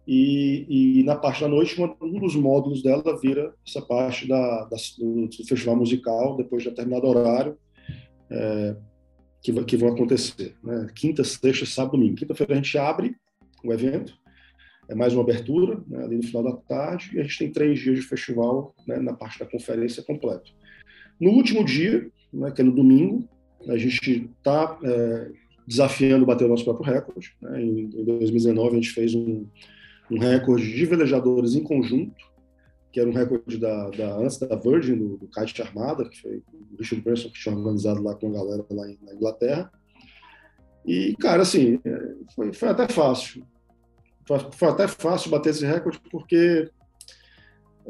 e, 0.07 1.01
e 1.01 1.03
na 1.03 1.16
parte 1.16 1.43
da 1.43 1.49
noite 1.49 1.79
um 1.81 2.19
dos 2.19 2.35
módulos 2.35 2.83
dela 2.83 3.19
vira 3.21 3.53
essa 3.66 3.83
parte 3.83 4.27
da, 4.27 4.64
da 4.64 4.77
do, 4.99 5.29
festival 5.47 5.77
musical 5.77 6.35
depois 6.35 6.62
de 6.62 6.71
determinado 6.71 7.07
horário 7.07 7.59
é, 8.31 8.75
que, 9.43 9.53
que 9.64 9.77
vão 9.77 9.91
acontecer, 9.91 10.57
né? 10.64 10.89
quinta, 10.95 11.23
sexta, 11.23 11.66
sábado, 11.66 11.99
domingo. 11.99 12.16
Quinta-feira 12.16 12.55
a 12.55 12.57
gente 12.57 12.79
abre 12.79 13.16
o 13.62 13.71
evento 13.71 14.14
é 14.89 14.95
mais 14.95 15.12
uma 15.12 15.22
abertura, 15.22 15.82
né, 15.86 16.03
ali 16.03 16.16
no 16.16 16.22
final 16.22 16.43
da 16.43 16.57
tarde, 16.57 17.11
e 17.14 17.20
a 17.20 17.22
gente 17.22 17.39
tem 17.39 17.53
três 17.53 17.78
dias 17.78 17.97
de 17.97 18.03
festival 18.03 18.74
né, 18.86 18.99
na 18.99 19.12
parte 19.12 19.39
da 19.39 19.45
conferência 19.45 20.03
completa. 20.03 20.51
No 21.20 21.30
último 21.30 21.64
dia, 21.64 22.11
né, 22.32 22.51
que 22.51 22.62
é 22.62 22.64
no 22.64 22.74
domingo, 22.74 23.28
a 23.68 23.76
gente 23.76 24.30
está 24.39 24.78
é, 24.82 25.30
desafiando 25.66 26.24
bater 26.24 26.47
o 26.47 26.49
nosso 26.49 26.64
próprio 26.64 26.91
recorde. 26.91 27.36
Né? 27.43 27.62
Em, 27.62 27.80
em 27.80 28.05
2019, 28.05 28.70
a 28.70 28.74
gente 28.74 28.91
fez 28.91 29.14
um, 29.14 29.47
um, 30.11 30.18
recorde 30.18 30.74
de 30.74 30.86
velejadores 30.86 31.55
em 31.55 31.62
conjunto, 31.62 32.26
que 32.91 32.99
era 32.99 33.11
um 33.11 33.12
recorde 33.12 33.59
da, 33.59 33.91
da 33.91 34.16
antes 34.16 34.39
da 34.39 34.57
Virgin, 34.57 34.97
do, 34.97 35.18
do 35.18 35.28
Kite 35.28 35.61
Armada, 35.61 36.09
que 36.09 36.18
foi 36.22 36.36
o 36.39 36.76
Richard 36.78 37.05
Branson 37.05 37.28
que 37.28 37.39
tinha 37.39 37.55
organizado 37.55 38.03
lá 38.03 38.14
com 38.14 38.28
a 38.28 38.32
galera 38.32 38.64
lá 38.70 38.86
na 39.03 39.14
Inglaterra. 39.14 39.70
E, 40.86 41.14
cara, 41.20 41.43
assim, 41.43 41.78
é, 41.84 42.14
foi, 42.34 42.55
foi 42.55 42.68
até 42.68 42.89
fácil 42.89 43.45
foi 44.53 44.68
até 44.68 44.87
fácil 44.87 45.31
bater 45.31 45.51
esse 45.51 45.64
recorde, 45.64 46.01
porque 46.11 46.70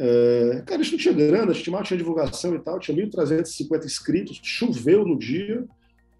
é, 0.00 0.62
cara, 0.64 0.80
a 0.80 0.84
gente 0.84 0.92
não 0.92 0.98
tinha 0.98 1.14
grana, 1.14 1.50
a 1.50 1.54
gente 1.54 1.70
mal 1.70 1.82
tinha 1.82 1.98
divulgação 1.98 2.54
e 2.54 2.60
tal, 2.60 2.78
tinha 2.78 2.96
1.350 2.96 3.84
inscritos, 3.84 4.40
choveu 4.44 5.04
no 5.04 5.18
dia 5.18 5.64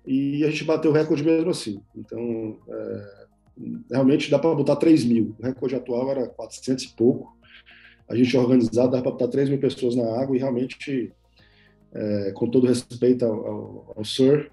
e 0.04 0.42
a 0.44 0.50
gente 0.50 0.64
bateu 0.64 0.90
o 0.90 0.94
recorde 0.94 1.22
mesmo 1.22 1.50
assim. 1.50 1.80
Então, 1.94 2.58
é, 2.68 3.26
realmente 3.92 4.30
dá 4.30 4.38
para 4.38 4.52
botar 4.52 4.74
3 4.74 5.04
mil. 5.04 5.36
O 5.38 5.42
recorde 5.44 5.76
atual 5.76 6.10
era 6.10 6.26
400 6.26 6.84
e 6.84 6.96
pouco. 6.96 7.36
A 8.08 8.16
gente 8.16 8.36
organizado 8.36 8.90
dá 8.90 9.00
para 9.00 9.12
botar 9.12 9.28
3 9.28 9.48
mil 9.48 9.60
pessoas 9.60 9.94
na 9.94 10.20
água 10.20 10.34
e 10.34 10.40
realmente, 10.40 11.12
é, 11.92 12.32
com 12.32 12.50
todo 12.50 12.66
respeito 12.66 13.24
ao, 13.24 13.46
ao, 13.46 13.94
ao 13.98 14.04
Sir, 14.04 14.50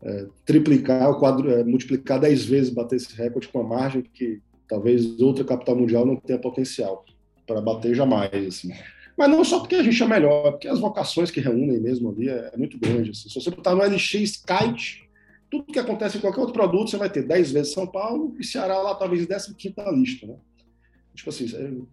é, 0.00 0.26
triplicar, 0.46 1.10
o 1.10 1.18
quadro, 1.18 1.50
é, 1.50 1.62
multiplicar 1.62 2.18
10 2.18 2.46
vezes, 2.46 2.70
bater 2.70 2.96
esse 2.96 3.14
recorde 3.14 3.48
com 3.48 3.60
uma 3.60 3.76
margem 3.76 4.00
que 4.00 4.40
talvez 4.72 5.20
outra 5.20 5.44
capital 5.44 5.76
mundial 5.76 6.06
não 6.06 6.16
tenha 6.16 6.38
potencial 6.38 7.04
para 7.46 7.60
bater 7.60 7.94
jamais. 7.94 8.32
Assim. 8.32 8.72
Mas 9.14 9.28
não 9.28 9.44
só 9.44 9.60
porque 9.60 9.74
a 9.74 9.82
gente 9.82 10.02
é 10.02 10.06
melhor, 10.06 10.52
porque 10.52 10.66
as 10.66 10.80
vocações 10.80 11.30
que 11.30 11.40
reúnem 11.40 11.78
mesmo 11.78 12.08
ali 12.10 12.30
é, 12.30 12.52
é 12.54 12.56
muito 12.56 12.78
grande. 12.78 13.10
Assim. 13.10 13.28
Se 13.28 13.34
você 13.34 13.50
botar 13.50 13.74
no 13.74 13.82
LX 13.82 14.42
Kite, 14.42 15.06
tudo 15.50 15.70
que 15.70 15.78
acontece 15.78 16.16
em 16.16 16.22
qualquer 16.22 16.40
outro 16.40 16.54
produto, 16.54 16.90
você 16.90 16.96
vai 16.96 17.10
ter 17.10 17.22
10 17.22 17.52
vezes 17.52 17.74
São 17.74 17.86
Paulo 17.86 18.34
e 18.40 18.44
Ceará 18.44 18.78
lá 18.78 18.94
talvez 18.94 19.26
15 19.26 19.74
na 19.76 19.90
lista. 19.90 20.26
Né? 20.26 20.36
Tipo 21.14 21.28
assim, 21.28 21.46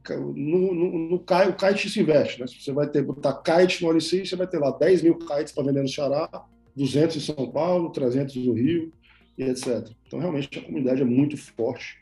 no, 0.08 0.74
no, 0.74 1.10
no, 1.10 1.16
o 1.16 1.54
kite 1.54 1.90
se 1.90 2.00
investe. 2.00 2.40
Né? 2.40 2.48
Você 2.48 2.72
vai 2.72 2.88
ter 2.88 3.02
botar 3.02 3.34
kite 3.44 3.84
no 3.84 3.92
LX, 3.92 4.30
você 4.30 4.36
vai 4.38 4.48
ter 4.48 4.58
lá 4.58 4.72
10 4.72 5.02
mil 5.02 5.16
kites 5.16 5.52
para 5.52 5.66
vender 5.66 5.82
no 5.82 5.90
Ceará, 5.90 6.30
200 6.78 7.18
em 7.18 7.20
São 7.20 7.52
Paulo, 7.52 7.90
300 7.90 8.38
no 8.38 8.54
Rio, 8.54 8.94
e 9.38 9.44
etc. 9.44 9.90
Então, 10.08 10.20
realmente, 10.20 10.58
a 10.58 10.62
comunidade 10.62 11.02
é 11.02 11.06
muito 11.06 11.36
forte 11.36 12.00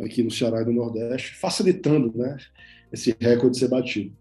aqui 0.00 0.22
no 0.22 0.30
Ceará 0.30 0.62
e 0.62 0.64
no 0.64 0.72
Nordeste, 0.72 1.34
facilitando 1.34 2.12
né, 2.16 2.36
esse 2.92 3.14
recorde 3.20 3.58
ser 3.58 3.68
batido. 3.68 4.16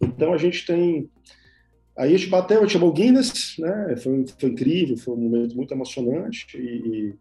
Então, 0.00 0.32
a 0.32 0.38
gente 0.38 0.66
tem. 0.66 1.08
Aí 1.96 2.14
a 2.14 2.16
gente 2.16 2.30
bateu, 2.30 2.58
a 2.58 2.60
gente 2.62 2.72
chamou 2.72 2.92
Guinness, 2.92 3.56
né? 3.58 3.96
Foi, 3.96 4.24
foi 4.38 4.50
incrível, 4.50 4.96
foi 4.96 5.14
um 5.14 5.18
momento 5.18 5.54
muito 5.54 5.72
emocionante. 5.72 6.46
E, 6.56 7.14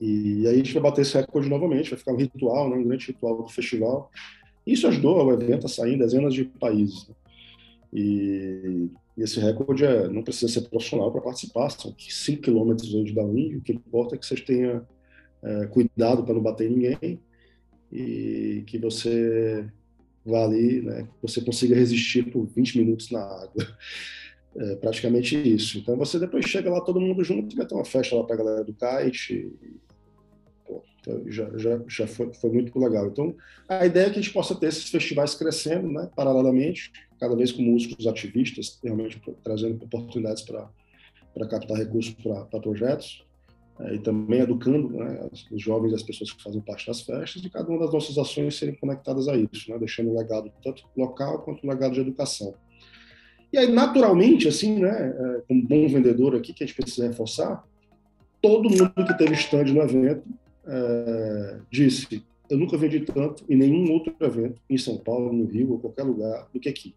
e, 0.00 0.46
aí 0.46 0.54
a 0.54 0.56
gente 0.58 0.72
vai 0.72 0.82
bater 0.82 1.02
esse 1.02 1.16
recorde 1.16 1.48
novamente, 1.48 1.90
vai 1.90 1.98
ficar 1.98 2.12
um 2.12 2.16
ritual, 2.16 2.70
né? 2.70 2.76
um 2.76 2.84
grande 2.84 3.06
ritual 3.08 3.42
do 3.42 3.48
festival. 3.48 4.10
Isso 4.66 4.86
ajudou 4.86 5.24
o 5.24 5.32
evento 5.32 5.66
a 5.66 5.68
sair 5.68 5.94
em 5.94 5.98
dezenas 5.98 6.32
de 6.32 6.44
países. 6.44 7.08
Né? 7.08 7.14
E, 7.92 8.88
e, 9.16 9.22
esse 9.22 9.40
recorde 9.40 9.84
é, 9.84 10.08
não 10.08 10.22
precisa 10.22 10.52
ser 10.52 10.68
profissional 10.68 11.10
para 11.10 11.20
participar, 11.20 11.70
são 11.70 11.92
5 11.98 12.42
quilômetros 12.42 12.94
hoje 12.94 13.12
da 13.12 13.22
Índia, 13.22 13.58
o 13.58 13.62
que 13.62 13.72
importa 13.72 14.14
é 14.14 14.18
que 14.18 14.26
você 14.26 14.36
tenha 14.36 14.86
é, 15.42 15.66
cuidado 15.66 16.24
para 16.24 16.34
não 16.34 16.42
bater 16.42 16.70
ninguém 16.70 17.20
e 17.92 18.64
que 18.66 18.78
você 18.78 19.66
vá 20.24 20.44
ali, 20.44 20.82
né, 20.82 21.08
você 21.22 21.40
consiga 21.40 21.74
resistir 21.74 22.30
por 22.30 22.46
20 22.46 22.78
minutos 22.78 23.10
na 23.10 23.20
água. 23.20 23.66
É 24.56 24.74
praticamente 24.76 25.36
isso. 25.36 25.78
Então 25.78 25.96
você 25.96 26.18
depois 26.18 26.44
chega 26.46 26.70
lá 26.70 26.80
todo 26.80 27.00
mundo 27.00 27.22
junto 27.22 27.54
vai 27.54 27.66
ter 27.66 27.74
uma 27.74 27.84
festa 27.84 28.16
lá 28.16 28.24
para 28.24 28.34
a 28.34 28.38
galera 28.38 28.64
do 28.64 28.74
kite. 28.74 29.34
E, 29.34 29.76
pô, 30.66 30.82
então 31.00 31.30
já, 31.30 31.56
já, 31.56 31.80
já 31.86 32.06
foi, 32.08 32.32
foi 32.32 32.50
muito 32.50 32.76
legal. 32.76 33.06
Então 33.06 33.36
a 33.68 33.86
ideia 33.86 34.06
é 34.06 34.10
que 34.10 34.18
a 34.18 34.22
gente 34.22 34.32
possa 34.32 34.54
ter 34.56 34.66
esses 34.66 34.88
festivais 34.90 35.34
crescendo, 35.34 35.88
né, 35.92 36.10
paralelamente, 36.16 36.90
cada 37.20 37.36
vez 37.36 37.52
com 37.52 37.62
músicos 37.62 38.06
ativistas, 38.06 38.80
realmente 38.82 39.20
trazendo 39.44 39.84
oportunidades 39.84 40.42
para 40.42 40.68
captar 41.48 41.76
recursos 41.76 42.14
para 42.14 42.60
projetos 42.60 43.27
é, 43.80 43.94
e 43.94 43.98
também 43.98 44.40
educando 44.40 44.88
né, 44.90 45.28
os 45.50 45.62
jovens 45.62 45.92
e 45.92 45.94
as 45.94 46.02
pessoas 46.02 46.32
que 46.32 46.42
fazem 46.42 46.60
parte 46.60 46.86
das 46.86 47.02
festas 47.02 47.44
e 47.44 47.50
cada 47.50 47.68
uma 47.68 47.78
das 47.78 47.92
nossas 47.92 48.18
ações 48.18 48.56
serem 48.56 48.74
conectadas 48.74 49.28
a 49.28 49.36
isso, 49.36 49.70
né, 49.70 49.78
deixando 49.78 50.10
um 50.10 50.18
legado 50.18 50.50
tanto 50.62 50.84
local 50.96 51.40
quanto 51.42 51.64
um 51.66 51.70
legado 51.70 51.94
de 51.94 52.00
educação. 52.00 52.54
E 53.52 53.56
aí, 53.56 53.70
naturalmente, 53.72 54.48
assim, 54.48 54.78
né, 54.78 55.14
é, 55.16 55.40
como 55.46 55.62
bom 55.62 55.88
vendedor 55.88 56.36
aqui, 56.36 56.52
que 56.52 56.64
a 56.64 56.66
gente 56.66 56.76
precisa 56.76 57.08
reforçar, 57.08 57.64
todo 58.42 58.68
mundo 58.68 58.92
que 59.06 59.16
teve 59.16 59.34
stand 59.34 59.64
no 59.64 59.80
evento 59.80 60.24
é, 60.66 61.58
disse: 61.70 62.22
eu 62.50 62.58
nunca 62.58 62.76
vendi 62.76 63.00
tanto 63.00 63.44
em 63.48 63.56
nenhum 63.56 63.92
outro 63.92 64.14
evento, 64.20 64.60
em 64.68 64.78
São 64.78 64.98
Paulo, 64.98 65.32
no 65.32 65.46
Rio 65.46 65.72
ou 65.72 65.78
qualquer 65.78 66.02
lugar, 66.02 66.48
do 66.52 66.60
que 66.60 66.68
aqui. 66.68 66.94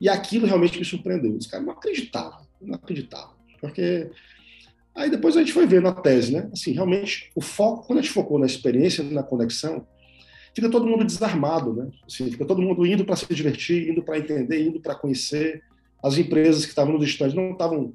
E 0.00 0.08
aquilo 0.08 0.46
realmente 0.46 0.78
me 0.78 0.84
surpreendeu. 0.84 1.36
Os 1.36 1.46
caras 1.46 1.66
não 1.66 1.74
acreditavam, 1.74 2.46
não 2.60 2.74
acreditavam. 2.74 3.34
Porque 3.60 4.10
aí 4.94 5.10
depois 5.10 5.36
a 5.36 5.40
gente 5.40 5.52
foi 5.52 5.66
vendo 5.66 5.88
a 5.88 5.92
tese, 5.92 6.32
né? 6.32 6.48
Assim, 6.52 6.72
realmente, 6.72 7.30
o 7.34 7.40
foco, 7.40 7.86
quando 7.86 7.98
a 7.98 8.02
gente 8.02 8.12
focou 8.12 8.38
na 8.38 8.46
experiência, 8.46 9.04
na 9.04 9.22
conexão, 9.22 9.86
fica 10.54 10.70
todo 10.70 10.86
mundo 10.86 11.04
desarmado, 11.04 11.74
né? 11.74 11.90
Assim, 12.06 12.30
fica 12.30 12.44
todo 12.44 12.62
mundo 12.62 12.86
indo 12.86 13.04
para 13.04 13.16
se 13.16 13.32
divertir, 13.32 13.88
indo 13.88 14.02
para 14.02 14.18
entender, 14.18 14.66
indo 14.66 14.80
para 14.80 14.94
conhecer. 14.94 15.62
As 16.02 16.16
empresas 16.16 16.64
que 16.64 16.70
estavam 16.70 16.94
nos 16.94 17.04
estandes 17.04 17.34
não 17.34 17.52
estavam, 17.52 17.92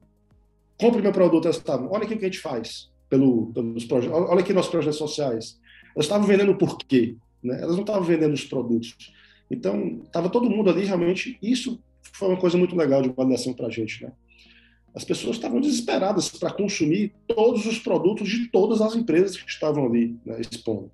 compre 0.80 1.02
meu 1.02 1.12
produto, 1.12 1.46
elas 1.46 1.58
estavam, 1.58 1.89
olha 1.91 2.04
aqui 2.04 2.14
o 2.14 2.18
que 2.18 2.26
a 2.26 2.28
gente 2.28 2.39
faz 2.39 2.89
pelo, 3.10 3.48
pelos 3.48 3.86
projetos, 3.86 4.16
olha 4.16 4.39
aqui 4.39 4.54
nossos 4.54 4.72
projetos 4.72 4.98
sociais. 4.98 5.60
Elas 5.96 6.06
estavam 6.06 6.28
vendendo 6.28 6.52
o 6.52 6.58
porquê, 6.58 7.16
né? 7.43 7.62
Elas 7.62 7.76
não 7.76 7.82
estavam 7.82 8.04
vendendo 8.04 8.34
os 8.34 8.43
produtos. 8.43 9.14
Então, 9.50 10.02
estava 10.04 10.30
todo 10.30 10.50
mundo 10.50 10.70
ali, 10.70 10.86
realmente, 10.86 11.38
isso 11.41 11.80
foi 12.14 12.30
uma 12.30 12.38
coisa 12.38 12.58
muito 12.58 12.76
legal 12.76 13.02
de 13.02 13.10
validação 13.10 13.54
para 13.54 13.68
a 13.68 13.70
gente, 13.70 14.04
né? 14.04 14.12
As 14.96 15.04
pessoas 15.04 15.36
estavam 15.36 15.60
desesperadas 15.60 16.30
para 16.30 16.52
consumir 16.52 17.14
todos 17.28 17.66
os 17.66 17.78
produtos 17.78 18.30
de 18.30 18.48
todas 18.48 18.82
as 18.82 18.96
empresas 18.96 19.36
que 19.36 19.50
estavam 19.50 19.86
ali 19.86 20.16
né, 20.26 20.39
expondo. 20.39 20.89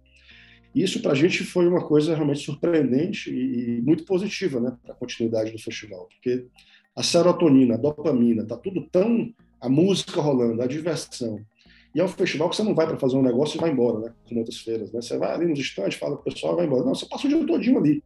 Isso 0.74 1.02
para 1.02 1.12
a 1.12 1.16
gente 1.16 1.44
foi 1.44 1.68
uma 1.68 1.86
coisa 1.86 2.16
realmente 2.16 2.40
surpreendente 2.40 3.30
e, 3.30 3.82
muito 3.82 4.04
positiva, 4.04 4.60
né, 4.60 4.76
para 4.82 4.94
a 4.94 4.96
continuidade 4.96 5.52
do 5.52 5.60
festival, 5.60 6.08
porque 6.10 6.48
a 6.96 7.04
serotonina, 7.04 7.76
a 7.76 7.78
dopamina, 7.78 8.46
tá 8.46 8.58
tudo 8.58 8.88
tão 8.92 9.32
a 9.60 9.70
música 9.70 10.20
rolando, 10.20 10.62
a 10.62 10.68
diversão. 10.68 11.40
E 11.94 12.00
é 12.00 12.04
um 12.04 12.08
festival 12.08 12.50
que 12.50 12.56
você 12.56 12.64
não 12.64 12.74
vai 12.74 12.88
para 12.88 12.98
fazer 12.98 13.18
um 13.18 13.22
negócio 13.22 13.58
e 13.58 13.62
vai 13.62 13.70
embora, 13.70 14.00
né? 14.00 14.14
Como 14.28 14.40
outras 14.40 14.60
feiras, 14.60 14.92
né? 14.92 15.02
Você 15.02 15.18
vai 15.18 15.34
ali 15.34 15.46
nos 15.46 15.60
estantes, 15.60 16.00
fala 16.00 16.16
com 16.16 16.22
o 16.22 16.34
pessoal, 16.34 16.56
vai 16.56 16.66
embora. 16.66 16.86
Não, 16.86 16.96
você 16.96 17.06
passa 17.06 17.28
o 17.28 17.30
dia 17.30 17.46
todinho 17.46 17.78
ali 17.78 18.02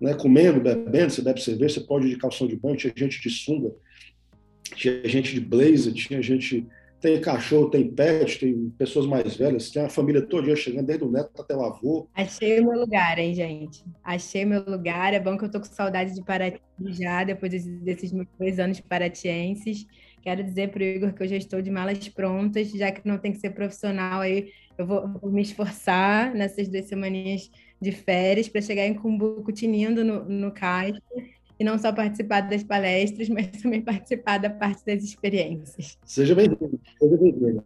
né, 0.00 0.14
comendo, 0.14 0.60
bebendo, 0.60 1.10
você 1.10 1.22
bebe 1.22 1.40
cerveja, 1.40 1.74
você 1.74 1.86
pode 1.86 2.06
ir 2.06 2.10
de 2.10 2.18
calção 2.18 2.46
de 2.46 2.56
banho, 2.56 2.76
tinha 2.76 2.92
gente 2.96 3.20
de 3.20 3.30
sunga, 3.30 3.72
tinha 4.74 5.08
gente 5.08 5.34
de 5.34 5.40
blazer, 5.40 5.92
tinha 5.92 6.22
gente. 6.22 6.66
Tem 6.98 7.20
cachorro, 7.20 7.68
tem 7.68 7.88
pet, 7.90 8.40
tem 8.40 8.70
pessoas 8.70 9.06
mais 9.06 9.36
velhas, 9.36 9.70
tem 9.70 9.82
a 9.82 9.88
família 9.88 10.22
toda 10.22 10.56
chegando, 10.56 10.86
desde 10.86 11.04
o 11.04 11.10
neto 11.10 11.30
até 11.40 11.54
o 11.54 11.62
avô. 11.62 12.08
Achei 12.14 12.60
meu 12.60 12.80
lugar, 12.80 13.18
hein, 13.18 13.34
gente? 13.34 13.84
Achei 14.02 14.46
meu 14.46 14.64
lugar. 14.64 15.12
É 15.12 15.20
bom 15.20 15.36
que 15.36 15.44
eu 15.44 15.50
tô 15.50 15.60
com 15.60 15.66
saudade 15.66 16.14
de 16.14 16.24
Paraty 16.24 16.58
já, 16.88 17.22
depois 17.22 17.52
desses 17.64 18.12
meus 18.12 18.26
dois 18.38 18.58
anos 18.58 18.80
paratienses. 18.80 19.86
Quero 20.22 20.42
dizer 20.42 20.70
para 20.70 20.80
o 20.80 20.84
Igor 20.84 21.12
que 21.12 21.22
eu 21.22 21.28
já 21.28 21.36
estou 21.36 21.60
de 21.62 21.70
malas 21.70 22.08
prontas, 22.08 22.70
já 22.70 22.90
que 22.90 23.06
não 23.06 23.18
tem 23.18 23.30
que 23.30 23.38
ser 23.38 23.50
profissional, 23.50 24.22
aí 24.22 24.50
eu 24.76 24.86
vou, 24.86 25.06
vou 25.20 25.30
me 25.30 25.42
esforçar 25.42 26.34
nessas 26.34 26.66
duas 26.66 26.86
semaninhas 26.86 27.50
de 27.80 27.92
férias 27.92 28.48
para 28.48 28.60
chegar 28.60 28.86
em 28.86 28.94
Cumbuco 28.94 29.52
tinindo 29.52 30.04
no, 30.04 30.24
no 30.24 30.50
CAIS 30.50 30.98
e 31.58 31.64
não 31.64 31.78
só 31.78 31.90
participar 31.92 32.42
das 32.42 32.62
palestras, 32.62 33.28
mas 33.30 33.48
também 33.62 33.82
participar 33.82 34.38
da 34.38 34.50
parte 34.50 34.84
das 34.84 35.02
experiências. 35.02 35.98
Seja 36.04 36.34
bem-vindo, 36.34 36.78
seja 36.98 37.16
bem-vindo. 37.16 37.64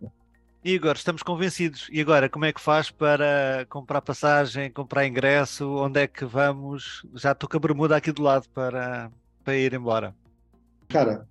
Igor, 0.62 0.94
estamos 0.94 1.22
convencidos. 1.22 1.88
E 1.90 2.02
agora, 2.02 2.28
como 2.28 2.44
é 2.44 2.52
que 2.52 2.60
faz 2.60 2.90
para 2.90 3.66
comprar 3.70 4.02
passagem, 4.02 4.70
comprar 4.70 5.06
ingresso? 5.06 5.66
Onde 5.76 6.00
é 6.00 6.06
que 6.06 6.26
vamos? 6.26 7.02
Já 7.14 7.32
estou 7.32 7.48
com 7.48 7.56
a 7.56 7.60
bermuda 7.60 7.96
aqui 7.96 8.12
do 8.12 8.22
lado 8.22 8.46
para, 8.50 9.10
para 9.42 9.56
ir 9.56 9.72
embora. 9.72 10.14
Cara, 10.86 11.26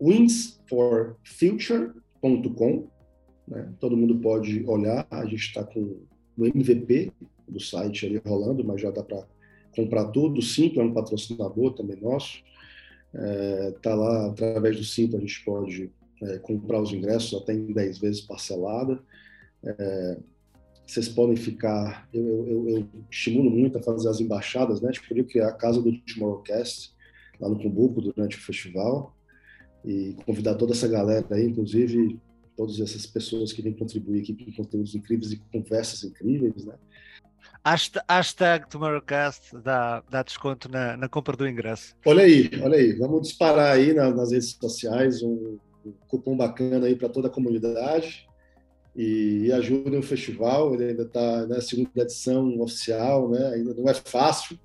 winsforfuture.com, 0.00 2.88
né? 3.46 3.72
todo 3.78 3.96
mundo 3.96 4.18
pode 4.18 4.64
olhar, 4.66 5.06
a 5.08 5.24
gente 5.26 5.36
está 5.36 5.62
com 5.62 6.00
o 6.36 6.44
MVP 6.44 7.12
do 7.46 7.60
site 7.60 8.06
ali 8.06 8.20
rolando, 8.26 8.64
mas 8.64 8.80
já 8.80 8.90
dá 8.90 9.04
para 9.04 9.24
comprar 9.74 10.06
tudo. 10.06 10.38
O 10.38 10.42
Simples 10.42 10.78
é 10.78 10.82
um 10.82 10.92
patrocinador 10.92 11.74
também 11.74 12.00
nosso. 12.00 12.42
É, 13.14 13.74
tá 13.82 13.94
lá, 13.94 14.26
através 14.26 14.76
do 14.76 14.84
Simples, 14.84 15.16
a 15.16 15.20
gente 15.20 15.44
pode 15.44 15.90
é, 16.22 16.38
comprar 16.38 16.80
os 16.80 16.92
ingressos 16.92 17.40
até 17.40 17.52
em 17.52 17.72
10 17.72 17.98
vezes 17.98 18.20
parcelada. 18.20 19.00
É, 19.64 20.18
vocês 20.86 21.08
podem 21.08 21.36
ficar. 21.36 22.08
Eu, 22.12 22.46
eu, 22.46 22.68
eu, 22.68 22.88
estimulo 23.10 23.50
muito 23.50 23.78
a 23.78 23.82
fazer 23.82 24.08
as 24.08 24.20
embaixadas, 24.20 24.80
né? 24.80 24.88
A 24.88 24.92
gente 24.92 25.06
podia 25.06 25.24
criar 25.24 25.48
a 25.48 25.52
casa 25.52 25.80
do 25.80 25.92
Tomorrowcast 26.00 26.92
lá 27.40 27.48
no 27.48 27.58
Cumbuco 27.58 28.00
durante 28.00 28.36
o 28.36 28.40
festival 28.40 29.16
e 29.84 30.16
convidar 30.24 30.54
toda 30.54 30.72
essa 30.72 30.86
galera 30.86 31.26
aí, 31.30 31.46
inclusive 31.46 32.18
todas 32.56 32.78
essas 32.80 33.06
pessoas 33.06 33.52
que 33.52 33.62
vêm 33.62 33.72
contribuir 33.72 34.20
aqui 34.20 34.34
com 34.34 34.52
conteúdos 34.52 34.94
incríveis 34.94 35.32
e 35.32 35.38
conversas 35.52 36.04
incríveis, 36.04 36.64
né? 36.64 36.74
Hashtag 37.64 38.68
Tomorrowcast 38.68 39.56
dá, 39.62 40.02
dá 40.10 40.22
desconto 40.22 40.68
na, 40.68 40.96
na 40.96 41.08
compra 41.08 41.36
do 41.36 41.46
ingresso. 41.46 41.94
Olha 42.04 42.24
aí, 42.24 42.50
olha 42.60 42.76
aí. 42.76 42.92
Vamos 42.94 43.22
disparar 43.22 43.76
aí 43.76 43.94
nas, 43.94 44.16
nas 44.16 44.32
redes 44.32 44.58
sociais 44.60 45.22
um, 45.22 45.58
um 45.86 45.92
cupom 46.08 46.36
bacana 46.36 46.86
aí 46.86 46.96
para 46.96 47.08
toda 47.08 47.28
a 47.28 47.30
comunidade. 47.30 48.26
e, 48.96 49.44
e 49.46 49.52
ajudem 49.52 49.98
o 49.98 50.02
festival. 50.02 50.74
Ele 50.74 50.90
ainda 50.90 51.02
está 51.04 51.46
na 51.46 51.60
segunda 51.60 51.90
edição 51.96 52.60
oficial, 52.60 53.30
né? 53.30 53.54
ainda 53.54 53.74
não 53.74 53.88
é 53.88 53.94
fácil. 53.94 54.58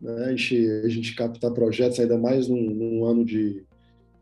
Né? 0.00 0.26
A, 0.26 0.30
gente, 0.30 0.70
a 0.84 0.88
gente 0.88 1.14
captar 1.14 1.50
projetos, 1.52 1.98
ainda 1.98 2.16
mais 2.16 2.48
num, 2.48 2.70
num 2.70 3.04
ano 3.04 3.24
de, 3.24 3.64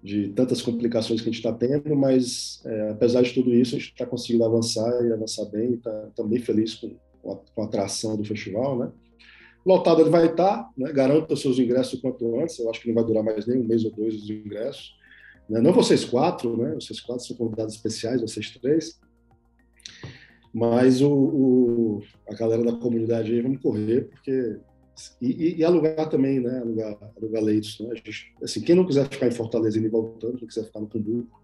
de 0.02 0.28
tantas 0.30 0.62
complicações 0.62 1.20
que 1.20 1.28
a 1.28 1.32
gente 1.32 1.44
está 1.44 1.52
tendo, 1.52 1.94
mas 1.94 2.62
é, 2.64 2.90
apesar 2.90 3.22
de 3.22 3.32
tudo 3.32 3.54
isso, 3.54 3.76
a 3.76 3.78
gente 3.78 3.92
está 3.92 4.06
conseguindo 4.06 4.44
avançar 4.44 5.06
e 5.06 5.12
avançar 5.12 5.44
bem. 5.46 5.74
Está 5.74 6.24
bem 6.24 6.40
feliz 6.40 6.74
com, 6.74 6.96
com, 7.22 7.62
a, 7.62 7.64
atração 7.64 8.16
do 8.16 8.24
festival. 8.24 8.78
Né? 8.78 8.90
Lotado 9.64 10.00
ele 10.00 10.10
vai 10.10 10.26
estar, 10.26 10.68
né? 10.76 10.92
garanta 10.92 11.36
seus 11.36 11.58
ingressos 11.58 11.94
o 11.94 12.02
quanto 12.02 12.40
antes. 12.40 12.58
Eu 12.58 12.70
acho 12.70 12.80
que 12.80 12.88
não 12.88 12.94
vai 12.94 13.04
durar 13.04 13.22
mais 13.22 13.46
nem 13.46 13.58
um 13.60 13.66
mês 13.66 13.84
ou 13.84 13.90
dois 13.90 14.14
os 14.14 14.30
ingressos. 14.30 14.96
Né? 15.48 15.60
Não 15.60 15.72
vocês 15.72 16.04
quatro, 16.04 16.56
né? 16.56 16.74
Vocês 16.74 17.00
quatro 17.00 17.24
são 17.24 17.36
convidados 17.36 17.74
especiais, 17.74 18.20
vocês 18.20 18.50
três. 18.50 19.00
Mas 20.52 21.00
o, 21.00 21.10
o, 21.10 22.02
a 22.28 22.34
galera 22.34 22.64
da 22.64 22.72
comunidade 22.72 23.32
aí, 23.32 23.40
vamos 23.40 23.62
correr, 23.62 24.08
porque. 24.08 24.58
E, 25.22 25.28
e, 25.30 25.56
e 25.58 25.64
alugar 25.64 26.08
também, 26.08 26.40
né? 26.40 26.58
Alugar, 26.58 26.98
alugar 27.16 27.42
leitos. 27.42 27.78
Né? 27.80 27.94
Gente, 27.94 28.34
assim, 28.42 28.60
quem 28.60 28.74
não 28.74 28.84
quiser 28.84 29.08
ficar 29.08 29.28
em 29.28 29.32
Fortaleza 29.32 29.78
e 29.78 29.88
voltando, 29.88 30.38
quem 30.38 30.48
quiser 30.48 30.64
ficar 30.64 30.80
no 30.80 30.88
Cumbuco, 30.88 31.40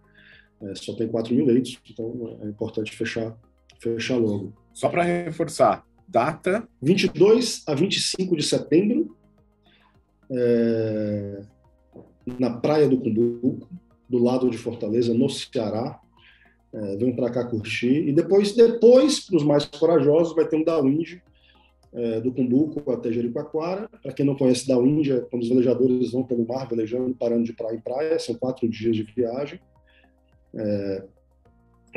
é, 0.63 0.75
só 0.75 0.95
tem 0.95 1.09
4 1.09 1.35
mil 1.35 1.47
leitos, 1.47 1.79
então 1.89 2.39
é 2.43 2.47
importante 2.47 2.97
fechar, 2.97 3.37
fechar 3.79 4.17
logo. 4.17 4.53
Só 4.75 4.89
para 4.89 5.05
reforçar, 5.05 5.87
data? 6.07 6.69
22 6.83 7.63
a 7.67 7.75
25 7.75 8.37
de 8.37 8.43
setembro, 8.43 9.17
é, 10.31 11.43
na 12.39 12.51
Praia 12.51 12.89
do 12.89 12.99
Cumbuco, 12.99 13.69
do 14.09 14.19
lado 14.19 14.51
de 14.51 14.59
Fortaleza, 14.59 15.15
no 15.15 15.31
Ceará 15.31 16.01
é, 16.75 16.97
vem 16.97 17.15
para 17.15 17.31
cá 17.31 17.45
curtir. 17.45 18.09
E 18.09 18.13
depois, 18.13 18.53
depois 18.53 19.21
para 19.21 19.37
os 19.37 19.45
mais 19.45 19.65
corajosos, 19.65 20.35
vai 20.35 20.47
ter 20.47 20.57
um 20.57 20.65
da 20.65 20.81
Wind, 20.81 21.19
é, 21.93 22.21
do 22.21 22.33
Cumbuco 22.33 22.91
até 22.91 23.13
Jericoacoara. 23.13 23.89
Para 24.03 24.13
quem 24.13 24.27
não 24.27 24.35
conhece 24.35 24.67
da 24.67 24.77
Wind, 24.77 25.09
é 25.09 25.21
quando 25.21 25.43
os 25.43 25.49
velejadores 25.49 26.11
vão 26.11 26.25
pelo 26.25 26.47
mar, 26.47 26.69
velejando, 26.69 27.15
parando 27.15 27.45
de 27.45 27.53
praia 27.53 27.77
em 27.77 27.81
praia. 27.81 28.19
São 28.19 28.35
quatro 28.35 28.69
dias 28.69 28.97
de 28.97 29.05
viagem. 29.05 29.61
É, 30.53 31.05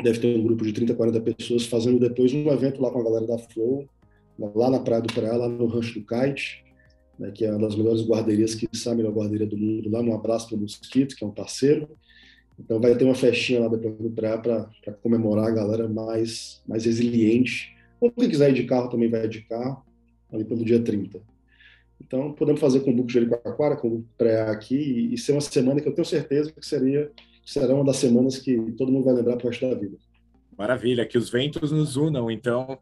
deve 0.02 0.18
ter 0.18 0.36
um 0.36 0.42
grupo 0.42 0.64
de 0.64 0.72
30, 0.72 0.94
40 0.94 1.20
pessoas 1.20 1.66
fazendo 1.66 1.98
depois 1.98 2.32
um 2.32 2.50
evento 2.50 2.80
lá 2.80 2.90
com 2.90 3.00
a 3.00 3.04
galera 3.04 3.26
da 3.26 3.38
Flow, 3.38 3.88
lá 4.54 4.70
na 4.70 4.80
Praia 4.80 5.02
do 5.02 5.12
Praia, 5.12 5.36
lá 5.36 5.48
no 5.48 5.66
Rancho 5.66 6.00
do 6.00 6.06
Kite, 6.06 6.64
né, 7.18 7.30
que 7.32 7.44
é 7.44 7.50
uma 7.50 7.66
das 7.66 7.76
melhores 7.76 8.02
guarderias, 8.02 8.54
que 8.54 8.68
sabe 8.76 8.94
a 8.94 9.04
melhor 9.04 9.12
guarderia 9.12 9.46
do 9.46 9.56
mundo, 9.56 9.90
lá 9.90 10.02
no 10.02 10.14
Abraço 10.14 10.48
para 10.48 10.56
o 10.56 10.60
Mosquito, 10.60 11.16
que 11.16 11.24
é 11.24 11.26
um 11.26 11.32
parceiro. 11.32 11.88
Então 12.58 12.80
vai 12.80 12.96
ter 12.96 13.04
uma 13.04 13.14
festinha 13.14 13.60
lá 13.60 13.68
depois 13.68 13.96
do 13.98 14.10
pré 14.10 14.36
para 14.36 14.92
comemorar 15.02 15.46
a 15.46 15.50
galera 15.50 15.88
mais, 15.88 16.62
mais 16.66 16.84
resiliente. 16.84 17.76
Ou 18.00 18.10
quem 18.10 18.28
quiser 18.28 18.50
ir 18.50 18.54
de 18.54 18.64
carro 18.64 18.88
também 18.88 19.08
vai 19.08 19.28
de 19.28 19.42
carro, 19.42 19.84
ali 20.32 20.44
pelo 20.44 20.64
dia 20.64 20.80
30. 20.80 21.20
Então 22.00 22.32
podemos 22.32 22.60
fazer 22.60 22.80
com 22.80 22.90
o 22.90 22.94
Buco 22.94 23.10
Jericoacoara, 23.10 23.76
com 23.76 23.88
o 23.88 24.04
pré 24.16 24.42
aqui, 24.42 24.76
e, 24.76 25.14
e 25.14 25.18
ser 25.18 25.32
uma 25.32 25.40
semana 25.40 25.80
que 25.80 25.88
eu 25.88 25.94
tenho 25.94 26.06
certeza 26.06 26.52
que 26.52 26.64
seria 26.64 27.10
será 27.48 27.74
uma 27.74 27.84
das 27.84 27.96
semanas 27.96 28.38
que 28.38 28.56
todo 28.72 28.92
mundo 28.92 29.06
vai 29.06 29.14
lembrar 29.14 29.36
para 29.36 29.46
o 29.46 29.48
resto 29.48 29.68
da 29.68 29.74
vida. 29.74 29.96
Maravilha, 30.56 31.06
que 31.06 31.16
os 31.16 31.30
ventos 31.30 31.72
nos 31.72 31.96
unam, 31.96 32.30
então, 32.30 32.78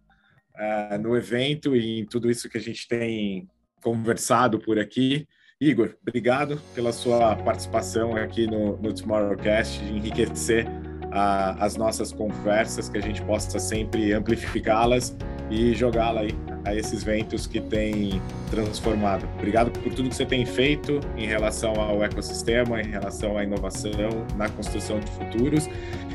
uh, 0.57 0.99
no 0.99 1.17
evento 1.17 1.77
e 1.77 2.01
em 2.01 2.05
tudo 2.05 2.29
isso 2.29 2.49
que 2.49 2.59
a 2.59 2.61
gente 2.61 2.89
tem 2.89 3.49
conversado 3.81 4.59
por 4.59 4.77
aqui. 4.77 5.25
Igor, 5.61 5.95
obrigado 6.03 6.61
pela 6.75 6.93
sua 6.93 7.37
participação 7.37 8.17
aqui 8.17 8.47
no, 8.47 8.77
no 8.79 8.93
Tomorrowcast, 8.93 9.79
de 9.79 9.93
enriquecer 9.93 10.67
a, 11.13 11.65
as 11.65 11.77
nossas 11.77 12.13
conversas, 12.13 12.89
que 12.89 12.99
a 12.99 13.03
gente 13.03 13.23
possa 13.23 13.61
sempre 13.61 14.13
amplificá-las 14.13 15.17
e 15.51 15.75
jogá-la 15.75 16.23
aí 16.23 16.35
a 16.65 16.75
esses 16.75 17.05
ventos 17.05 17.47
que 17.47 17.61
têm 17.61 18.21
transformado. 18.51 19.29
Obrigado 19.39 19.71
por 19.71 19.95
tudo 19.95 20.09
que 20.09 20.17
você 20.17 20.27
tem 20.27 20.45
feito 20.45 21.01
em 21.17 21.27
relação 21.27 21.81
ao 21.81 22.03
ecossistema, 22.03 22.81
em 22.81 22.91
relação 22.91 23.39
à 23.39 23.45
inovação, 23.45 24.27
na 24.37 24.49
construção 24.49 24.99
de 24.99 25.11
futuros 25.13 25.69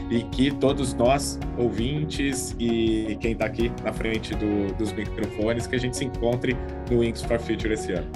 e 0.09 0.23
que 0.23 0.51
todos 0.51 0.93
nós, 0.93 1.39
ouvintes 1.57 2.53
e 2.59 3.17
quem 3.21 3.31
está 3.31 3.45
aqui 3.45 3.71
na 3.81 3.93
frente 3.93 4.35
do, 4.35 4.73
dos 4.75 4.91
microfones, 4.91 5.65
que 5.65 5.75
a 5.77 5.79
gente 5.79 5.95
se 5.95 6.03
encontre 6.03 6.55
no 6.89 6.99
Wings 6.99 7.23
for 7.23 7.39
Future 7.39 7.73
esse 7.73 7.93
ano. 7.93 8.07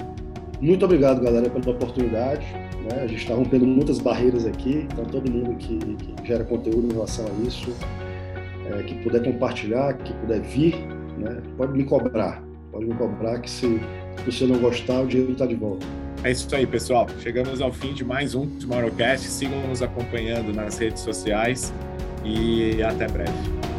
Muito 0.60 0.84
obrigado, 0.84 1.22
galera, 1.22 1.48
pela 1.48 1.70
oportunidade. 1.74 2.44
Né? 2.90 3.02
A 3.02 3.06
gente 3.06 3.22
está 3.22 3.34
rompendo 3.34 3.66
muitas 3.66 3.98
barreiras 3.98 4.44
aqui, 4.44 4.86
então 4.92 5.06
todo 5.06 5.30
mundo 5.30 5.56
que, 5.56 5.78
que 5.78 6.26
gera 6.26 6.44
conteúdo 6.44 6.86
em 6.86 6.92
relação 6.92 7.24
a 7.26 7.48
isso, 7.48 7.74
é, 8.70 8.82
que 8.82 8.94
puder 8.96 9.24
compartilhar, 9.24 9.94
que 9.94 10.12
puder 10.12 10.40
vir, 10.42 10.74
né? 11.16 11.42
pode 11.56 11.72
me 11.72 11.84
cobrar. 11.84 12.42
Pode 12.70 12.84
me 12.86 12.94
cobrar 12.94 13.40
que 13.40 13.50
se, 13.50 13.80
você 14.24 14.46
não 14.46 14.58
gostar, 14.58 15.00
o 15.00 15.06
dinheiro 15.06 15.32
está 15.32 15.46
de 15.46 15.54
volta. 15.54 15.86
É 16.22 16.30
isso 16.30 16.54
aí, 16.54 16.66
pessoal. 16.66 17.06
Chegamos 17.20 17.60
ao 17.60 17.72
fim 17.72 17.92
de 17.92 18.04
mais 18.04 18.34
um 18.34 18.46
Tomorrowcast. 18.58 19.26
Sigam 19.28 19.66
nos 19.68 19.82
acompanhando 19.82 20.52
nas 20.52 20.78
redes 20.78 21.02
sociais 21.02 21.72
e 22.24 22.82
até 22.82 23.06
breve. 23.06 23.75